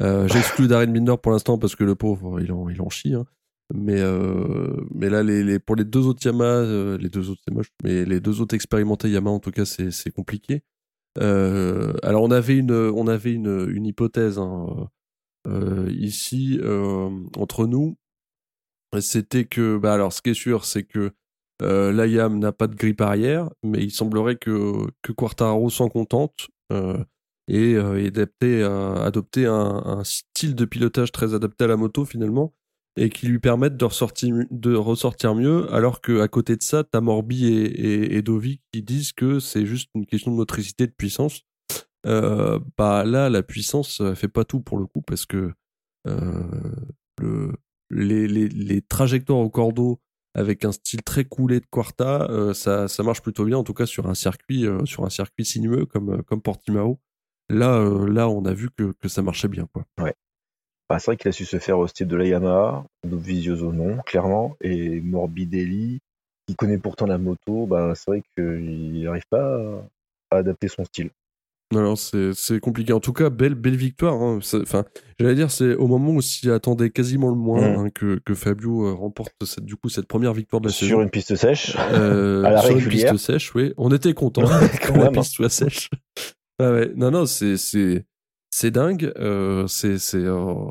Euh, 0.01 0.27
J'exclus 0.29 0.69
Darren 0.69 0.87
Binder 0.87 1.17
pour 1.23 1.33
l'instant 1.33 1.59
parce 1.59 1.77
que 1.77 1.85
le 1.85 1.95
pauvre, 1.95 2.41
il 2.41 2.53
en, 2.53 2.69
il 2.69 2.81
en 2.81 2.89
chie. 2.89 3.15
Hein. 3.15 3.25
Mais, 3.75 4.03
mais 4.91 5.09
là, 5.09 5.23
les, 5.23 5.43
les, 5.43 5.59
pour 5.59 5.77
les 5.77 5.85
deux 5.85 6.07
autres 6.07 6.27
Yamaha, 6.27 6.99
les 6.99 7.09
deux 7.09 7.31
autres, 7.31 7.41
c'est 7.47 7.55
moche, 7.55 7.71
mais 7.83 8.05
les 8.05 8.21
deux 8.21 8.43
autres 8.43 8.55
expérimentés 8.55 9.09
Yamaha, 9.09 9.35
en 9.35 9.39
tout 9.39 9.51
cas, 9.51 9.65
c'est 9.65 10.11
compliqué. 10.11 10.63
alors, 11.19 12.23
on 12.23 12.31
avait 12.31 12.59
une, 12.59 12.73
on 12.73 13.07
avait 13.07 13.33
une, 13.33 13.71
une 13.71 13.87
hypothèse 13.87 14.39
hein, 14.39 14.91
ici, 15.89 16.61
entre 17.39 17.67
nous 17.67 17.97
c'était 19.01 19.45
que, 19.45 19.79
bah 19.79 19.95
alors, 19.95 20.13
ce 20.13 20.23
qui 20.23 20.31
est 20.31 20.35
sûr, 20.35 20.65
c'est 20.65 20.85
que 20.85 21.13
euh, 21.63 21.93
l'IAM 21.93 22.39
n'a 22.39 22.53
pas 22.53 22.67
de 22.67 22.75
grippe 22.75 23.01
arrière, 23.01 23.49
mais 23.63 23.83
il 23.83 23.91
semblerait 23.91 24.37
que, 24.37 24.87
que 25.03 25.13
Quartararo 25.13 25.71
s'en 25.71 25.89
contente 25.89 26.49
euh, 26.73 27.03
et 27.49 27.75
euh, 27.75 29.05
adopter 29.05 29.47
un, 29.47 29.83
un, 29.85 30.05
style 30.05 30.55
de 30.55 30.65
pilotage 30.65 31.13
très 31.13 31.35
adapté 31.35 31.65
à 31.65 31.69
la 31.69 31.77
moto 31.77 32.05
finalement 32.05 32.55
et 32.97 33.09
qui 33.09 33.27
lui 33.27 33.39
permette 33.39 33.77
de 33.77 33.85
ressortir, 33.85 34.45
de 34.51 34.75
ressortir 34.75 35.35
mieux, 35.35 35.73
alors 35.73 36.01
que 36.01 36.21
à 36.21 36.29
côté 36.29 36.57
de 36.57 36.63
ça, 36.63 36.85
t'as 36.85 37.01
Morbi 37.01 37.47
et, 37.47 38.17
et, 38.17 38.23
Dovi 38.23 38.61
qui 38.73 38.83
disent 38.83 39.13
que 39.13 39.41
c'est 39.41 39.65
juste 39.65 39.91
une 39.95 40.05
question 40.05 40.31
de 40.31 40.37
motricité, 40.37 40.87
de 40.87 40.93
puissance. 40.93 41.43
Euh, 42.07 42.59
bah 42.77 43.05
là, 43.05 43.31
la 43.31 43.43
puissance 43.43 44.01
elle 44.01 44.17
fait 44.17 44.29
pas 44.29 44.45
tout 44.45 44.61
pour 44.61 44.79
le 44.79 44.87
coup 44.87 45.03
parce 45.03 45.25
que 45.25 45.53
euh, 46.07 46.43
le, 47.21 47.53
les, 47.93 48.27
les, 48.27 48.49
les, 48.49 48.83
trajectoires 48.83 49.39
au 49.39 49.51
cordeau 49.51 50.01
avec 50.35 50.65
un 50.65 50.73
style 50.73 51.03
très 51.03 51.25
coulé 51.25 51.61
de 51.61 51.67
Quarta, 51.71 52.23
euh, 52.31 52.55
ça, 52.55 52.87
marche 53.03 53.23
plutôt 53.23 53.45
bien, 53.45 53.59
en 53.59 53.65
tout 53.65 53.75
cas 53.75 53.87
sur 53.87 54.09
un 54.09 54.15
circuit, 54.15 54.67
euh, 54.67 54.85
sur 54.87 55.05
un 55.05 55.11
circuit 55.11 55.45
sinueux 55.45 55.87
comme, 55.87 56.11
euh, 56.11 56.37
Portimao. 56.39 56.99
Là, 57.49 57.85
là, 58.09 58.29
on 58.29 58.45
a 58.47 58.55
vu 58.55 58.71
que, 58.71 59.09
ça 59.09 59.21
marchait 59.21 59.49
bien. 59.49 59.69
Quoi. 59.73 59.85
Ouais. 60.01 60.15
Bah, 60.89 60.99
c'est 60.99 61.11
vrai 61.11 61.17
qu'il 61.17 61.29
a 61.29 61.33
su 61.33 61.45
se 61.45 61.59
faire 61.59 61.79
au 61.79 61.87
style 61.87 62.07
de 62.07 62.17
la 62.17 62.27
Yamaha, 62.27 62.85
Visioso 63.05 63.73
non, 63.73 63.99
clairement, 64.07 64.57
et 64.63 65.01
Morbidelli, 65.01 66.01
qui 66.47 66.55
connaît 66.55 66.79
pourtant 66.79 67.07
la 67.07 67.19
moto, 67.19 67.67
bah, 67.67 67.93
c'est 67.95 68.11
vrai 68.11 68.23
qu'il 68.35 69.03
n'arrive 69.03 69.27
pas 69.29 69.85
à 70.31 70.37
adapter 70.37 70.69
son 70.69 70.85
style. 70.85 71.11
Alors 71.75 71.99
c'est 71.99 72.61
compliqué. 72.61 72.93
En 72.93 73.01
tout 73.01 73.13
cas, 73.13 73.31
belle 73.31 73.55
belle 73.55 73.77
victoire. 73.77 74.15
Hein. 74.15 74.41
Enfin, 74.55 74.85
j'allais 75.19 75.35
dire, 75.35 75.51
c'est 75.51 75.75
au 75.75 75.87
moment 75.87 76.11
où 76.13 76.21
s'y 76.21 76.51
attendait 76.51 76.91
quasiment 76.91 77.29
le 77.29 77.37
moins 77.37 77.61
mm. 77.61 77.77
hein, 77.77 77.91
que, 77.91 78.21
que 78.25 78.35
Fabio 78.35 78.87
euh, 78.87 78.93
remporte 78.93 79.33
cette, 79.45 79.65
du 79.65 79.77
coup 79.77 79.89
cette 79.89 80.07
première 80.07 80.35
victoire 80.35 80.61
de 80.61 80.69
la 80.69 80.73
sur 80.73 80.87
saison. 80.87 80.97
Sur 80.97 81.03
une 81.03 81.11
piste 81.11 81.35
sèche. 81.37 81.77
Euh, 81.79 82.43
à 82.45 82.51
la 82.51 82.63
sur 82.63 82.77
une 82.77 82.89
piste 82.89 83.17
sèche, 83.17 83.55
oui. 83.55 83.73
On 83.77 83.91
était 83.91 84.15
content 84.15 84.43
quand 84.87 84.97
la 84.97 85.11
piste 85.11 85.35
soit 85.35 85.49
sèche. 85.49 85.91
ah 86.59 86.73
ouais. 86.73 86.93
Non, 86.95 87.11
non, 87.11 87.27
c'est 87.27 87.57
c'est 87.57 88.05
c'est 88.53 88.71
dingue. 88.71 89.13
Euh, 89.17 89.67
c'est 89.67 89.99
c'est 89.99 90.19
euh, 90.19 90.65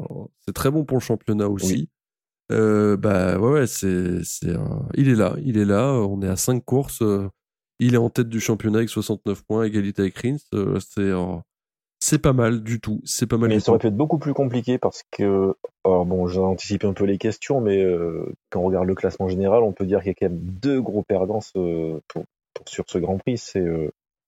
c'est 0.45 0.53
très 0.53 0.71
bon 0.71 0.85
pour 0.85 0.97
le 0.97 1.01
championnat 1.01 1.49
aussi. 1.49 1.89
Euh, 2.51 2.95
bah 2.95 3.37
ouais, 3.37 3.51
ouais 3.51 3.67
c'est 3.67 4.23
c'est 4.23 4.53
il 4.95 5.09
est 5.09 5.15
là, 5.15 5.35
il 5.43 5.57
est 5.57 5.65
là. 5.65 5.93
On 5.93 6.21
est 6.21 6.27
à 6.29 6.37
cinq 6.37 6.63
courses. 6.63 7.03
Il 7.83 7.95
est 7.95 7.97
en 7.97 8.11
tête 8.11 8.29
du 8.29 8.39
championnat 8.39 8.77
avec 8.77 8.89
69 8.89 9.41
points, 9.41 9.63
égalité 9.63 10.03
avec 10.03 10.15
Rins. 10.19 10.37
Euh, 10.53 10.79
c'est 10.79 11.01
euh, 11.01 11.35
c'est 11.99 12.19
pas 12.19 12.31
mal 12.31 12.61
du 12.61 12.79
tout. 12.79 13.01
C'est 13.05 13.25
pas 13.25 13.37
mal. 13.37 13.49
Mais 13.49 13.59
ça 13.59 13.71
aurait 13.71 13.79
pu 13.79 13.87
être 13.87 13.97
beaucoup 13.97 14.19
plus 14.19 14.35
compliqué 14.35 14.77
parce 14.77 15.01
que, 15.09 15.55
alors 15.83 16.05
bon, 16.05 16.27
j'anticipe 16.27 16.85
un 16.85 16.93
peu 16.93 17.05
les 17.05 17.17
questions, 17.17 17.59
mais 17.59 17.83
euh, 17.83 18.23
quand 18.51 18.59
on 18.59 18.65
regarde 18.65 18.85
le 18.85 18.93
classement 18.93 19.27
général, 19.29 19.63
on 19.63 19.73
peut 19.73 19.87
dire 19.87 20.01
qu'il 20.01 20.09
y 20.09 20.11
a 20.11 20.13
quand 20.13 20.29
même 20.29 20.39
deux 20.39 20.79
gros 20.79 21.01
perdants 21.01 21.39
pour, 21.53 22.23
sur 22.67 22.85
ce 22.87 22.99
Grand 22.99 23.17
Prix. 23.17 23.39
C'est 23.39 23.65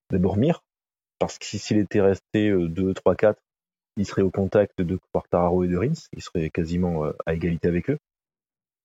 d'abord 0.09 0.37
Mir, 0.37 0.63
parce 1.19 1.37
que 1.37 1.45
s'il 1.45 1.77
était 1.77 2.01
resté 2.01 2.51
2, 2.51 2.93
3, 2.95 3.15
4, 3.15 3.39
il 3.97 4.07
serait 4.07 4.23
au 4.23 4.31
contact 4.31 4.81
de 4.81 4.97
Quartararo 5.11 5.63
et 5.63 5.67
de 5.67 5.77
Rins. 5.77 6.07
Il 6.13 6.23
serait 6.23 6.49
quasiment 6.49 7.03
à 7.27 7.35
égalité 7.35 7.67
avec 7.67 7.91
eux. 7.91 7.99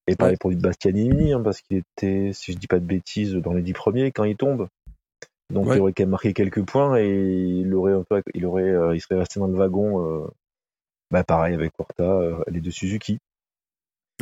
Et 0.09 0.17
pareil 0.17 0.37
pour 0.39 0.51
Bastianini, 0.51 1.35
hein, 1.35 1.41
parce 1.43 1.61
qu'il 1.61 1.77
était, 1.77 2.33
si 2.33 2.53
je 2.53 2.59
dis 2.59 2.67
pas 2.67 2.81
de 2.81 2.85
bêtises, 2.85 3.35
dans 3.35 3.53
les 3.53 3.63
dix 3.63 3.75
premiers 3.75 4.11
quand 4.11 4.25
il 4.25 4.37
tombe. 4.37 4.69
Donc 5.53 5.67
il 5.73 5.81
aurait 5.81 5.93
quand 5.93 6.03
même 6.03 6.11
marqué 6.11 6.33
quelques 6.33 6.65
points 6.65 6.99
et 6.99 7.09
il 7.09 7.75
aurait 7.75 7.93
il 8.35 8.45
euh, 8.45 8.95
il 8.95 9.01
serait 9.01 9.19
resté 9.19 9.41
dans 9.41 9.47
le 9.47 9.57
wagon. 9.57 10.05
Euh, 10.05 10.27
bah 11.11 11.25
pareil 11.25 11.55
avec 11.55 11.73
Corta, 11.73 12.05
euh, 12.05 12.43
les 12.49 12.61
deux 12.61 12.71
Suzuki. 12.71 13.19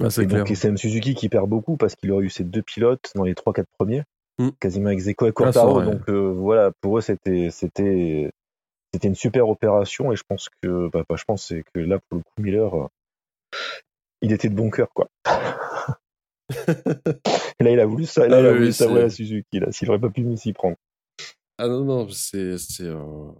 Ah, 0.00 0.10
c'est 0.10 0.26
clair. 0.26 0.44
Donc 0.44 0.56
c'est 0.56 0.68
même 0.68 0.76
Suzuki 0.76 1.14
qui 1.14 1.28
perd 1.28 1.48
beaucoup 1.48 1.76
parce 1.76 1.96
qu'il 1.96 2.12
aurait 2.12 2.24
eu 2.24 2.30
ses 2.30 2.44
deux 2.44 2.62
pilotes 2.62 3.10
dans 3.14 3.24
les 3.24 3.34
trois 3.34 3.52
quatre 3.52 3.70
premiers, 3.78 4.02
mm. 4.38 4.50
quasiment 4.60 4.90
ex 4.90 5.06
aequo 5.08 5.24
avec 5.24 5.34
Cortaro. 5.34 5.82
donc 5.82 6.08
voilà, 6.10 6.70
pour 6.80 6.98
eux 6.98 7.00
c'était 7.00 7.50
c'était 7.50 8.30
c'était 8.92 9.08
une 9.08 9.16
super 9.16 9.48
opération 9.48 10.12
et 10.12 10.16
je 10.16 10.22
pense 10.28 10.48
que 10.62 10.88
bah, 10.90 11.04
bah 11.08 11.16
je 11.18 11.24
pense 11.24 11.52
que 11.74 11.80
là 11.80 11.98
pour 12.08 12.18
le 12.18 12.22
coup 12.22 12.42
Miller 12.42 12.88
il 14.22 14.32
était 14.32 14.48
de 14.48 14.54
bon 14.54 14.70
cœur 14.70 14.88
quoi. 14.94 15.08
là 17.60 17.70
il 17.70 17.80
a 17.80 17.86
voulu 17.86 18.04
ça, 18.04 18.28
là, 18.28 18.40
il 18.40 18.46
a 18.46 18.52
voulu 18.52 18.72
savoir 18.72 19.00
la 19.00 19.10
Suzuki 19.10 19.58
là, 19.58 19.72
s'il 19.72 19.88
aurait 19.90 20.00
pas 20.00 20.10
pu 20.10 20.24
s'y 20.36 20.52
prendre. 20.52 20.76
Ah 21.58 21.68
non, 21.68 21.84
non, 21.84 22.08
c'est. 22.10 22.56
Euh... 22.80 23.30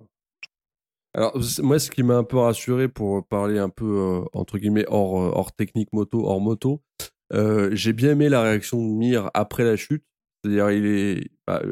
Alors, 1.15 1.39
moi, 1.63 1.79
ce 1.79 1.91
qui 1.91 2.03
m'a 2.03 2.17
un 2.17 2.25
peu 2.25 2.39
rassuré 2.39 2.89
pour 2.89 3.27
parler 3.27 3.59
un 3.59 3.69
peu, 3.69 3.85
euh, 3.85 4.25
entre 4.33 4.59
guillemets, 4.59 4.87
hors, 4.89 5.23
euh, 5.23 5.31
hors 5.35 5.53
technique 5.53 5.93
moto, 5.93 6.27
hors 6.27 6.41
moto, 6.41 6.83
euh, 7.33 7.71
j'ai 7.73 7.93
bien 7.93 8.13
aimé 8.13 8.29
la 8.29 8.43
réaction 8.43 8.79
de 8.79 8.93
Mir 8.93 9.31
après 9.35 9.65
la 9.65 9.77
chute. 9.77 10.05
C'est-à-dire, 10.43 10.71
il 10.71 10.87
est. 10.87 11.31
Bah, 11.47 11.63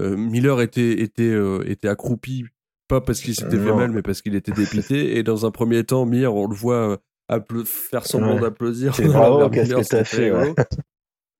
Miller 0.00 0.60
était, 0.60 1.02
était, 1.02 1.36
était 1.66 1.86
accroupi, 1.86 2.46
pas 2.88 3.00
parce 3.00 3.20
qu'il 3.20 3.36
s'était 3.36 3.58
fait 3.58 3.72
mal, 3.72 3.92
mais 3.92 4.02
parce 4.02 4.22
qu'il 4.22 4.34
était 4.34 4.50
dépité. 4.50 5.16
Et 5.16 5.22
dans 5.22 5.46
un 5.46 5.52
premier 5.52 5.84
temps, 5.84 6.04
Mir, 6.04 6.34
on 6.34 6.48
le 6.48 6.56
voit 6.56 6.98
faire 7.64 8.06
semblant 8.06 8.40
d'applaudir. 8.40 8.94
C'est 8.94 9.04
bravo, 9.08 9.48
qu'est-ce 9.50 9.74
que 9.74 9.88
t'as 9.88 10.04
fait, 10.04 10.32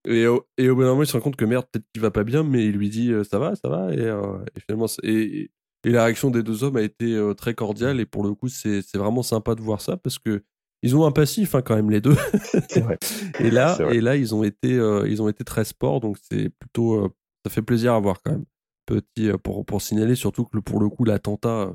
et 0.06 0.26
au, 0.26 0.46
et 0.58 0.68
au 0.68 0.74
bout 0.74 0.82
d'un 0.82 0.90
moment, 0.90 1.02
il 1.02 1.06
se 1.06 1.14
rend 1.14 1.20
compte 1.20 1.36
que 1.36 1.44
merde, 1.44 1.66
peut-être 1.70 1.86
qu'il 1.92 2.02
va 2.02 2.10
pas 2.10 2.24
bien, 2.24 2.42
mais 2.42 2.66
il 2.66 2.72
lui 2.72 2.90
dit 2.90 3.10
euh, 3.10 3.24
ça 3.24 3.38
va, 3.38 3.54
ça 3.56 3.68
va. 3.68 3.92
Et, 3.94 4.00
euh, 4.00 4.38
et 4.54 4.60
finalement, 4.60 4.86
et, 5.02 5.50
et, 5.84 5.90
la 5.90 6.04
réaction 6.04 6.30
des 6.30 6.42
deux 6.42 6.62
hommes 6.62 6.76
a 6.76 6.82
été 6.82 7.14
euh, 7.14 7.32
très 7.32 7.54
cordiale. 7.54 8.00
Et 8.00 8.06
pour 8.06 8.22
le 8.22 8.34
coup, 8.34 8.48
c'est 8.48 8.82
vraiment 8.94 9.22
sympa 9.22 9.54
de 9.54 9.62
voir 9.62 9.80
ça 9.80 9.96
parce 9.96 10.18
que 10.18 10.42
ils 10.82 10.94
ont 10.94 11.06
un 11.06 11.12
passif 11.12 11.54
hein, 11.54 11.62
quand 11.62 11.74
même 11.74 11.90
les 11.90 12.02
deux. 12.02 12.12
vrai. 12.76 12.98
et 13.40 13.50
là, 13.50 13.78
et 13.90 14.02
là, 14.02 14.16
ils 14.16 14.34
ont 14.34 14.44
été, 14.44 14.74
ils 15.06 15.22
ont 15.22 15.28
été 15.28 15.42
très 15.44 15.64
sport, 15.64 16.00
donc 16.00 16.18
c'est 16.30 16.50
plutôt, 16.50 17.10
ça 17.44 17.50
fait 17.50 17.62
plaisir 17.62 17.94
à 17.94 18.00
voir 18.00 18.20
quand 18.22 18.32
même. 18.32 18.44
Petit 18.86 19.30
pour 19.42 19.64
pour 19.64 19.80
signaler 19.80 20.14
surtout 20.14 20.44
que 20.44 20.58
pour 20.58 20.78
le 20.78 20.90
coup, 20.90 21.04
l'attentat 21.04 21.74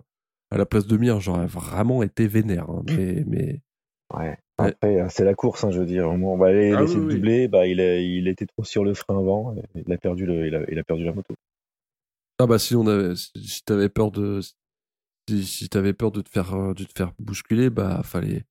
à 0.51 0.57
la 0.57 0.67
place 0.67 0.85
de 0.85 0.95
Mir, 0.95 1.19
j'aurais 1.19 1.47
vraiment 1.47 2.03
été 2.03 2.27
vénère. 2.27 2.69
Hein, 2.69 2.83
mais 2.85 3.23
mais 3.25 3.63
Ouais. 4.13 4.37
Après, 4.57 5.07
c'est 5.09 5.23
la 5.23 5.35
course, 5.35 5.63
hein, 5.63 5.71
je 5.71 5.79
veux 5.79 5.85
dire. 5.85 6.09
On 6.09 6.37
va 6.37 6.47
aller 6.47 6.73
ah, 6.73 6.81
laisser 6.81 6.95
doubler. 6.95 7.47
Bah, 7.47 7.65
il, 7.65 7.79
a, 7.79 7.97
il 7.97 8.27
était 8.27 8.45
trop 8.45 8.63
sur 8.63 8.83
le 8.83 8.93
frein 8.93 9.17
avant. 9.17 9.55
Il 9.75 9.91
a 9.93 9.97
perdu, 9.97 10.25
le, 10.25 10.47
il 10.47 10.55
a, 10.55 10.61
il 10.69 10.77
a 10.77 10.83
perdu 10.83 11.05
la 11.05 11.13
moto. 11.13 11.33
Ah 12.41 12.47
bah 12.47 12.57
si 12.57 12.73
on 12.73 12.87
avait, 12.87 13.15
si 13.15 13.63
t'avais 13.65 13.89
peur 13.89 14.11
de, 14.11 14.39
si, 15.29 15.43
si 15.43 15.69
t'avais 15.69 15.91
peur 15.91 16.11
de 16.11 16.21
te 16.21 16.29
faire, 16.29 16.53
euh, 16.55 16.73
de 16.73 16.85
te 16.85 16.93
faire 16.95 17.11
bousculer, 17.19 17.69
bah 17.69 17.99
fallait, 18.03 18.43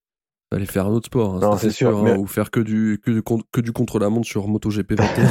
fallait 0.53 0.67
faire 0.67 0.87
un 0.87 0.91
autre 0.91 1.07
sport. 1.07 1.37
Hein, 1.37 1.41
non, 1.41 1.57
c'est 1.57 1.71
sûr, 1.71 1.97
hein, 1.97 2.19
ou 2.19 2.27
faire 2.27 2.51
que 2.51 2.61
du, 2.61 3.01
que, 3.03 3.23
que 3.51 3.61
du 3.63 3.73
contre 3.73 3.99
la 3.99 4.11
montre 4.11 4.27
sur 4.27 4.47
MotoGP 4.47 4.93
21. 4.93 5.31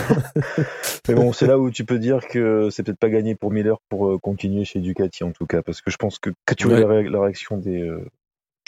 mais 1.08 1.13
bon, 1.13 1.34
c'est 1.34 1.46
là 1.46 1.60
où 1.60 1.70
tu 1.70 1.86
peux 1.86 2.00
dire 2.00 2.28
que 2.28 2.70
c'est 2.72 2.82
peut-être 2.82 2.98
pas 2.98 3.10
gagné 3.10 3.36
pour 3.36 3.52
Miller 3.52 3.78
pour 3.90 4.08
euh, 4.08 4.18
continuer 4.18 4.66
chez 4.66 4.80
Ducati 4.80 5.24
en 5.24 5.32
tout 5.32 5.46
cas, 5.46 5.62
parce 5.62 5.82
que 5.82 5.92
je 5.92 5.98
pense 5.98 6.18
que 6.18 6.32
quand 6.48 6.56
tu 6.56 6.68
vois 6.68 6.80
la, 6.80 7.22
réaction 7.22 7.58
des, 7.58 7.80
euh, 7.80 8.04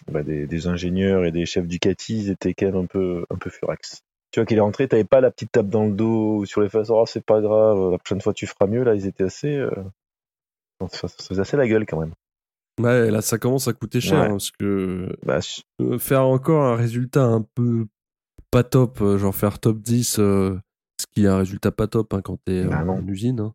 bah, 0.07 0.23
des, 0.23 0.67
ingénieurs 0.67 1.25
et 1.25 1.31
des 1.31 1.45
chefs 1.45 1.67
Ducati, 1.67 2.17
ils 2.17 2.29
étaient 2.29 2.53
quand 2.53 2.67
même 2.67 2.77
un 2.77 2.85
peu, 2.85 3.25
un 3.29 3.35
peu 3.35 3.49
furax. 3.49 4.01
Tu 4.31 4.39
vois 4.39 4.45
qu'il 4.45 4.57
est 4.57 4.61
rentré, 4.61 4.87
t'avais 4.87 5.03
pas 5.03 5.21
la 5.21 5.31
petite 5.31 5.51
tape 5.51 5.69
dans 5.69 5.85
le 5.85 5.93
dos 5.93 6.45
sur 6.45 6.61
les 6.61 6.69
faces, 6.69 6.89
oh 6.89 7.05
c'est 7.07 7.23
pas 7.23 7.41
grave, 7.41 7.91
la 7.91 7.97
prochaine 7.97 8.21
fois 8.21 8.33
tu 8.33 8.45
feras 8.45 8.67
mieux, 8.67 8.83
là 8.83 8.95
ils 8.95 9.07
étaient 9.07 9.23
assez... 9.23 9.55
Euh... 9.55 9.71
Ça, 10.91 11.09
faisait 11.09 11.41
assez 11.41 11.57
la 11.57 11.67
gueule 11.67 11.85
quand 11.85 11.99
même. 11.99 12.13
Ouais, 12.79 13.11
là 13.11 13.21
ça 13.21 13.37
commence 13.37 13.67
à 13.67 13.73
coûter 13.73 13.99
cher, 13.99 14.21
hein, 14.21 14.29
parce 14.29 14.51
que 14.51 15.13
bah, 15.25 15.39
euh, 15.81 15.99
faire 15.99 16.25
encore 16.25 16.63
un 16.63 16.75
résultat 16.75 17.23
un 17.23 17.41
peu 17.41 17.87
pas 18.51 18.63
top, 18.63 19.01
euh, 19.01 19.17
genre 19.17 19.35
faire 19.35 19.59
top 19.59 19.79
10, 19.81 20.19
euh, 20.19 20.57
ce 20.99 21.05
qui 21.11 21.25
est 21.25 21.27
un 21.27 21.37
résultat 21.37 21.71
pas 21.71 21.87
top 21.87 22.13
hein, 22.13 22.21
quand 22.21 22.37
t'es 22.45 22.63
bah, 22.63 22.85
en 22.87 23.05
usine, 23.05 23.51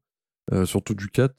hein, 0.53 0.67
surtout 0.67 0.95
du 0.95 1.09
4, 1.09 1.35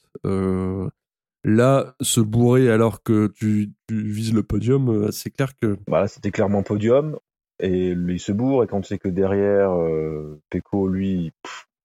Là, 1.48 1.94
se 2.02 2.22
bourrer 2.22 2.72
alors 2.72 3.04
que 3.04 3.28
tu, 3.28 3.72
vises 3.92 4.34
le 4.34 4.42
podium, 4.42 4.90
euh, 4.90 5.12
c'est 5.12 5.30
clair 5.30 5.56
que. 5.56 5.78
Bah, 5.88 6.08
c'était 6.08 6.32
clairement 6.32 6.64
podium. 6.64 7.20
Et 7.60 7.90
il 7.90 8.20
se 8.20 8.32
bourre. 8.32 8.64
Et 8.64 8.68
quand 8.68 8.82
tu 8.82 8.88
sais 8.88 8.98
que 8.98 9.08
derrière, 9.08 9.72
euh, 9.72 10.42
Peko, 10.50 10.88
lui, 10.88 11.32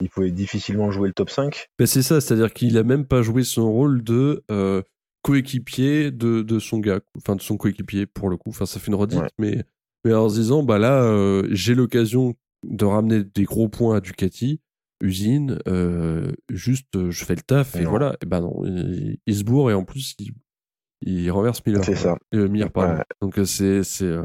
il 0.01 0.09
pouvait 0.09 0.31
difficilement 0.31 0.91
jouer 0.91 1.09
le 1.09 1.15
top 1.15 1.29
5. 1.29 1.67
Ben 1.79 1.87
c'est 1.87 2.01
ça, 2.01 2.23
c'est-à-dire 2.23 2.55
qu'il 2.55 2.79
a 2.79 2.83
même 2.85 3.05
pas 3.05 3.21
joué 3.21 3.45
son 3.45 3.71
rôle 3.71 4.03
de 4.03 4.43
euh, 4.51 4.81
coéquipier 5.21 6.11
de, 6.11 6.59
son 6.59 6.79
gars, 6.79 7.01
enfin 7.19 7.37
de 7.37 7.43
son 7.43 7.59
coéquipier 7.59 8.07
pour 8.07 8.31
le 8.31 8.39
coup. 8.39 8.49
Enfin, 8.49 8.65
ça 8.65 8.81
fait 8.81 8.89
une 8.89 8.95
redite, 8.95 9.29
mais, 9.39 9.63
mais 10.07 10.15
en 10.15 10.31
se 10.31 10.37
disant, 10.37 10.63
bah 10.63 10.79
là, 10.79 11.43
j'ai 11.51 11.75
l'occasion 11.75 12.35
de 12.67 12.85
ramener 12.87 13.25
des 13.25 13.45
gros 13.45 13.69
points 13.69 13.97
à 13.97 14.01
Ducati 14.01 14.61
usine, 15.01 15.59
euh, 15.67 16.33
juste 16.51 16.95
euh, 16.97 17.11
je 17.11 17.25
fais 17.25 17.35
le 17.35 17.43
taf 17.43 17.77
et, 17.77 17.85
voilà. 17.85 18.17
Et 18.23 18.27
ben 18.27 18.41
non, 18.41 18.63
il, 18.65 19.35
se 19.35 19.45
bourre 19.45 19.71
et 19.71 19.75
en 19.75 19.85
plus 19.85 20.15
il, 20.19 20.33
il 21.03 21.31
renverse 21.31 21.65
Miller. 21.67 21.85
C'est 21.85 21.97
ça. 21.97 22.19
Euh, 22.35 22.49
Miller, 22.49 22.71
pardon. 22.71 23.03
Donc 23.21 23.39
c'est 23.45 23.83
c'est. 23.83 24.17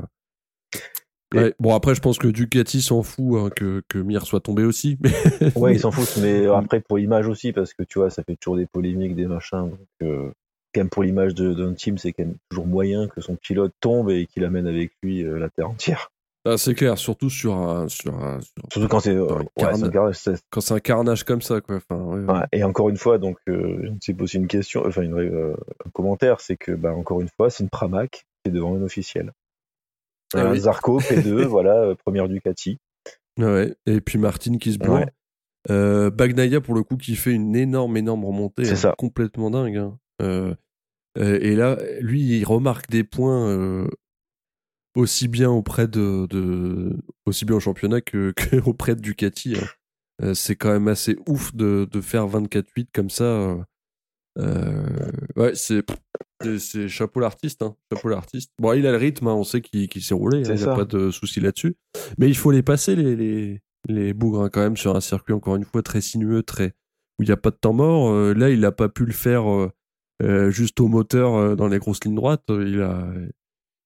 Bon 1.59 1.73
après 1.75 1.95
je 1.95 2.01
pense 2.01 2.17
que 2.17 2.27
Ducati 2.27 2.81
s'en 2.81 3.03
fout 3.03 3.37
hein, 3.37 3.49
que 3.53 3.83
que 3.89 3.97
Mir 3.97 4.25
soit 4.25 4.39
tombé 4.39 4.63
aussi. 4.63 4.97
Mais... 5.01 5.57
ouais 5.57 5.73
ils 5.75 5.79
s'en 5.79 5.91
foutent 5.91 6.21
mais 6.21 6.45
après 6.47 6.79
pour 6.79 6.97
l'image 6.97 7.27
aussi 7.27 7.51
parce 7.51 7.73
que 7.73 7.83
tu 7.83 7.99
vois 7.99 8.09
ça 8.09 8.23
fait 8.23 8.37
toujours 8.37 8.55
des 8.55 8.65
polémiques 8.65 9.15
des 9.15 9.25
machins 9.25 9.71
donc 9.71 10.33
quand 10.73 10.81
même 10.81 10.89
pour 10.89 11.03
l'image 11.03 11.33
d'un 11.33 11.73
team 11.73 11.97
c'est 11.97 12.13
quand 12.13 12.23
même 12.23 12.37
toujours 12.49 12.67
moyen 12.67 13.09
que 13.09 13.19
son 13.19 13.35
pilote 13.35 13.73
tombe 13.81 14.11
et 14.11 14.27
qu'il 14.27 14.45
amène 14.45 14.65
avec 14.65 14.93
lui 15.03 15.23
la 15.23 15.49
terre 15.49 15.69
entière. 15.69 16.09
Ah, 16.47 16.57
c'est 16.57 16.75
clair, 16.75 16.99
surtout 16.99 17.31
sur 17.31 17.55
un. 17.55 17.87
Sur 17.87 18.13
surtout 18.71 18.87
quand 18.87 18.99
c'est. 18.99 19.15
Euh, 19.15 19.43
quand 20.51 20.61
c'est 20.61 20.73
un 20.75 20.79
carnage 20.79 21.23
comme 21.23 21.41
ça, 21.41 21.59
quoi. 21.59 21.77
Enfin, 21.77 22.45
et 22.51 22.63
encore 22.63 22.89
une 22.89 22.97
fois, 22.97 23.17
donc, 23.17 23.37
euh, 23.49 23.89
c'est 23.99 24.19
aussi 24.21 24.37
une 24.37 24.47
question, 24.47 24.83
enfin, 24.85 25.01
une, 25.01 25.17
euh, 25.17 25.55
un 25.85 25.89
commentaire, 25.89 26.41
c'est 26.41 26.55
que, 26.55 26.71
bah, 26.71 26.93
encore 26.93 27.21
une 27.21 27.29
fois, 27.35 27.49
c'est 27.49 27.63
une 27.63 27.69
Pramac 27.69 28.27
qui 28.43 28.49
est 28.49 28.51
devant 28.51 28.75
une 28.75 28.83
officielle. 28.83 29.33
Ah 30.35 30.55
Zarco, 30.55 30.99
P2, 30.99 31.43
voilà, 31.45 31.95
première 32.05 32.27
Ducati. 32.27 32.77
Ouais, 33.39 33.75
et 33.87 33.99
puis 33.99 34.19
Martin 34.19 34.59
qui 34.59 34.73
se 34.73 34.77
bourre. 34.77 35.05
Bagnaia, 35.67 36.61
pour 36.61 36.75
le 36.75 36.83
coup, 36.83 36.95
qui 36.95 37.15
fait 37.15 37.31
une 37.31 37.55
énorme, 37.55 37.97
énorme 37.97 38.23
remontée. 38.23 38.65
C'est 38.65 38.73
hein, 38.73 38.75
ça. 38.75 38.95
Complètement 38.99 39.49
dingue. 39.49 39.77
Hein. 39.77 40.55
et 41.15 41.55
là, 41.55 41.79
lui, 42.01 42.21
il 42.21 42.43
remarque 42.43 42.87
des 42.91 43.03
points 43.03 43.87
aussi 44.95 45.27
bien 45.27 45.49
auprès 45.49 45.87
de, 45.87 46.25
de 46.29 46.95
aussi 47.25 47.45
bien 47.45 47.57
au 47.57 47.59
championnat 47.59 48.01
que, 48.01 48.31
que 48.35 48.57
auprès 48.67 48.95
de 48.95 49.01
Ducati. 49.01 49.55
Hein. 49.57 49.67
Euh, 50.23 50.33
c'est 50.33 50.55
quand 50.55 50.71
même 50.71 50.87
assez 50.87 51.17
ouf 51.27 51.53
de, 51.55 51.87
de 51.91 52.01
faire 52.01 52.27
24-8 52.27 52.87
comme 52.93 53.09
ça. 53.09 53.23
Euh, 53.23 53.57
euh 54.39 55.11
ouais, 55.35 55.55
c'est 55.55 55.83
c'est 56.59 56.89
chapeau 56.89 57.21
l'artiste, 57.21 57.61
hein, 57.61 57.75
chapeau 57.91 58.09
l'artiste. 58.09 58.51
Bon, 58.59 58.73
il 58.73 58.85
a 58.85 58.91
le 58.91 58.97
rythme, 58.97 59.27
hein, 59.27 59.33
on 59.33 59.43
sait 59.43 59.61
qu'il 59.61 59.89
s'est 60.01 60.13
roulé, 60.13 60.41
il 60.41 60.53
n'y 60.53 60.63
a 60.63 60.75
pas 60.75 60.85
de 60.85 61.09
souci 61.09 61.39
là-dessus. 61.39 61.75
Mais 62.17 62.27
il 62.27 62.35
faut 62.35 62.51
les 62.51 62.61
passer 62.61 62.95
les 62.95 63.15
les, 63.15 63.61
les 63.87 64.13
bougres 64.13 64.43
hein, 64.43 64.49
quand 64.49 64.61
même 64.61 64.77
sur 64.77 64.95
un 64.95 65.01
circuit 65.01 65.33
encore 65.33 65.55
une 65.55 65.63
fois 65.63 65.81
très 65.81 66.01
sinueux, 66.01 66.43
très 66.43 66.75
où 67.17 67.23
il 67.23 67.27
n'y 67.27 67.31
a 67.31 67.37
pas 67.37 67.51
de 67.51 67.55
temps 67.55 67.73
mort. 67.73 68.11
Euh, 68.11 68.33
là, 68.33 68.49
il 68.49 68.59
n'a 68.59 68.73
pas 68.73 68.89
pu 68.89 69.05
le 69.05 69.13
faire 69.13 69.45
juste 70.49 70.79
au 70.79 70.87
moteur 70.87 71.55
dans 71.57 71.67
les 71.67 71.77
grosses 71.77 72.03
lignes 72.03 72.15
droites. 72.15 72.45
Il 72.49 72.81
a 72.81 73.09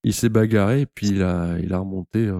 il 0.03 0.13
s'est 0.13 0.29
bagarré 0.29 0.81
et 0.81 0.85
puis 0.85 1.07
il 1.07 1.23
a, 1.23 1.57
il 1.59 1.73
a 1.73 1.79
remonté. 1.79 2.27
Euh, 2.27 2.39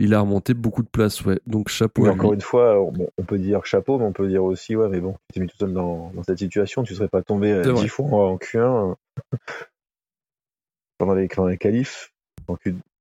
il 0.00 0.14
a 0.14 0.20
remonté 0.20 0.54
beaucoup 0.54 0.84
de 0.84 0.88
place, 0.88 1.24
ouais. 1.24 1.40
Donc 1.46 1.68
chapeau. 1.68 2.06
encore 2.06 2.32
une 2.32 2.40
fois, 2.40 2.80
on 2.80 3.24
peut 3.24 3.38
dire 3.38 3.66
chapeau, 3.66 3.98
mais 3.98 4.04
on 4.04 4.12
peut 4.12 4.28
dire 4.28 4.44
aussi, 4.44 4.76
ouais, 4.76 4.88
mais 4.88 5.00
bon, 5.00 5.14
tu 5.14 5.34
t'es 5.34 5.40
mis 5.40 5.48
tout 5.48 5.56
seul 5.56 5.72
dans, 5.72 6.12
dans, 6.14 6.22
cette 6.22 6.38
situation, 6.38 6.84
tu 6.84 6.94
serais 6.94 7.08
pas 7.08 7.22
tombé 7.22 7.50
euh, 7.50 7.72
dix 7.72 7.88
fois 7.88 8.06
en 8.06 8.36
Q1 8.36 8.94
pendant 10.98 11.14
les, 11.14 11.26
pendant 11.26 11.48
les 11.48 11.58
qualifs. 11.58 12.12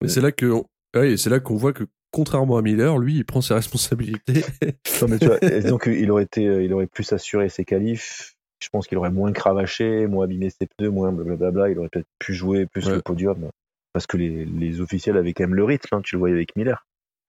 c'est 0.08 0.22
là 0.22 0.32
que, 0.32 0.64
ouais, 0.96 1.18
c'est 1.18 1.30
là 1.30 1.40
qu'on 1.40 1.56
voit 1.56 1.72
que 1.72 1.84
contrairement 2.10 2.58
à 2.58 2.64
Miller, 2.64 2.98
lui, 2.98 3.18
il 3.18 3.26
prend 3.26 3.42
ses 3.42 3.54
responsabilités. 3.54 4.44
non, 5.00 5.08
mais 5.08 5.20
tu 5.20 5.28
vois, 5.28 5.40
donc 5.62 5.86
il 5.86 6.10
aurait 6.10 6.24
été, 6.24 6.42
il 6.42 6.74
aurait 6.74 6.88
plus 6.88 7.14
assuré 7.14 7.48
ses 7.50 7.64
qualifs 7.64 8.37
je 8.60 8.70
pense 8.70 8.88
qu'il 8.88 8.98
aurait 8.98 9.12
moins 9.12 9.32
cravaché, 9.32 10.08
moins 10.08 10.26
abîmé 10.26 10.50
ses 10.50 10.68
pneus, 10.68 10.90
moins 10.90 11.12
blablabla. 11.12 11.70
Il 11.70 11.80
aurait 11.80 11.90
peut-être 11.90 12.08
pu 12.20 12.34
jouer 12.34 12.66
plus 12.66 12.90
le 12.90 13.02
podium. 13.02 13.50
Parce 13.94 14.08
que 14.08 14.18
les, 14.18 14.46
les, 14.46 14.82
officiels 14.82 15.18
avaient 15.18 15.34
quand 15.34 15.44
même 15.44 15.56
le 15.56 15.64
rythme, 15.64 15.96
hein, 15.96 16.02
tu 16.04 16.16
le 16.16 16.20
voyais 16.20 16.36
avec 16.36 16.56
Miller. 16.56 16.86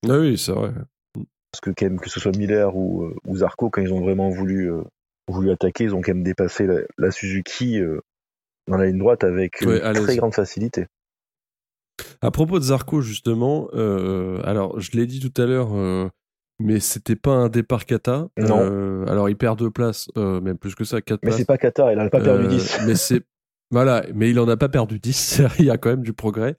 Ah 0.07 0.19
oui, 0.19 0.37
c'est 0.37 0.53
vrai. 0.53 0.73
Parce 1.15 1.61
que, 1.63 1.71
quand 1.71 1.87
même, 1.87 1.99
que 1.99 2.11
ce 2.11 2.21
soit 2.21 2.37
Miller 2.37 2.77
ou, 2.77 3.05
euh, 3.05 3.17
ou 3.27 3.37
Zarco, 3.37 3.71
quand 3.71 3.81
ils 3.81 3.93
ont 3.93 4.01
vraiment 4.01 4.29
voulu, 4.29 4.71
euh, 4.71 4.83
voulu 5.29 5.51
attaquer, 5.51 5.85
ils 5.85 5.95
ont 5.95 6.03
quand 6.03 6.13
même 6.13 6.25
dépassé 6.25 6.67
la, 6.99 7.11
Suzuki 7.11 7.81
euh, 7.81 8.01
dans 8.67 8.77
la 8.77 8.87
ligne 8.87 8.99
droite 8.99 9.25
avec 9.25 9.63
une 9.63 9.81
très 9.81 10.17
grande 10.17 10.35
facilité. 10.35 10.87
À 12.21 12.31
propos 12.31 12.59
de 12.59 12.65
Zarco, 12.65 13.01
justement, 13.01 13.69
euh, 13.73 14.41
alors 14.45 14.79
je 14.79 14.93
l'ai 14.93 15.07
dit 15.07 15.21
tout 15.21 15.41
à 15.41 15.47
l'heure, 15.47 15.71
mais 16.59 16.81
c'était 16.81 17.17
pas 17.17 17.33
un 17.33 17.49
départ 17.49 17.87
kata. 17.87 18.29
Non. 18.37 18.59
Euh, 18.61 19.07
alors 19.07 19.29
il 19.29 19.37
perd 19.37 19.59
deux 19.59 19.71
places, 19.71 20.09
euh, 20.17 20.41
même 20.41 20.59
plus 20.59 20.75
que 20.75 20.85
ça, 20.85 21.01
quatre 21.01 21.21
Mais 21.23 21.29
places. 21.29 21.39
c'est 21.39 21.45
pas 21.47 21.59
Qatar, 21.59 21.93
il 21.93 21.99
a 21.99 22.09
pas 22.11 22.21
perdu 22.21 22.45
Euh, 22.47 22.49
10. 22.49 22.81
Mais 22.87 22.95
c'est 22.95 23.23
voilà, 23.71 24.05
mais 24.15 24.31
il 24.31 24.41
en 24.41 24.49
a 24.49 24.57
pas 24.57 24.69
perdu 24.69 24.99
10. 24.99 25.43
il 25.59 25.67
y 25.67 25.71
a 25.71 25.77
quand 25.79 25.91
même 25.91 26.03
du 26.03 26.13
progrès. 26.15 26.57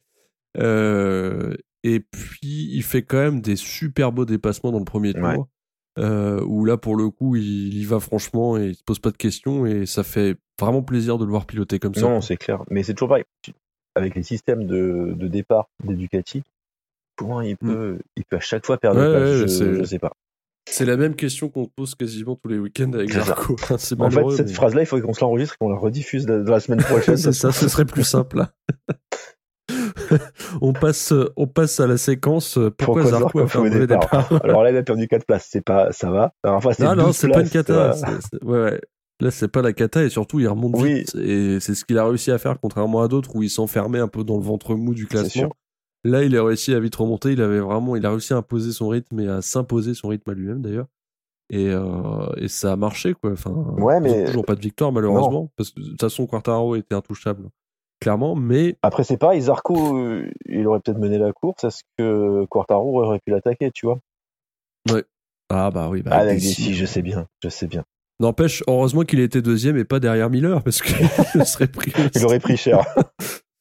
Euh, 0.57 1.53
et 1.83 1.99
puis 1.99 2.69
il 2.73 2.83
fait 2.83 3.03
quand 3.03 3.17
même 3.17 3.41
des 3.41 3.55
super 3.55 4.11
beaux 4.11 4.25
dépassements 4.25 4.71
dans 4.71 4.79
le 4.79 4.85
premier 4.85 5.13
tour. 5.13 5.23
Ouais. 5.23 5.37
euh, 5.99 6.41
où 6.45 6.65
là 6.65 6.77
pour 6.77 6.95
le 6.95 7.09
coup 7.09 7.35
il, 7.35 7.77
y 7.77 7.83
va 7.85 7.99
franchement 7.99 8.57
et 8.57 8.67
il 8.67 8.75
se 8.75 8.83
pose 8.83 8.99
pas 8.99 9.11
de 9.11 9.17
questions 9.17 9.65
et 9.65 9.85
ça 9.85 10.03
fait 10.03 10.37
vraiment 10.59 10.81
plaisir 10.81 11.17
de 11.17 11.25
le 11.25 11.31
voir 11.31 11.45
piloter 11.45 11.79
comme 11.79 11.95
ça. 11.95 12.01
Non, 12.01 12.21
c'est 12.21 12.37
clair. 12.37 12.63
Mais 12.69 12.83
c'est 12.83 12.93
toujours 12.93 13.09
pareil. 13.09 13.23
Avec 13.95 14.15
les 14.15 14.23
systèmes 14.23 14.65
de, 14.65 15.13
de 15.15 15.27
départ 15.27 15.67
des 15.83 15.95
Il 17.43 17.57
peut, 17.57 17.99
il 18.15 18.23
peut 18.25 18.37
à 18.37 18.41
chaque 18.41 18.65
fois 18.65 18.77
perdre 18.77 18.99
Mm. 19.01 19.03
Ouais, 19.13 19.21
ouais, 19.31 19.47
je, 19.47 19.83
sais 19.83 19.99
pas. 19.99 20.11
C'est 20.69 20.85
la 20.85 20.97
même 20.97 21.15
question 21.15 21.49
qu'on 21.49 21.65
pose 21.65 21.95
quasiment 21.95 22.35
tous 22.35 22.49
les 22.49 22.59
week-ends 22.59 22.91
avec. 22.93 23.11
Zarco. 23.11 23.55
c'est 23.77 23.99
En 23.99 24.09
fait, 24.11 24.23
cette 24.37 24.47
mais- 24.47 24.53
phrase-là, 24.53 24.81
il 24.81 24.85
faudrait 24.85 25.05
qu'on 25.05 25.13
se 25.13 25.21
l'enregistre 25.21 25.55
et 25.55 25.57
qu'on 25.59 25.69
la 25.71 25.77
rediffuse 25.77 26.27
la, 26.27 26.37
la 26.37 26.59
semaine 26.59 26.79
prochaine. 26.83 27.17
c'est 27.17 27.31
ça, 27.31 27.51
ce 27.51 27.67
serait 27.67 27.85
plus 27.85 28.03
simple. 28.03 28.45
on 30.61 30.73
passe, 30.73 31.13
on 31.35 31.47
passe 31.47 31.79
à 31.79 31.87
la 31.87 31.97
séquence. 31.97 32.57
euh, 32.57 32.69
Pourquoi, 32.71 33.03
Pourquoi 33.03 33.19
Zarco 33.19 33.39
a 33.39 33.47
fait 33.47 33.57
un 33.59 33.85
départ, 33.85 34.29
Alors 34.43 34.63
là, 34.63 34.71
il 34.71 34.77
a 34.77 34.83
perdu 34.83 35.07
4 35.07 35.25
places. 35.25 35.47
C'est 35.49 35.63
pas, 35.63 35.91
ça 35.91 36.09
va. 36.11 36.33
C'était 36.71 36.83
Non, 36.83 36.95
non, 36.95 37.05
12 37.07 37.15
c'est 37.15 37.29
pas 37.29 37.41
une 37.41 37.49
cata. 37.49 37.93
ça 37.93 38.05
va. 38.07 38.11
c'est- 38.21 38.27
c'est- 38.31 38.43
ouais, 38.43 38.61
ouais. 38.63 38.81
Là, 39.21 39.31
c'est 39.31 39.49
pas 39.49 39.61
la 39.61 39.73
cata 39.73 40.03
et 40.03 40.09
surtout, 40.09 40.39
il 40.39 40.47
remonte 40.47 40.75
Oui. 40.77 40.99
vite. 40.99 41.15
Et 41.15 41.59
c'est 41.59 41.75
ce 41.75 41.83
qu'il 41.83 41.97
a 41.97 42.05
réussi 42.05 42.31
à 42.31 42.37
faire, 42.37 42.57
contrairement 42.61 43.01
à 43.01 43.07
d'autres 43.09 43.35
où 43.35 43.43
il 43.43 43.49
s'enfermait 43.49 43.99
un 43.99 44.07
peu 44.07 44.23
dans 44.23 44.37
le 44.37 44.43
ventre 44.43 44.75
mou 44.75 44.93
du 44.93 45.07
classement. 45.07 45.51
Là, 46.03 46.23
il 46.23 46.35
a 46.37 46.43
réussi 46.43 46.73
à 46.73 46.79
vite 46.79 46.95
remonter. 46.95 47.33
Il 47.33 47.41
avait 47.41 47.59
vraiment, 47.59 47.95
il 47.95 48.05
a 48.05 48.11
réussi 48.11 48.33
à 48.33 48.37
imposer 48.37 48.71
son 48.71 48.87
rythme 48.87 49.19
et 49.19 49.27
à 49.27 49.41
s'imposer 49.41 49.93
son 49.93 50.07
rythme 50.09 50.29
à 50.29 50.33
lui-même 50.33 50.61
d'ailleurs. 50.61 50.87
Et, 51.51 51.69
euh, 51.69 52.27
et 52.37 52.47
ça 52.47 52.73
a 52.73 52.75
marché, 52.75 53.13
quoi. 53.13 53.31
Enfin, 53.31 53.51
Ouais, 53.51 53.99
mais- 53.99 54.25
toujours 54.25 54.45
pas 54.45 54.55
de 54.55 54.61
victoire, 54.61 54.91
malheureusement. 54.91 55.51
Parce 55.55 55.71
que 55.71 55.79
de 55.81 55.89
toute 55.89 56.01
façon, 56.01 56.27
Quartararo 56.27 56.75
était 56.75 56.95
intouchable. 56.95 57.49
Clairement, 57.99 58.35
mais 58.35 58.77
Après, 58.81 59.03
c'est 59.03 59.17
pareil. 59.17 59.41
Zarco, 59.41 59.97
euh, 59.97 60.31
il 60.45 60.65
aurait 60.67 60.79
peut-être 60.79 60.99
mené 60.99 61.17
la 61.17 61.33
course. 61.33 61.65
Est-ce 61.65 61.81
que 61.97 62.45
Quartaro 62.45 63.03
aurait 63.03 63.19
pu 63.19 63.31
l'attaquer, 63.31 63.71
tu 63.71 63.87
vois 63.87 63.99
ah 65.51 65.71
bah 65.71 65.89
oui, 65.89 66.03
bah, 66.03 66.25
des 66.25 66.39
si. 66.39 66.75
je 66.75 66.85
sais 66.85 67.01
bien. 67.01 67.27
Je 67.43 67.49
sais 67.49 67.65
bien. 67.65 67.83
N'empêche, 68.19 68.63
heureusement 68.67 69.01
qu'il 69.01 69.19
était 69.19 69.41
deuxième 69.41 69.77
et 69.77 69.83
pas 69.85 69.99
derrière 69.99 70.29
Miller 70.29 70.61
parce 70.61 70.81
qu'il 70.81 70.95
serait 71.45 71.67
pris. 71.67 71.91
Il 72.15 72.23
aurait 72.25 72.39
pris 72.39 72.55
cher. 72.57 72.85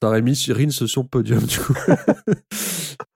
Ça 0.03 0.09
aurait 0.09 0.23
mis 0.23 0.35
Rins 0.49 0.71
sur 0.71 1.03
le 1.03 1.09
podium 1.09 1.43
du 1.43 1.59
coup. 1.59 1.75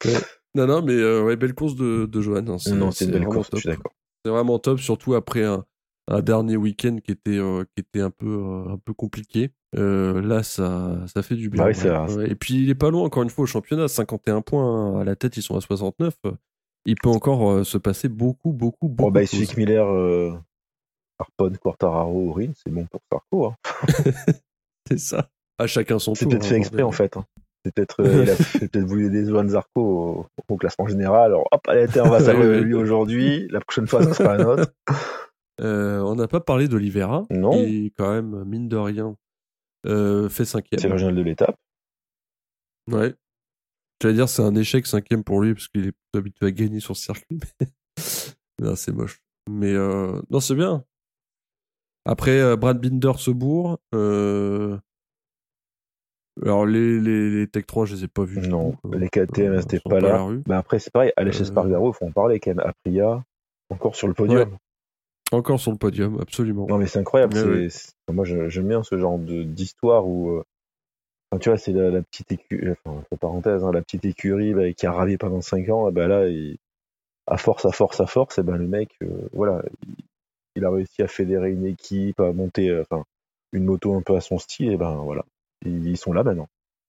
Ouais. 0.05 0.15
Non, 0.55 0.67
non, 0.67 0.83
mais 0.83 0.95
euh, 0.95 1.23
ouais, 1.23 1.37
belle 1.37 1.55
course 1.55 1.77
de, 1.77 2.07
de 2.07 2.21
Johan. 2.21 2.39
hein. 2.39 2.57
non, 2.75 2.91
c'est 2.91 3.05
une 3.05 3.13
belle 3.13 3.23
vraiment 3.23 3.31
course. 3.35 3.47
Je 3.47 3.51
top. 3.53 3.61
suis 3.61 3.69
d'accord. 3.69 3.93
C'est 4.25 4.31
vraiment 4.31 4.59
top, 4.59 4.81
surtout 4.81 5.15
après 5.15 5.45
un, 5.45 5.65
un 6.09 6.21
dernier 6.21 6.57
week-end 6.57 6.99
qui 7.03 7.13
était, 7.13 7.39
euh, 7.39 7.65
qui 7.75 7.81
était 7.81 8.01
un 8.01 8.11
peu, 8.11 8.27
euh, 8.27 8.73
un 8.73 8.79
peu 8.79 8.93
compliqué. 8.93 9.53
Là, 9.75 10.43
ça, 10.43 10.99
ça 11.07 11.23
fait 11.23 11.37
du 11.37 11.49
bien. 11.49 11.63
Bah 11.63 11.69
oui, 11.69 11.75
c'est 11.75 11.91
ouais. 11.91 11.97
vrai. 11.97 12.15
Ouais. 12.17 12.31
Et 12.31 12.35
puis, 12.35 12.63
il 12.63 12.69
est 12.71 12.75
pas 12.75 12.91
loin, 12.91 13.05
encore 13.05 13.23
une 13.23 13.31
fois, 13.31 13.45
au 13.45 13.47
championnat. 13.47 13.89
51 13.89 14.43
points 14.43 14.65
hein. 14.65 15.01
à 15.01 15.05
la 15.05 15.17
tête, 15.17 15.37
ils 15.37 15.43
sont 15.43 15.57
à 15.57 15.61
69. 15.61 16.15
Il 16.85 16.97
peut 16.97 17.09
encore 17.09 17.65
se 17.65 17.79
passer 17.79 18.09
beaucoup, 18.09 18.53
beaucoup, 18.53 18.89
beaucoup. 18.89 19.05
Bon, 19.05 19.11
bah, 19.11 19.23
il 19.23 19.29
suffit 19.29 19.47
choses. 19.47 19.55
que 19.55 19.61
Miller, 19.61 20.41
harponne 21.19 21.57
Quartararo 21.59 22.33
Rins, 22.33 22.53
c'est 22.55 22.73
bon 22.73 22.87
pour 22.87 23.01
Zarco. 23.11 23.47
Hein. 23.47 23.55
C'est 24.89 24.99
ça. 24.99 25.31
À 25.63 25.67
chacun 25.67 25.99
son 25.99 26.15
C'est 26.15 26.25
tour. 26.25 26.31
peut-être 26.31 26.45
hein, 26.45 26.49
fait 26.49 26.57
exprès, 26.57 26.83
en 26.83 26.93
fait. 26.93 27.17
hein. 27.17 27.25
C'est 27.65 27.73
peut-être, 27.75 28.01
euh, 28.03 28.25
il 28.25 28.31
a 28.31 28.35
fait- 28.37 28.69
peut-être 28.69 28.85
voulu 28.87 29.07
aider 29.07 29.25
Johan 29.25 29.47
Zarco 29.49 29.81
au, 29.81 30.27
au 30.49 30.57
classement 30.57 30.87
général. 30.89 31.27
Alors, 31.27 31.47
hop, 31.53 31.61
allez, 31.69 31.87
on 32.01 32.09
va 32.09 32.19
ouais. 32.35 32.61
lui 32.61 32.75
aujourd'hui. 32.75 33.47
La 33.51 33.61
prochaine 33.61 33.87
fois, 33.87 34.03
ça 34.03 34.13
sera 34.15 34.35
un 34.35 34.45
autre. 34.45 34.73
Euh, 35.61 36.01
on 36.01 36.17
n'a 36.17 36.27
pas 36.27 36.41
parlé 36.41 36.67
d'Olivera. 36.67 37.25
Non. 37.31 37.53
Qui, 37.53 37.93
quand 37.97 38.11
même, 38.11 38.43
mine 38.45 38.69
de 38.69 38.77
rien, 38.77 39.15
euh, 39.87 40.29
fait 40.29 40.47
cinquième. 40.47 40.81
C'est 40.81 40.89
l'original 40.89 41.15
de 41.15 41.23
l'étape. 41.23 41.55
Ouais. 42.91 43.15
J'allais 44.01 44.15
dire, 44.15 44.29
c'est 44.29 44.43
un 44.43 44.55
échec 44.57 44.87
cinquième 44.87 45.23
pour 45.23 45.41
lui, 45.41 45.53
parce 45.55 45.69
qu'il 45.69 45.89
est 45.89 46.17
habitué 46.17 46.47
à 46.47 46.51
gagner 46.51 46.81
sur 46.81 46.97
ce 46.97 47.05
circuit. 47.05 47.39
Mais... 47.61 47.67
non, 48.61 48.75
c'est 48.75 48.93
moche. 48.93 49.21
Mais 49.49 49.73
euh, 49.73 50.21
non, 50.31 50.41
c'est 50.41 50.55
bien. 50.57 50.85
Après, 52.07 52.41
euh, 52.41 52.57
Brad 52.57 52.81
Binder 52.81 53.13
se 53.19 53.31
bourre. 53.31 53.79
Euh... 53.95 54.79
Alors, 56.41 56.65
les, 56.65 56.99
les, 56.99 57.31
les 57.31 57.47
Tech 57.47 57.67
3, 57.67 57.85
je 57.85 57.95
les 57.97 58.05
ai 58.05 58.09
pas 58.09 58.25
vus. 58.25 58.49
Non, 58.49 58.73
tout. 58.83 58.93
les 58.93 59.09
KTM, 59.09 59.53
Euh, 59.53 59.61
c'était 59.61 59.81
pas 59.81 59.99
à 59.99 60.01
là. 60.01 60.09
la 60.13 60.23
rue. 60.23 60.43
Mais 60.49 60.55
après, 60.55 60.79
c'est 60.79 60.91
pareil, 60.93 61.13
à 61.17 61.25
l'échelle 61.25 61.47
Euh. 61.57 61.93
Faut 61.93 62.07
en 62.07 62.11
parler 62.13 62.41
quand 62.41 62.55
même. 62.55 63.23
Encore 63.71 63.95
sur 63.97 64.09
le 64.09 64.15
podium. 64.15 64.57
Encore 65.31 65.61
sur 65.61 65.73
le 65.73 65.79
podium, 65.79 66.19
absolument. 66.21 66.67
Non, 66.69 66.79
mais 66.79 66.87
c'est 66.87 66.99
incroyable. 66.99 67.35
Ouais, 67.37 67.43
c'est- 67.43 67.49
ouais. 67.49 67.69
c'est- 67.71 67.93
Moi, 68.13 68.25
j'aime 68.25 68.69
bien 68.69 68.83
ce 68.83 68.99
genre 68.99 69.19
d'histoire 69.19 70.07
où. 70.07 70.31
euh, 70.31 70.43
enfin, 71.31 71.39
tu 71.41 71.49
vois, 71.49 71.59
c'est 71.59 71.73
la, 71.73 71.91
la 71.91 72.03
petite 72.03 72.33
écurie, 72.33 72.71
enfin, 72.85 72.99
entre 72.99 73.17
parenthèses, 73.21 73.65
hein, 73.65 73.73
la 73.73 73.81
petite 73.83 74.05
écurie 74.05 74.53
bah, 74.55 74.71
qui 74.73 74.87
a 74.87 74.93
râlé 74.93 75.17
pendant 75.19 75.41
5 75.41 75.69
ans. 75.71 75.89
Et 75.89 75.93
ben 75.93 76.09
là, 76.09 76.29
il- 76.29 76.57
à 77.27 77.37
force, 77.39 77.65
à 77.67 77.73
force, 77.73 78.01
à 78.01 78.07
force, 78.07 78.39
et 78.39 78.43
ben 78.43 78.57
le 78.57 78.67
mec, 78.67 78.91
euh, 79.03 79.07
voilà, 79.33 79.63
il, 79.89 79.95
il 80.57 80.65
a 80.65 80.71
réussi 80.71 81.03
à 81.03 81.09
fédérer 81.09 81.51
une 81.53 81.65
équipe, 81.65 82.21
à 82.21 82.33
monter 82.33 82.69
euh, 82.69 82.83
enfin, 82.91 83.05
une 83.53 83.65
moto 83.65 83.95
un 83.95 84.03
peu 84.03 84.17
à 84.17 84.21
son 84.21 84.39
style. 84.39 84.73
Et 84.73 84.77
ben 84.77 84.97
voilà, 84.97 85.25
ils, 85.65 85.97
sont 85.97 86.13
là 86.13 86.23
maintenant. 86.23 86.49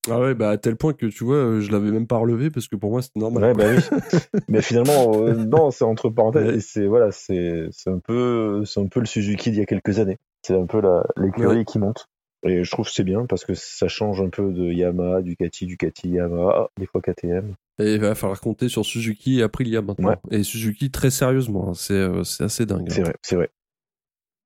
Ah 0.09 0.19
ouais, 0.19 0.33
bah 0.33 0.49
à 0.49 0.57
tel 0.57 0.75
point 0.75 0.93
que 0.93 1.05
tu 1.05 1.23
vois, 1.23 1.37
euh, 1.37 1.61
je 1.61 1.71
l'avais 1.71 1.89
même 1.89 2.07
pas 2.07 2.17
relevé 2.17 2.49
parce 2.49 2.67
que 2.67 2.75
pour 2.75 2.91
moi 2.91 3.01
c'était 3.01 3.21
normal. 3.21 3.43
Ouais, 3.43 3.53
bah 3.53 3.65
oui. 3.69 3.97
Mais 4.49 4.61
finalement, 4.61 5.13
euh, 5.23 5.33
non, 5.33 5.71
c'est 5.71 5.85
entre 5.85 6.09
parenthèses. 6.09 6.45
Ouais. 6.45 6.59
C'est 6.59 6.85
voilà, 6.87 7.11
c'est 7.11 7.67
c'est 7.71 7.89
un 7.89 7.99
peu, 7.99 8.63
c'est 8.65 8.81
un 8.81 8.87
peu 8.87 8.99
le 8.99 9.05
Suzuki 9.05 9.51
d'il 9.51 9.59
y 9.59 9.63
a 9.63 9.65
quelques 9.65 9.99
années. 9.99 10.17
C'est 10.41 10.55
un 10.55 10.65
peu 10.65 10.81
l'écurie 11.15 11.57
Ouais. 11.57 11.65
qui 11.65 11.79
monte. 11.79 12.09
Et 12.45 12.65
je 12.65 12.71
trouve 12.71 12.85
que 12.85 12.91
c'est 12.91 13.05
bien 13.05 13.25
parce 13.25 13.45
que 13.45 13.53
ça 13.53 13.87
change 13.87 14.21
un 14.21 14.29
peu 14.29 14.51
de 14.51 14.65
Yamaha, 14.65 15.21
Ducati, 15.21 15.65
Ducati, 15.65 16.09
Yamaha, 16.09 16.69
des 16.77 16.85
fois 16.85 17.01
KTM. 17.01 17.55
Et 17.79 17.93
il 17.95 18.01
va 18.01 18.15
falloir 18.15 18.41
compter 18.41 18.67
sur 18.67 18.85
Suzuki 18.85 19.39
et 19.39 19.43
Aprilia 19.43 19.81
maintenant. 19.81 20.09
Ouais. 20.09 20.17
Et 20.31 20.43
Suzuki 20.43 20.91
très 20.91 21.09
sérieusement, 21.09 21.69
hein. 21.69 21.73
c'est 21.73 21.93
euh, 21.93 22.23
c'est 22.25 22.43
assez 22.43 22.65
dingue. 22.65 22.85
C'est 22.89 22.99
hein. 22.99 23.03
vrai, 23.05 23.15
c'est 23.21 23.35
vrai. 23.37 23.49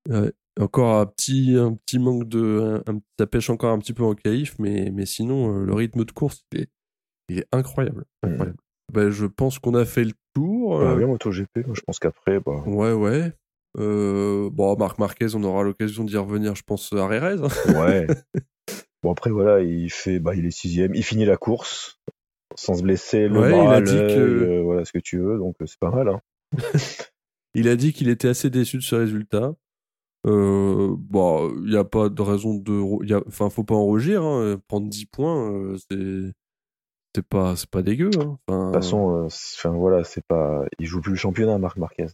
Ouais. 0.08 0.32
Encore 0.60 0.98
un 0.98 1.06
petit, 1.06 1.54
un 1.56 1.74
petit 1.74 1.98
manque 1.98 2.28
de. 2.28 2.82
Un, 2.86 3.00
ça 3.18 3.26
pêche 3.26 3.50
encore 3.50 3.72
un 3.72 3.78
petit 3.78 3.92
peu 3.92 4.02
en 4.02 4.14
qualif, 4.14 4.54
mais, 4.58 4.90
mais 4.92 5.06
sinon, 5.06 5.56
euh, 5.60 5.64
le 5.64 5.72
rythme 5.74 6.04
de 6.04 6.10
course, 6.12 6.42
il 6.52 6.62
est, 6.62 6.68
il 7.28 7.38
est 7.40 7.46
incroyable. 7.52 8.04
Mm. 8.24 8.28
incroyable. 8.30 8.58
Ben, 8.92 9.10
je 9.10 9.26
pense 9.26 9.58
qu'on 9.58 9.74
a 9.74 9.84
fait 9.84 10.04
le 10.04 10.12
tour. 10.34 10.78
Bah, 10.80 10.92
euh, 10.92 10.96
bien 10.96 11.06
MotoGP, 11.06 11.66
je 11.74 11.80
pense 11.82 11.98
qu'après, 11.98 12.40
bah, 12.40 12.62
ouais, 12.66 12.92
ouais. 12.92 13.32
Euh, 13.78 14.48
bon, 14.50 14.76
Marc 14.76 14.98
Marquez, 14.98 15.34
on 15.34 15.44
aura 15.44 15.62
l'occasion 15.62 16.04
d'y 16.04 16.16
revenir, 16.16 16.54
je 16.54 16.62
pense, 16.66 16.92
à 16.92 17.06
Rérez. 17.06 17.36
hein. 17.42 17.80
ouais. 17.80 18.06
bon 19.02 19.12
après 19.12 19.30
voilà, 19.30 19.60
il 19.60 19.90
fait, 19.90 20.18
bah 20.18 20.34
il 20.34 20.44
est 20.46 20.50
sixième, 20.50 20.94
il 20.94 21.04
finit 21.04 21.24
la 21.26 21.36
course 21.36 22.00
sans 22.56 22.74
se 22.74 22.82
blesser, 22.82 23.28
le 23.28 23.38
Ouais, 23.38 23.50
bras, 23.50 23.64
il 23.64 23.72
a 23.74 23.80
dit 23.82 24.14
que- 24.14 24.18
euh, 24.18 24.62
voilà 24.62 24.84
ce 24.84 24.92
que 24.92 24.98
tu 24.98 25.18
veux, 25.18 25.38
donc 25.38 25.54
c'est 25.64 25.78
pas 25.78 25.90
mal. 25.90 26.08
Hein. 26.08 26.20
Il 27.54 27.68
a 27.68 27.76
dit 27.76 27.92
qu'il 27.92 28.08
était 28.08 28.28
assez 28.28 28.50
déçu 28.50 28.76
de 28.78 28.82
ce 28.82 28.94
résultat. 28.94 29.54
Euh, 30.28 30.94
bon, 30.96 31.50
il 31.64 31.70
n'y 31.70 31.76
a 31.76 31.84
pas 31.84 32.08
de 32.08 32.22
raison 32.22 32.54
de. 32.54 33.02
il 33.04 33.10
y 33.10 33.14
a- 33.14 33.22
Enfin, 33.26 33.50
faut 33.50 33.64
pas 33.64 33.74
en 33.74 33.84
rougir. 33.84 34.22
hein. 34.22 34.60
Prendre 34.68 34.88
10 34.88 35.06
points, 35.06 35.50
euh, 35.52 35.76
c'est. 35.90 36.32
C'est 37.16 37.26
pas, 37.26 37.56
c'est 37.56 37.70
pas 37.70 37.82
dégueu. 37.82 38.10
hein. 38.20 38.38
Enfin, 38.46 38.58
De 38.68 38.72
toute 38.74 38.82
façon, 38.82 39.22
euh, 39.22 39.24
enfin 39.26 39.70
voilà, 39.70 40.04
c'est 40.04 40.22
pas, 40.28 40.62
il 40.78 40.86
joue 40.86 41.00
plus 41.00 41.12
le 41.12 41.16
championnat, 41.16 41.58
Marc 41.58 41.76
Marquez. 41.78 42.06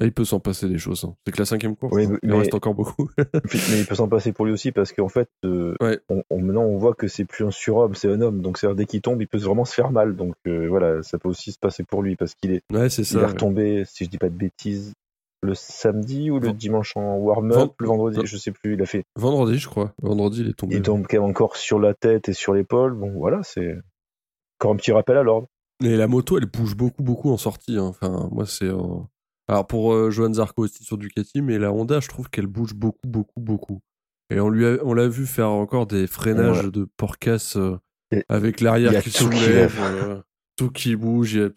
il 0.00 0.12
peut 0.12 0.24
s'en 0.24 0.40
passer 0.40 0.68
des 0.68 0.78
choses. 0.78 1.04
hein. 1.04 1.14
C'est 1.26 1.32
que 1.32 1.38
la 1.38 1.44
cinquième 1.46 1.74
course. 1.76 1.92
Oui. 1.94 2.06
Il 2.22 2.28
mais- 2.30 2.38
reste 2.38 2.54
encore 2.54 2.74
beaucoup. 2.74 3.08
Mais 3.70 3.80
il 3.80 3.86
peut 3.86 3.94
s'en 3.94 4.08
passer 4.08 4.32
pour 4.32 4.44
lui 4.46 4.52
aussi 4.52 4.72
parce 4.72 4.92
qu'en 4.92 5.08
fait, 5.08 5.28
euh, 5.44 5.74
Ouais. 5.80 6.00
on, 6.10 6.22
on- 6.30 6.40
maintenant 6.40 6.64
on 6.64 6.76
voit 6.76 6.94
que 6.94 7.08
c'est 7.08 7.24
plus 7.24 7.44
un 7.44 7.50
surhomme, 7.50 7.94
c'est 7.94 8.08
un 8.12 8.20
homme. 8.20 8.40
Donc 8.42 8.58
c'est 8.58 8.72
dès 8.74 8.84
qu'il 8.86 9.00
tombe, 9.00 9.20
il 9.22 9.28
peut 9.28 9.38
vraiment 9.38 9.64
se 9.64 9.74
faire 9.74 9.90
mal. 9.90 10.16
Donc 10.16 10.34
euh, 10.46 10.68
voilà, 10.68 11.02
ça 11.02 11.18
peut 11.18 11.28
aussi 11.28 11.52
se 11.52 11.58
passer 11.58 11.82
pour 11.84 12.02
lui 12.02 12.16
parce 12.16 12.34
qu'il 12.34 12.52
est, 12.52 12.62
ouais, 12.72 12.88
c'est 12.90 13.02
il 13.02 13.06
ça. 13.06 13.18
est 13.18 13.22
ouais. 13.22 13.28
retombé, 13.28 13.84
si 13.86 14.04
je 14.04 14.10
dis 14.10 14.18
pas 14.18 14.28
de 14.28 14.36
bêtises, 14.36 14.92
le 15.42 15.54
samedi 15.54 16.30
ou 16.30 16.38
le 16.38 16.52
dimanche 16.52 16.96
en 16.96 17.16
warm-up, 17.16 17.72
le 17.80 17.86
vendredi, 17.88 18.16
Ven- 18.18 18.26
je 18.26 18.36
sais 18.36 18.52
plus. 18.52 18.74
Il 18.74 18.82
a 18.82 18.86
fait, 18.86 19.04
Vendredi, 19.16 19.58
je 19.58 19.68
crois. 19.68 19.92
Vendredi, 20.00 20.40
il 20.42 20.48
est 20.48 20.54
tombé. 20.54 20.76
il 20.76 20.82
tombe 20.82 21.06
quand 21.08 21.20
même 21.20 21.28
encore 21.28 21.56
sur 21.56 21.78
la 21.80 21.94
tête 21.94 22.28
et 22.28 22.32
sur 22.32 22.54
l'épaule. 22.54 22.94
Bon 22.94 23.10
voilà, 23.10 23.42
c'est 23.42 23.76
encore 24.58 24.72
un 24.72 24.76
petit 24.76 24.92
rappel 24.92 25.16
à 25.16 25.22
l'ordre. 25.22 25.48
Et 25.82 25.96
la 25.96 26.06
moto, 26.06 26.38
elle 26.38 26.46
bouge 26.46 26.76
beaucoup, 26.76 27.02
beaucoup 27.02 27.30
en 27.30 27.36
sortie. 27.36 27.76
hein. 27.76 27.86
Enfin, 27.86 28.28
moi, 28.30 28.46
c'est. 28.46 28.66
euh, 28.66 28.76
Alors, 29.48 29.66
pour 29.66 29.92
euh, 29.92 30.10
Johan 30.10 30.32
Zarco 30.32 30.62
aussi 30.62 30.84
sur 30.84 30.96
Ducati, 30.96 31.42
mais 31.42 31.58
la 31.58 31.72
Honda, 31.72 31.98
je 31.98 32.08
trouve 32.08 32.30
qu'elle 32.30 32.46
bouge 32.46 32.74
beaucoup, 32.74 33.06
beaucoup, 33.08 33.40
beaucoup. 33.40 33.80
Et 34.30 34.38
on 34.38 34.48
lui 34.48 34.64
a- 34.64 34.78
on 34.84 34.94
l'a 34.94 35.08
vu 35.08 35.26
faire 35.26 35.50
encore 35.50 35.86
des 35.88 36.06
freinages 36.06 36.70
de 36.70 36.86
porcasse 36.96 37.56
euh, 37.56 37.76
avec 38.28 38.60
l'arrière 38.60 39.02
qui 39.02 39.10
soulève, 39.10 39.48
lève. 39.48 39.80
euh, 39.82 40.22
tout 40.56 40.70
qui 40.70 40.94
bouge. 40.94 41.36
et- 41.36 41.48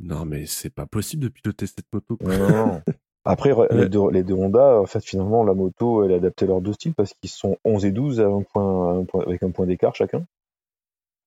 Non, 0.00 0.24
mais 0.24 0.46
c'est 0.46 0.70
pas 0.70 0.86
possible 0.86 1.24
de 1.24 1.28
piloter 1.28 1.66
cette 1.66 1.84
moto. 1.92 2.16
non, 2.22 2.66
non. 2.66 2.82
Après, 3.26 3.52
les, 3.70 3.88
deux, 3.88 4.10
les 4.10 4.22
deux 4.22 4.34
Honda, 4.34 4.80
en 4.80 4.86
fait, 4.86 5.04
finalement, 5.04 5.44
la 5.44 5.54
moto, 5.54 6.04
elle 6.04 6.12
a 6.12 6.16
adapté 6.16 6.46
leurs 6.46 6.60
deux 6.60 6.72
styles 6.72 6.94
parce 6.94 7.12
qu'ils 7.14 7.30
sont 7.30 7.56
11 7.64 7.84
et 7.84 7.90
12 7.90 8.20
à 8.20 8.26
un 8.26 8.42
point, 8.42 8.90
à 8.92 8.96
un 8.98 9.04
point- 9.04 9.24
avec 9.26 9.42
un 9.42 9.50
point 9.50 9.66
d'écart 9.66 9.94
chacun. 9.94 10.24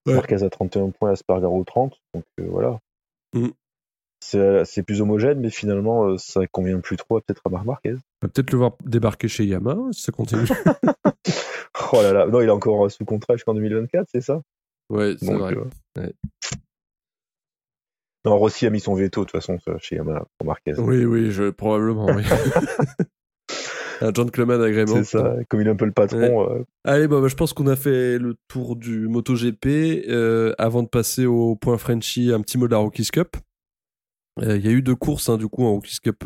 Ouais. 0.06 0.14
Marquez 0.16 0.41
a 0.43 0.50
31 0.50 0.89
points, 0.91 1.12
Aspargaro 1.12 1.64
30. 1.64 2.00
Donc 2.14 2.24
euh, 2.39 2.47
voilà. 2.50 2.80
Mm. 3.34 3.47
C'est 4.22 4.84
plus 4.84 5.02
homogène, 5.02 5.39
mais 5.39 5.50
finalement, 5.50 6.06
euh, 6.06 6.18
ça 6.18 6.45
convient 6.47 6.80
plus 6.80 6.97
trop 6.97 7.20
peut-être 7.22 7.41
à 7.45 7.50
Marc 7.50 7.66
Marquez. 7.66 7.93
On 8.22 8.28
va 8.28 8.30
peut-être 8.30 8.52
le 8.52 8.58
voir 8.58 8.72
débarquer 8.86 9.28
chez 9.28 9.45
Yamaha 9.45 9.91
si 9.91 10.02
ça 10.02 10.12
continue. 10.12 10.47
Oh 11.93 12.02
là 12.02 12.12
là, 12.14 12.26
non, 12.28 12.41
il 12.41 12.47
est 12.47 12.52
encore 12.52 12.91
sous 12.91 13.06
contrat 13.06 13.36
jusqu'en 13.36 13.54
2024, 13.54 14.08
c'est 14.12 14.22
ça? 14.22 14.41
Ouais, 14.89 15.16
c'est 15.20 15.34
vrai. 15.34 15.56
euh, 15.56 15.66
Ouais. 15.97 16.14
Non, 18.26 18.38
Rossi 18.38 18.65
a 18.65 18.70
mis 18.70 18.80
son 18.80 18.95
veto 18.95 19.22
de 19.22 19.26
toute 19.30 19.41
façon 19.41 19.57
chez 19.80 19.95
Yamaha 19.95 20.26
pour 20.38 20.47
Marquez. 20.47 20.74
Oui, 20.78 21.05
oui, 21.05 21.32
je, 21.32 21.49
probablement, 21.49 22.07
oui. 22.07 22.24
Un 24.01 24.13
gentleman 24.13 24.61
agrément. 24.61 24.95
C'est 24.95 25.03
ça, 25.03 25.36
comme 25.49 25.59
il 25.61 25.67
est 25.67 25.72
un 25.72 25.76
peu 25.76 25.86
le 25.86 25.91
patron. 25.91 26.49
euh, 26.49 26.63
Allez, 26.86 27.07
bah, 27.09 27.20
bah, 27.20 27.28
je 27.28 27.36
pense 27.36 27.51
qu'on 27.51 27.67
a 27.67 27.76
fait 27.76 28.17
le 28.17 28.36
tour 28.47 28.78
du 28.78 29.09
MotoGP. 29.09 30.05
Euh, 30.07 30.53
avant 30.57 30.84
de 30.84 30.88
passer 30.88 31.26
au 31.26 31.55
point 31.57 31.78
Frenchy, 31.78 32.32
un 32.32 32.39
petit 32.41 32.57
mot 32.57 32.67
de 32.67 32.72
la 32.72 32.78
Rockies 32.78 33.07
Cup. 33.11 33.36
Euh, 34.41 34.55
Il 34.55 34.65
y 34.65 34.70
a 34.70 34.72
eu 34.72 34.82
deux 34.82 34.95
courses, 34.95 35.28
hein, 35.28 35.38
du 35.38 35.47
coup, 35.49 35.65
en 35.65 35.74
Rockies 35.74 35.99
Cup 36.01 36.26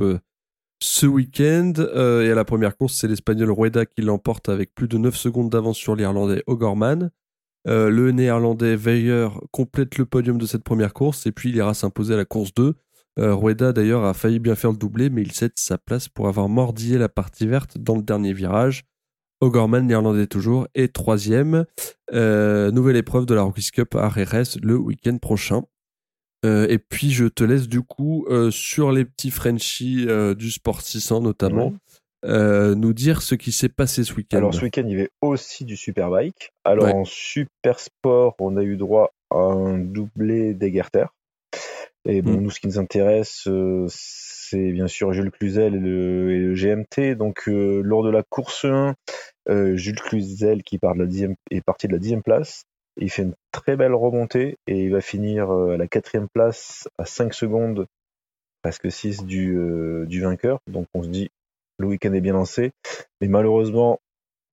ce 0.84 1.06
week-end. 1.08 1.74
Et 1.78 2.30
à 2.32 2.36
la 2.36 2.46
première 2.46 2.78
course, 2.78 2.94
c'est 2.96 3.08
l'Espagnol 3.08 3.50
Rueda 3.52 3.88
qui 3.88 4.02
l'emporte 4.04 4.50
avec 4.50 4.76
plus 4.76 4.88
de 4.88 5.00
9 5.00 5.16
secondes 5.16 5.50
d'avance 5.50 5.78
sur 5.78 5.96
l'Irlandais 5.96 6.44
O'Gorman. 6.46 7.10
Euh, 7.68 7.90
le 7.90 8.12
Néerlandais 8.12 8.76
Weyer 8.76 9.30
complète 9.52 9.98
le 9.98 10.06
podium 10.06 10.38
de 10.38 10.46
cette 10.46 10.64
première 10.64 10.94
course 10.94 11.26
et 11.26 11.32
puis 11.32 11.50
il 11.50 11.56
ira 11.56 11.74
s'imposer 11.74 12.14
à 12.14 12.18
la 12.18 12.26
course 12.26 12.54
2. 12.54 12.76
Euh, 13.20 13.36
Rueda 13.36 13.74
d'ailleurs 13.74 14.04
a 14.04 14.14
failli 14.14 14.40
bien 14.40 14.56
faire 14.56 14.72
le 14.72 14.78
doublé, 14.78 15.10
mais 15.10 15.22
il 15.22 15.32
cède 15.32 15.54
sa 15.56 15.78
place 15.78 16.10
pour 16.10 16.28
avoir 16.28 16.50
mordillé 16.50 16.98
la 16.98 17.10
partie 17.10 17.48
verte 17.48 17.78
dans 17.78 17.96
le 17.96 18.02
dernier 18.02 18.34
virage. 18.34 18.84
O'Gorman, 19.40 19.86
néerlandais 19.86 20.28
toujours, 20.28 20.68
est 20.74 20.94
troisième. 20.94 21.66
Euh, 22.14 22.72
nouvelle 22.72 22.96
épreuve 22.96 23.26
de 23.26 23.34
la 23.34 23.44
Rockies 23.44 23.72
Cup 23.72 23.96
à 23.96 24.10
Jerez 24.10 24.44
le 24.62 24.78
week-end 24.78 25.18
prochain. 25.18 25.64
Et 26.46 26.78
puis 26.78 27.12
je 27.12 27.24
te 27.24 27.46
laisse 27.46 27.70
du 27.70 27.82
coup 27.82 28.28
sur 28.52 28.92
les 28.92 29.06
petits 29.06 29.32
Frenchies 29.32 30.06
du 30.38 30.52
Sport 30.52 30.82
600 30.82 31.22
notamment. 31.22 31.74
Euh, 32.26 32.76
nous 32.76 32.94
dire 32.94 33.22
ce 33.22 33.36
qui 33.36 33.52
s'est 33.52 33.70
passé 33.70 34.04
ce 34.04 34.14
week-end. 34.14 34.38
Alors 34.38 34.54
ce 34.54 34.62
week-end, 34.64 34.84
il 34.86 34.92
y 34.92 34.96
avait 34.96 35.10
aussi 35.22 35.66
du 35.66 35.76
Superbike. 35.78 36.52
Alors 36.64 36.86
Ouais. 36.86 36.94
en 36.94 37.06
Super 37.06 37.80
Sport, 37.80 38.36
on 38.40 38.56
a 38.58 38.64
eu 38.64 38.78
droit 38.78 39.12
à 39.32 39.38
un 39.38 39.78
doublé 39.78 40.54
d'Egerter. 40.54 41.06
Et 42.06 42.22
bon, 42.22 42.32
Mm. 42.34 42.42
nous, 42.42 42.50
ce 42.52 42.60
qui 42.60 42.68
nous 42.68 42.80
intéresse, 42.80 43.48
euh, 43.48 43.86
c'est 43.90 44.72
bien 44.72 44.88
sûr 44.88 45.14
Jules 45.14 45.32
Cluzel 45.32 45.76
et 45.76 45.80
le, 45.80 46.32
et 46.32 46.40
le 46.40 46.54
GMT. 46.54 47.16
Donc 47.16 47.48
euh, 47.48 47.82
lors 47.84 48.04
de 48.04 48.10
la 48.10 48.24
course 48.24 48.66
1, 48.66 48.94
euh, 49.50 49.76
Jules 49.78 50.00
Cluzel 50.02 50.64
qui 50.64 50.78
part 50.80 50.96
de 50.96 51.00
la 51.00 51.06
dixième, 51.06 51.36
est 51.50 51.62
parti 51.62 51.88
de 51.88 51.94
la 51.94 52.00
dixième 52.00 52.22
place. 52.24 52.64
Il 52.98 53.10
fait 53.10 53.24
une 53.24 53.36
très 53.52 53.76
belle 53.78 53.94
remontée 53.96 54.58
et 54.68 54.84
il 54.84 54.92
va 54.92 55.02
finir 55.02 55.50
à 55.50 55.78
la 55.78 55.88
quatrième 55.88 56.28
place 56.34 56.88
à 56.98 57.06
5 57.06 57.34
secondes, 57.34 57.88
presque 58.62 58.92
6 58.92 59.24
du, 59.26 59.58
du 60.06 60.22
vainqueur. 60.22 60.60
Donc 60.68 60.86
on 60.94 61.02
se 61.04 61.08
dit, 61.10 61.30
le 61.80 61.88
week-end 61.88 62.14
est 62.14 62.22
bien 62.22 62.34
lancé. 62.34 62.72
Mais 63.22 63.28
malheureusement, 63.28 64.00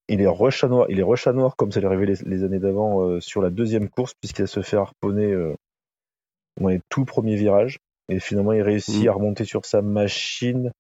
il 0.08 0.20
est 0.20 0.26
rush 0.26 0.64
à 0.64 0.68
noir, 0.68 0.86
il 0.88 0.98
est 0.98 1.04
rush 1.04 1.26
à 1.26 1.32
noir 1.32 1.54
comme 1.56 1.70
ça 1.70 1.80
l'est 1.80 1.86
arrivé 1.86 2.06
les, 2.06 2.16
les 2.24 2.42
années 2.44 2.58
d'avant 2.58 3.02
euh, 3.02 3.20
sur 3.20 3.42
la 3.42 3.50
deuxième 3.50 3.88
course 3.88 4.14
puisqu'il 4.20 4.48
se 4.48 4.60
fait 4.62 4.76
harponner 4.76 5.30
euh, 5.32 5.54
dans 6.60 6.68
les 6.68 6.80
tout 6.88 7.04
premiers 7.04 7.36
virages 7.36 7.78
et 8.08 8.18
finalement 8.18 8.52
il 8.52 8.62
réussit 8.62 9.02
Mhm. 9.02 9.08
à 9.08 9.12
remonter 9.12 9.44
sur 9.44 9.64
sa 9.64 9.82
machine 9.82 10.72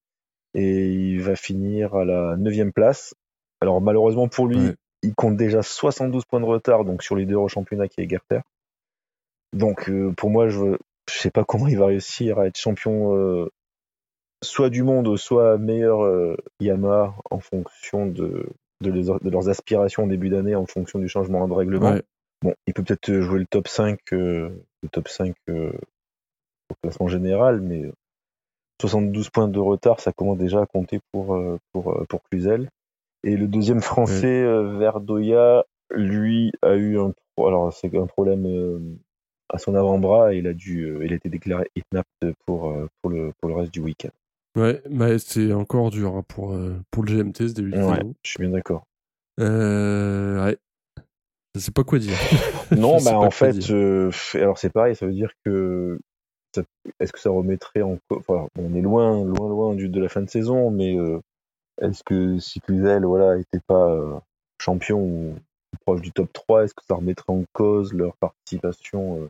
et 0.54 0.88
il 0.88 1.20
va 1.22 1.36
finir 1.36 1.94
à 1.94 2.04
la 2.04 2.36
neuvième 2.36 2.72
place. 2.72 3.14
Alors 3.60 3.80
malheureusement 3.80 4.26
pour 4.26 4.48
lui, 4.48 4.58
Ouais. 4.58 4.74
il 5.02 5.14
compte 5.14 5.36
déjà 5.36 5.62
72 5.62 6.24
points 6.24 6.40
de 6.40 6.44
retard 6.46 6.84
donc 6.84 7.04
sur 7.04 7.14
les 7.14 7.24
deux 7.24 7.36
au 7.36 7.46
championnat 7.46 7.86
qui 7.86 8.00
est 8.00 8.08
Gerter. 8.10 8.40
Donc 9.52 9.88
euh, 9.88 10.12
pour 10.16 10.30
moi 10.30 10.48
je 10.48 10.76
je 11.08 11.18
sais 11.18 11.30
pas 11.30 11.44
comment 11.44 11.66
il 11.68 11.78
va 11.78 11.86
réussir 11.86 12.38
à 12.40 12.46
être 12.46 12.58
champion 12.58 13.14
soit 14.42 14.70
du 14.70 14.82
monde 14.82 15.16
soit 15.16 15.58
meilleur 15.58 16.02
euh, 16.02 16.36
Yamaha 16.60 17.14
en 17.30 17.40
fonction 17.40 18.06
de 18.06 18.46
de, 18.82 18.90
les- 18.90 19.04
de 19.04 19.28
leurs 19.30 19.48
aspirations 19.50 20.04
au 20.04 20.08
début 20.08 20.30
d'année 20.30 20.54
en 20.54 20.64
fonction 20.64 20.98
du 20.98 21.08
changement 21.08 21.46
de 21.46 21.52
règlement. 21.52 21.90
Ouais. 21.96 22.02
Bon, 22.42 22.54
il 22.66 22.72
peut 22.72 22.82
peut-être 22.82 23.12
jouer 23.20 23.40
le 23.40 23.44
top 23.46 23.68
5, 23.68 23.98
euh, 24.14 24.48
le 24.82 24.88
top 24.88 25.08
5 25.08 25.34
euh, 25.50 25.70
au 26.70 26.74
classement 26.82 27.08
général, 27.08 27.60
mais 27.60 27.84
72 28.80 29.28
points 29.28 29.48
de 29.48 29.58
retard, 29.58 30.00
ça 30.00 30.12
commence 30.12 30.38
déjà 30.38 30.62
à 30.62 30.66
compter 30.66 31.00
pour, 31.12 31.34
euh, 31.34 31.58
pour, 31.72 31.92
euh, 31.92 32.06
pour 32.08 32.20
Cluzel. 32.30 32.70
Et 33.22 33.36
le 33.36 33.46
deuxième 33.46 33.80
français, 33.82 34.42
euh, 34.42 34.78
Verdoya, 34.78 35.64
lui, 35.90 36.52
a 36.62 36.74
eu 36.76 36.98
un, 36.98 37.12
alors, 37.36 37.72
c'est 37.74 37.94
un 37.94 38.06
problème 38.06 38.46
euh, 38.46 38.78
à 39.50 39.58
son 39.58 39.74
avant-bras 39.74 40.32
et 40.32 40.38
il 40.38 40.46
a, 40.46 40.54
dû, 40.54 40.84
euh, 40.84 41.04
il 41.04 41.12
a 41.12 41.16
été 41.16 41.28
déclaré 41.28 41.70
inapte 41.92 42.24
pour, 42.46 42.70
euh, 42.70 42.88
pour, 43.02 43.10
le, 43.10 43.32
pour 43.38 43.50
le 43.50 43.56
reste 43.56 43.74
du 43.74 43.80
week-end. 43.80 44.08
Ouais, 44.56 44.82
bah, 44.90 45.18
c'est 45.18 45.52
encore 45.52 45.90
dur 45.90 46.16
hein, 46.16 46.24
pour, 46.26 46.52
euh, 46.54 46.76
pour 46.90 47.04
le 47.04 47.12
GMT 47.12 47.48
ce 47.48 47.54
début 47.54 47.70
de 47.70 47.76
Ouais, 47.78 47.96
saison. 47.96 48.14
je 48.24 48.30
suis 48.30 48.38
bien 48.40 48.50
d'accord. 48.50 48.84
Euh, 49.38 50.44
ouais. 50.44 50.58
Je 51.54 51.60
sais 51.60 51.70
pas 51.72 51.84
quoi 51.84 51.98
dire. 51.98 52.16
Non, 52.76 52.98
bah 53.02 53.18
en 53.18 53.30
fait, 53.32 53.68
euh, 53.70 54.12
alors 54.34 54.56
c'est 54.58 54.70
pareil, 54.70 54.94
ça 54.94 55.04
veut 55.06 55.12
dire 55.12 55.32
que 55.44 55.98
est-ce 57.00 57.12
que 57.12 57.18
ça 57.18 57.30
remettrait 57.30 57.82
en 57.82 57.98
enfin, 58.14 58.46
on 58.56 58.74
est 58.76 58.80
loin, 58.80 59.24
loin, 59.24 59.48
loin 59.48 59.74
du, 59.74 59.88
de 59.88 60.00
la 60.00 60.08
fin 60.08 60.22
de 60.22 60.30
saison, 60.30 60.70
mais 60.70 60.96
euh, 60.96 61.18
est-ce 61.82 62.04
que 62.04 62.38
si 62.38 62.60
Cluzel, 62.60 63.04
voilà, 63.04 63.38
était 63.38 63.58
pas 63.66 64.22
champion 64.62 65.00
ou 65.00 65.34
proche 65.84 66.00
du 66.00 66.12
top 66.12 66.32
3, 66.32 66.64
est-ce 66.64 66.74
que 66.74 66.84
ça 66.86 66.94
remettrait 66.94 67.32
en 67.32 67.42
cause 67.52 67.92
leur 67.92 68.14
participation 68.18 69.28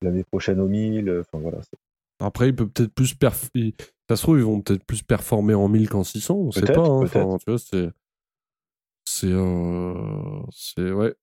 l'année 0.00 0.24
prochaine 0.24 0.58
au 0.60 0.68
1000 0.68 1.10
Enfin 1.20 1.42
voilà, 1.42 1.58
Après, 2.20 2.48
il 2.48 2.56
peut 2.56 2.66
peut-être 2.68 2.94
plus 2.94 3.14
perf... 3.14 3.50
il- 3.54 3.74
Ça 4.12 4.16
se 4.16 4.22
trouve, 4.24 4.38
ils 4.38 4.44
vont 4.44 4.60
peut-être 4.60 4.84
plus 4.84 5.02
performer 5.02 5.54
en 5.54 5.68
1000 5.68 5.88
qu'en 5.88 6.04
600. 6.04 6.34
On 6.34 6.50
sait 6.50 6.60
pas. 6.60 6.80
Hein. 6.80 7.02
Enfin, 7.02 7.38
tu 7.38 7.50
vois, 7.50 7.58
c'est. 7.58 7.88
C'est. 9.06 9.30
euh, 9.30 9.94
C'est. 10.50 10.90
Ouais. 10.92 11.14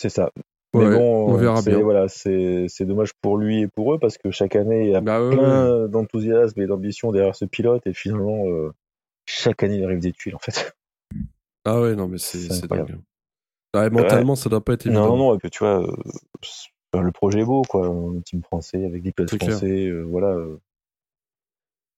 c'est 0.00 0.08
ça. 0.08 0.30
Mais 0.72 0.86
Ouais, 0.86 0.96
bon, 0.96 1.32
on 1.32 1.34
verra 1.36 1.62
bien. 1.62 1.80
Voilà, 1.80 2.06
c'est 2.08 2.68
dommage 2.82 3.12
pour 3.14 3.38
lui 3.38 3.62
et 3.62 3.66
pour 3.68 3.92
eux 3.92 3.98
parce 3.98 4.18
que 4.18 4.30
chaque 4.30 4.54
année 4.54 4.86
il 4.86 4.90
y 4.92 4.94
a 4.94 5.00
Bah, 5.00 5.20
ouais. 5.20 5.34
plein 5.36 5.88
d'enthousiasme 5.88 6.60
et 6.60 6.66
d'ambition 6.66 7.10
derrière 7.10 7.34
ce 7.34 7.44
pilote 7.44 7.84
et 7.86 7.92
finalement 7.92 8.46
euh, 8.46 8.72
chaque 9.26 9.62
année 9.64 9.76
il 9.78 9.84
arrive 9.84 9.98
des 10.00 10.12
tuiles 10.12 10.36
en 10.36 10.40
fait. 10.40 10.76
Ah 11.64 11.80
ouais, 11.80 11.96
non, 11.96 12.06
mais 12.08 12.18
c'est 12.18 12.66
dingue. 12.68 12.98
Ouais, 13.74 13.90
mentalement, 13.90 14.36
ça 14.36 14.48
doit 14.48 14.64
pas 14.64 14.74
être 14.74 14.86
évident. 14.86 15.06
Non, 15.08 15.16
non, 15.16 15.28
non, 15.30 15.34
et 15.34 15.38
puis 15.38 15.50
tu 15.50 15.58
vois, 15.60 15.82
euh, 15.82 17.00
le 17.00 17.10
projet 17.10 17.40
est 17.40 17.44
beau, 17.44 17.62
quoi. 17.62 17.86
Un 17.86 18.20
team 18.20 18.42
français 18.42 18.84
avec 18.84 19.02
des 19.02 19.10
pilotes 19.12 19.34
français, 19.36 19.86
euh, 19.88 20.02
voilà. 20.02 20.36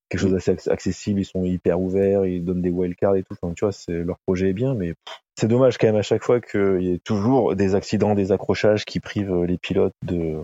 Quelque 0.08 0.20
chose 0.20 0.32
d'assez 0.32 0.52
acc- 0.52 0.70
accessible, 0.70 1.20
ils 1.20 1.24
sont 1.24 1.44
hyper 1.44 1.80
ouverts, 1.80 2.26
ils 2.26 2.44
donnent 2.44 2.62
des 2.62 2.70
wildcards 2.70 3.16
et 3.16 3.22
tout. 3.22 3.34
Enfin, 3.40 3.52
tu 3.54 3.64
vois, 3.64 3.72
c'est, 3.72 3.92
leur 3.92 4.18
projet 4.26 4.50
est 4.50 4.54
bien, 4.54 4.74
mais 4.74 4.94
c'est 5.36 5.48
dommage 5.48 5.78
quand 5.78 5.86
même 5.86 5.96
à 5.96 6.02
chaque 6.02 6.22
fois 6.22 6.40
qu'il 6.40 6.82
y 6.82 6.92
ait 6.92 6.98
toujours 6.98 7.54
des 7.54 7.74
accidents, 7.74 8.14
des 8.14 8.32
accrochages 8.32 8.84
qui 8.84 9.00
privent 9.00 9.32
euh, 9.32 9.46
les 9.46 9.58
pilotes 9.58 9.94
de, 10.02 10.40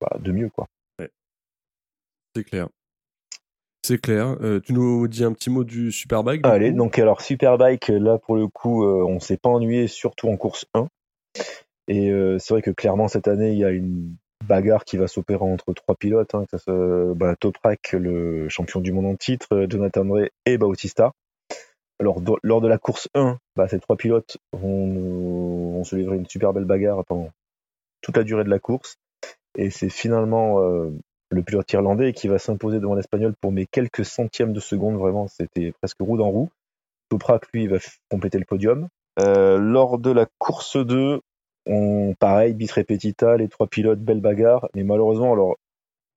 bah, 0.00 0.16
de 0.20 0.32
mieux, 0.32 0.50
quoi. 0.50 0.66
C'est 2.36 2.44
clair. 2.44 2.68
C'est 3.86 4.00
clair. 4.00 4.36
Euh, 4.40 4.60
tu 4.60 4.72
nous 4.72 5.06
dis 5.08 5.24
un 5.24 5.32
petit 5.32 5.50
mot 5.50 5.62
du 5.62 5.92
Superbike 5.92 6.42
du 6.42 6.48
Allez, 6.48 6.72
donc 6.72 6.98
alors 6.98 7.20
Superbike, 7.20 7.88
là 7.88 8.18
pour 8.18 8.34
le 8.34 8.48
coup, 8.48 8.82
euh, 8.82 9.04
on 9.06 9.20
s'est 9.20 9.36
pas 9.36 9.50
ennuyé, 9.50 9.86
surtout 9.88 10.28
en 10.28 10.36
course 10.36 10.64
1. 10.74 10.88
Et 11.88 12.10
euh, 12.10 12.38
c'est 12.38 12.54
vrai 12.54 12.62
que 12.62 12.70
clairement 12.70 13.08
cette 13.08 13.28
année, 13.28 13.52
il 13.52 13.58
y 13.58 13.64
a 13.64 13.70
une 13.70 14.16
bagarre 14.44 14.84
qui 14.84 14.96
va 14.96 15.08
s'opérer 15.08 15.42
entre 15.42 15.72
trois 15.72 15.94
pilotes, 15.94 16.34
hein, 16.34 16.44
bah, 17.16 17.36
Toprak, 17.36 17.92
le 17.92 18.48
champion 18.48 18.80
du 18.80 18.92
monde 18.92 19.06
en 19.06 19.16
titre, 19.16 19.48
euh, 19.52 19.66
Jonathan 19.68 20.10
Ray 20.10 20.30
et 20.46 20.58
Bautista. 20.58 21.12
Alors 22.00 22.20
lors 22.42 22.60
de 22.60 22.68
la 22.68 22.78
course 22.78 23.08
1, 23.14 23.38
bah, 23.56 23.68
ces 23.68 23.78
trois 23.78 23.96
pilotes 23.96 24.38
vont, 24.52 25.82
se 25.84 25.96
livrer 25.96 26.16
une 26.16 26.26
super 26.26 26.52
belle 26.52 26.64
bagarre 26.64 27.04
pendant 27.04 27.30
toute 28.00 28.16
la 28.16 28.24
durée 28.24 28.44
de 28.44 28.50
la 28.50 28.58
course. 28.58 28.96
Et 29.56 29.70
c'est 29.70 29.90
finalement 29.90 30.60
euh, 30.60 30.90
le 31.30 31.42
pilote 31.42 31.70
irlandais 31.72 32.12
qui 32.12 32.28
va 32.28 32.38
s'imposer 32.38 32.80
devant 32.80 32.94
l'espagnol 32.94 33.34
pour 33.40 33.52
mes 33.52 33.66
quelques 33.66 34.04
centièmes 34.04 34.52
de 34.52 34.60
seconde. 34.60 34.96
Vraiment, 34.96 35.28
c'était 35.28 35.72
presque 35.72 36.00
roue 36.00 36.16
dans 36.16 36.30
roue. 36.30 36.50
Toprak, 37.10 37.44
lui, 37.52 37.66
va 37.66 37.78
compléter 38.10 38.38
le 38.38 38.46
podium. 38.46 38.88
Euh, 39.20 39.58
lors 39.58 39.98
de 39.98 40.10
la 40.10 40.26
course 40.38 40.76
2, 40.76 41.20
on, 41.66 42.14
pareil, 42.18 42.54
bis 42.54 42.70
repetita, 42.72 43.36
les 43.36 43.48
trois 43.48 43.66
pilotes, 43.66 44.00
belle 44.00 44.20
bagarre. 44.20 44.68
Mais 44.74 44.82
malheureusement, 44.82 45.32
alors, 45.32 45.56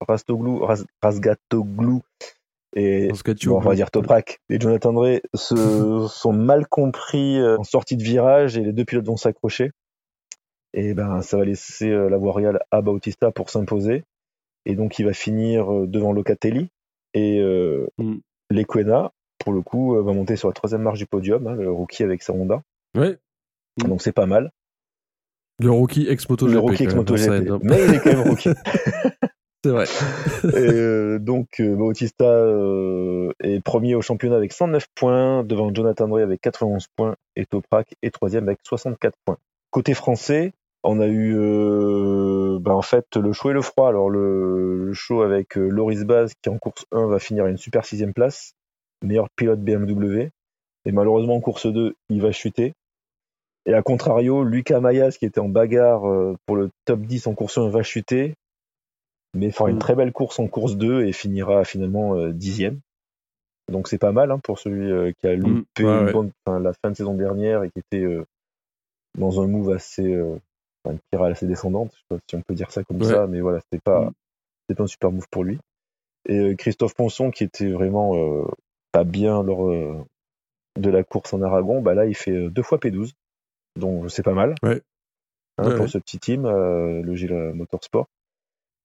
Rastoglou, 0.02 0.60
Ras, 0.60 0.84
Rasgatoglu 1.02 2.02
et 2.76 3.08
Parce 3.08 3.24
que 3.24 3.32
tu 3.32 3.50
bon, 3.50 3.58
on 3.58 3.60
va 3.60 3.76
dire 3.76 3.89
Toprak 3.89 4.39
et 4.50 4.60
Jonathan 4.60 4.93
Drey 4.93 5.22
se 5.34 5.56
sont 6.10 6.34
mal 6.34 6.68
compris 6.68 7.39
euh, 7.39 7.58
en 7.58 7.64
sortie 7.64 7.98
de 7.98 8.04
virage 8.04 8.58
et 8.58 8.64
les 8.64 8.74
deux 8.74 8.86
pilotes 8.86 9.08
vont 9.08 9.18
s'accrocher. 9.18 9.72
Et 10.74 10.93
ben, 10.93 11.22
ça 11.22 11.38
va 11.38 11.45
laisser 11.45 11.89
euh, 11.89 12.10
la 12.10 12.18
voie 12.18 12.34
royale 12.34 12.60
à 12.72 12.82
Bautista 12.82 13.32
pour 13.32 13.50
s'imposer. 13.50 14.04
Et 14.66 14.76
donc, 14.76 15.00
il 15.00 15.06
va 15.06 15.14
finir 15.14 15.74
euh, 15.74 15.88
devant 15.88 16.12
Locatelli. 16.12 16.70
Et 17.14 17.39
euh, 17.39 17.88
Mm. 17.98 18.18
Lequena, 18.50 19.12
pour 19.39 19.54
le 19.54 19.62
coup, 19.62 19.95
va 19.95 20.14
monter 20.14 20.36
sur 20.36 20.48
la 20.48 20.54
troisième 20.54 20.82
marche 20.82 21.00
du 21.00 21.06
podium, 21.06 21.48
hein, 21.48 21.56
le 21.56 21.72
rookie 21.72 22.04
avec 22.04 22.22
sa 22.22 22.34
Honda. 22.34 22.62
Ouais. 22.95 23.18
Donc, 23.78 24.02
c'est 24.02 24.14
pas 24.14 24.26
mal. 24.26 24.52
Le 25.60 25.72
rookie 25.72 26.08
ex-MotoGP. 26.08 26.53
Le 26.53 26.60
rookie 26.60 26.84
ex-MotoGP. 26.84 27.49
hein. 27.49 27.60
Mais 27.64 27.86
il 27.88 27.95
est 27.95 27.99
quand 27.99 28.10
même 28.14 28.28
rookie. 28.30 28.49
C'est 29.64 29.72
vrai. 29.72 29.86
Et, 30.43 30.72
euh, 30.72 31.20
donc 31.20 31.47
euh, 31.60 31.76
Bautista 31.76 32.26
euh, 32.26 33.32
est 33.43 33.60
premier 33.64 33.95
au 33.95 34.01
championnat 34.01 34.36
avec 34.38 34.53
109 34.53 34.86
points, 34.95 35.43
devant 35.43 35.74
Jonathan 35.74 36.10
Ray 36.12 36.24
avec 36.24 36.41
91 36.41 36.86
points 36.95 37.16
et 37.36 37.45
Toprak 37.45 37.88
est 38.03 38.12
troisième 38.14 38.47
avec 38.47 38.60
64 38.64 39.16
points. 39.26 39.38
Côté 39.72 39.93
français, 39.95 40.53
on 40.84 40.99
a 41.01 41.08
eu 41.08 41.36
euh, 41.38 42.60
ben, 42.62 42.74
en 42.74 42.84
fait 42.84 43.16
le 43.16 43.34
chaud 43.34 43.49
et 43.49 43.53
le 43.53 43.64
froid. 43.64 43.89
Alors 43.89 44.10
le, 44.12 44.86
le 44.86 44.93
chaud 44.93 45.24
avec 45.24 45.58
euh, 45.58 45.68
Loris 45.68 46.03
Baz 46.03 46.34
qui 46.41 46.49
en 46.49 46.60
course 46.60 46.86
1 46.91 47.08
va 47.08 47.18
finir 47.20 47.45
à 47.45 47.49
une 47.49 47.58
super 47.58 47.84
sixième 47.84 48.14
place, 48.14 48.53
meilleur 49.03 49.28
pilote 49.36 49.60
BMW. 49.60 50.30
Et 50.86 50.91
malheureusement 50.91 51.36
en 51.36 51.41
course 51.41 51.66
2, 51.66 51.95
il 52.10 52.22
va 52.22 52.32
chuter. 52.32 52.74
Et 53.68 53.74
à 53.74 53.82
contrario, 53.84 54.43
Lucas 54.43 54.80
Mayas 54.80 55.18
qui 55.20 55.26
était 55.26 55.39
en 55.41 55.49
bagarre 55.49 56.07
euh, 56.09 56.36
pour 56.45 56.55
le 56.55 56.70
top 56.86 57.01
10 57.01 57.28
en 57.28 57.36
course 57.36 57.57
1 57.57 57.68
va 57.70 57.84
chuter 57.84 58.34
mais 59.34 59.51
fera 59.51 59.70
une 59.70 59.76
Mm. 59.76 59.80
très 59.80 59.95
belle 59.95 60.13
course 60.13 60.39
en 60.39 60.47
course 60.47 60.78
2 60.78 61.05
et 61.05 61.11
finira 61.13 61.63
finalement 61.65 62.15
euh, 62.15 62.32
dixième. 62.32 62.80
Donc 63.72 63.88
c'est 63.89 63.97
pas 63.97 64.13
mal 64.13 64.32
hein, 64.32 64.39
pour 64.39 64.57
celui 64.57 64.89
euh, 64.89 65.11
qui 65.20 65.28
a 65.28 65.36
loupé 65.36 65.84
Mm, 65.84 65.86
ouais, 65.86 65.91
une 65.99 66.05
ouais. 66.05 66.11
bonne- 66.13 66.32
enfin, 66.45 66.59
la 66.59 66.72
fin 66.74 66.89
de 66.91 66.95
saison 66.95 67.13
dernière 67.13 67.63
et 67.63 67.70
qui 67.70 67.80
était 67.80 68.03
euh, 68.05 68.24
dans 69.18 69.41
un 69.41 69.47
move 69.47 69.72
assez, 69.74 70.13
euh, 70.13 70.38
enfin, 70.86 70.93
une 70.93 70.99
spirale 70.99 71.34
assez 71.34 71.45
descendante, 71.45 71.91
je 71.93 71.97
sais 71.97 72.05
pas 72.09 72.18
si 72.30 72.36
on 72.38 72.41
peut 72.41 72.53
dire 72.55 72.72
ça 72.72 72.84
comme 72.86 73.01
Ouais. 73.01 73.09
ça, 73.09 73.28
mais 73.28 73.41
voilà, 73.41 73.59
c'était 73.59 73.82
pas, 73.84 74.05
Mm. 74.05 74.11
c'était 74.61 74.78
pas 74.78 74.84
un 74.86 74.88
super 74.88 75.11
move 75.11 75.28
pour 75.30 75.43
lui. 75.43 75.59
Et 76.30 76.39
euh, 76.39 76.55
Christophe 76.55 76.95
Ponson 76.95 77.30
qui 77.32 77.43
était 77.43 77.70
vraiment 77.70 78.13
pas 78.93 79.03
bien 79.03 79.43
lors 79.43 79.68
de 80.80 80.89
la 80.89 81.03
course 81.03 81.34
en 81.34 81.41
Aragon, 81.41 81.82
bah 81.82 81.93
là 81.95 82.05
il 82.05 82.15
fait 82.15 82.49
deux 82.49 82.63
fois 82.63 82.80
P12, 82.80 83.11
donc 83.78 84.10
c'est 84.12 84.24
pas 84.24 84.34
mal. 84.34 84.56
Ouais. 84.64 84.82
hein, 85.58 85.64
Ouais, 85.68 85.72
pour 85.76 85.82
ouais. 85.84 85.88
ce 85.88 85.98
petit 85.98 86.20
team, 86.20 86.46
euh, 86.46 87.02
le 87.02 87.16
Gilles 87.16 87.52
Motorsport. 87.54 88.08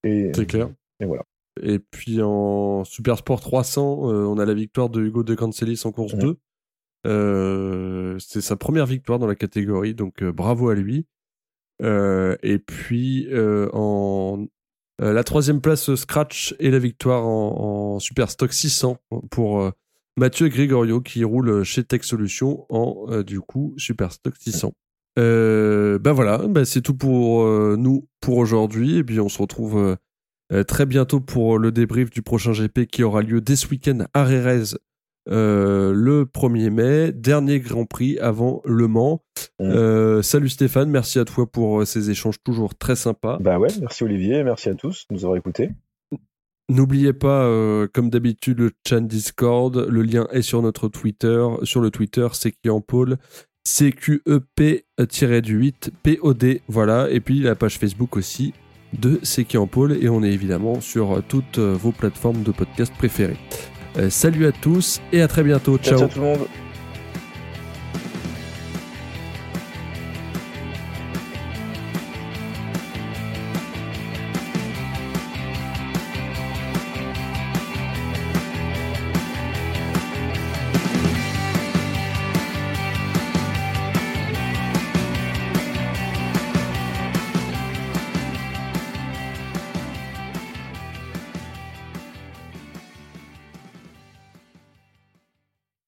Et, 0.05 0.31
C'est 0.35 0.47
clair. 0.47 0.71
Et 1.01 1.05
voilà. 1.05 1.23
Et 1.63 1.79
puis 1.79 2.23
en 2.23 2.83
Super 2.85 3.19
Sport 3.19 3.41
300, 3.41 4.11
euh, 4.11 4.25
on 4.25 4.39
a 4.39 4.45
la 4.47 4.55
victoire 4.55 4.89
de 4.89 5.03
Hugo 5.03 5.23
De 5.23 5.35
Cancelis 5.35 5.83
en 5.85 5.93
course 5.93 6.15
Mhm. 6.15 6.21
2. 6.21 6.37
Euh, 7.07 8.17
c'est 8.19 8.41
sa 8.41 8.57
première 8.57 8.87
victoire 8.87 9.19
dans 9.19 9.27
la 9.27 9.35
catégorie, 9.35 9.95
donc 9.95 10.23
euh, 10.23 10.33
bravo 10.33 10.69
à 10.71 10.75
lui. 10.75 11.07
Euh, 11.83 12.37
et 12.43 12.59
puis 12.59 13.27
euh, 13.33 13.69
en 13.73 14.47
euh, 15.01 15.13
la 15.13 15.25
troisième 15.25 15.61
place 15.61 15.89
euh, 15.91 15.97
Scratch 15.97 16.55
et 16.61 16.71
la 16.71 16.79
victoire 16.79 17.27
en, 17.27 17.95
en 17.95 17.99
Super 17.99 18.31
Stock 18.31 18.53
600 18.53 18.99
pour 19.31 19.61
euh, 19.63 19.71
Mathieu 20.17 20.49
Gregorio 20.49 21.01
qui 21.01 21.25
roule 21.25 21.65
chez 21.65 21.83
Tech 21.83 22.05
Solutions 22.05 22.67
en 22.69 23.07
euh, 23.11 23.23
du 23.25 23.41
coup 23.41 23.75
Super 23.79 24.13
Stock 24.13 24.35
600. 24.39 24.73
Euh, 25.19 25.99
ben 25.99 26.13
voilà, 26.13 26.39
ben 26.49 26.65
c'est 26.65 26.81
tout 26.81 26.97
pour 26.97 27.43
euh, 27.43 27.77
nous 27.79 28.09
pour 28.21 28.39
aujourd'hui. 28.39 28.97
Et 28.99 29.05
puis 29.05 29.21
on 29.21 29.29
se 29.29 29.41
retrouve 29.41 29.97
euh, 30.53 30.65
très 30.65 30.87
bientôt 30.87 31.21
pour 31.21 31.59
le 31.59 31.73
débrief 31.73 32.11
du 32.11 32.23
prochain 32.23 32.53
GP 32.53 32.87
qui 32.87 33.03
aura 33.03 33.23
lieu 33.23 33.41
dès 33.41 33.57
ce 33.57 33.69
week-end 33.69 34.07
à 34.15 34.25
Rérez 34.25 34.77
le 35.27 36.25
1er 36.25 36.71
mai, 36.71 37.13
dernier 37.13 37.61
Grand 37.61 37.85
Prix 37.85 38.19
avant 38.19 38.61
Le 38.65 38.89
Mans. 38.89 39.23
Mm. 39.61 39.65
Euh, 39.65 40.23
salut 40.23 40.49
Stéphane, 40.49 40.91
merci 40.91 41.19
à 41.19 41.25
toi 41.25 41.47
pour 41.47 41.87
ces 41.87 42.11
échanges 42.11 42.43
toujours 42.43 42.75
très 42.75 42.97
sympas. 42.97 43.39
Bah 43.41 43.59
ouais, 43.59 43.69
merci 43.81 44.03
Olivier, 44.03 44.43
merci 44.43 44.69
à 44.69 44.75
tous 44.75 45.07
de 45.09 45.15
nous 45.15 45.25
avoir 45.25 45.37
écoutés. 45.37 45.71
N'oubliez 46.73 47.13
pas, 47.13 47.45
euh, 47.45 47.87
comme 47.93 48.09
d'habitude, 48.09 48.59
le 48.59 48.71
chat 48.87 49.01
Discord. 49.01 49.77
Le 49.77 50.03
lien 50.03 50.27
est 50.31 50.43
sur 50.43 50.63
notre 50.63 50.89
Twitter. 50.89 51.45
Sur 51.65 51.81
le 51.81 51.91
Twitter, 51.91 52.27
c'est 52.33 52.53
qui 52.53 52.71
en 52.71 52.81
pôle 52.81 53.19
CQEP-8 53.67 55.91
POD. 56.03 56.61
Voilà. 56.69 57.09
Et 57.11 57.21
puis 57.21 57.41
la 57.41 57.55
page 57.55 57.79
Facebook 57.79 58.17
aussi 58.17 58.55
de 58.99 59.21
C'est 59.23 59.45
qui 59.45 59.59
en 59.59 59.67
pôle. 59.67 60.03
Et 60.03 60.09
on 60.09 60.23
est 60.23 60.33
évidemment 60.33 60.81
sur 60.81 61.19
euh, 61.19 61.25
toutes 61.27 61.59
euh, 61.59 61.75
vos 61.75 61.93
plateformes 61.93 62.43
de 62.43 62.53
podcast 62.53 62.93
préférées. 62.97 63.37
Euh, 63.99 64.09
salut 64.11 64.47
à 64.47 64.53
tous 64.53 65.01
et 65.13 65.21
à 65.23 65.29
très 65.29 65.43
bientôt. 65.43 65.79
Ciao. 65.79 65.99
ciao 65.99 66.09
tout 66.09 66.21
le 66.21 66.25
monde. 66.25 66.47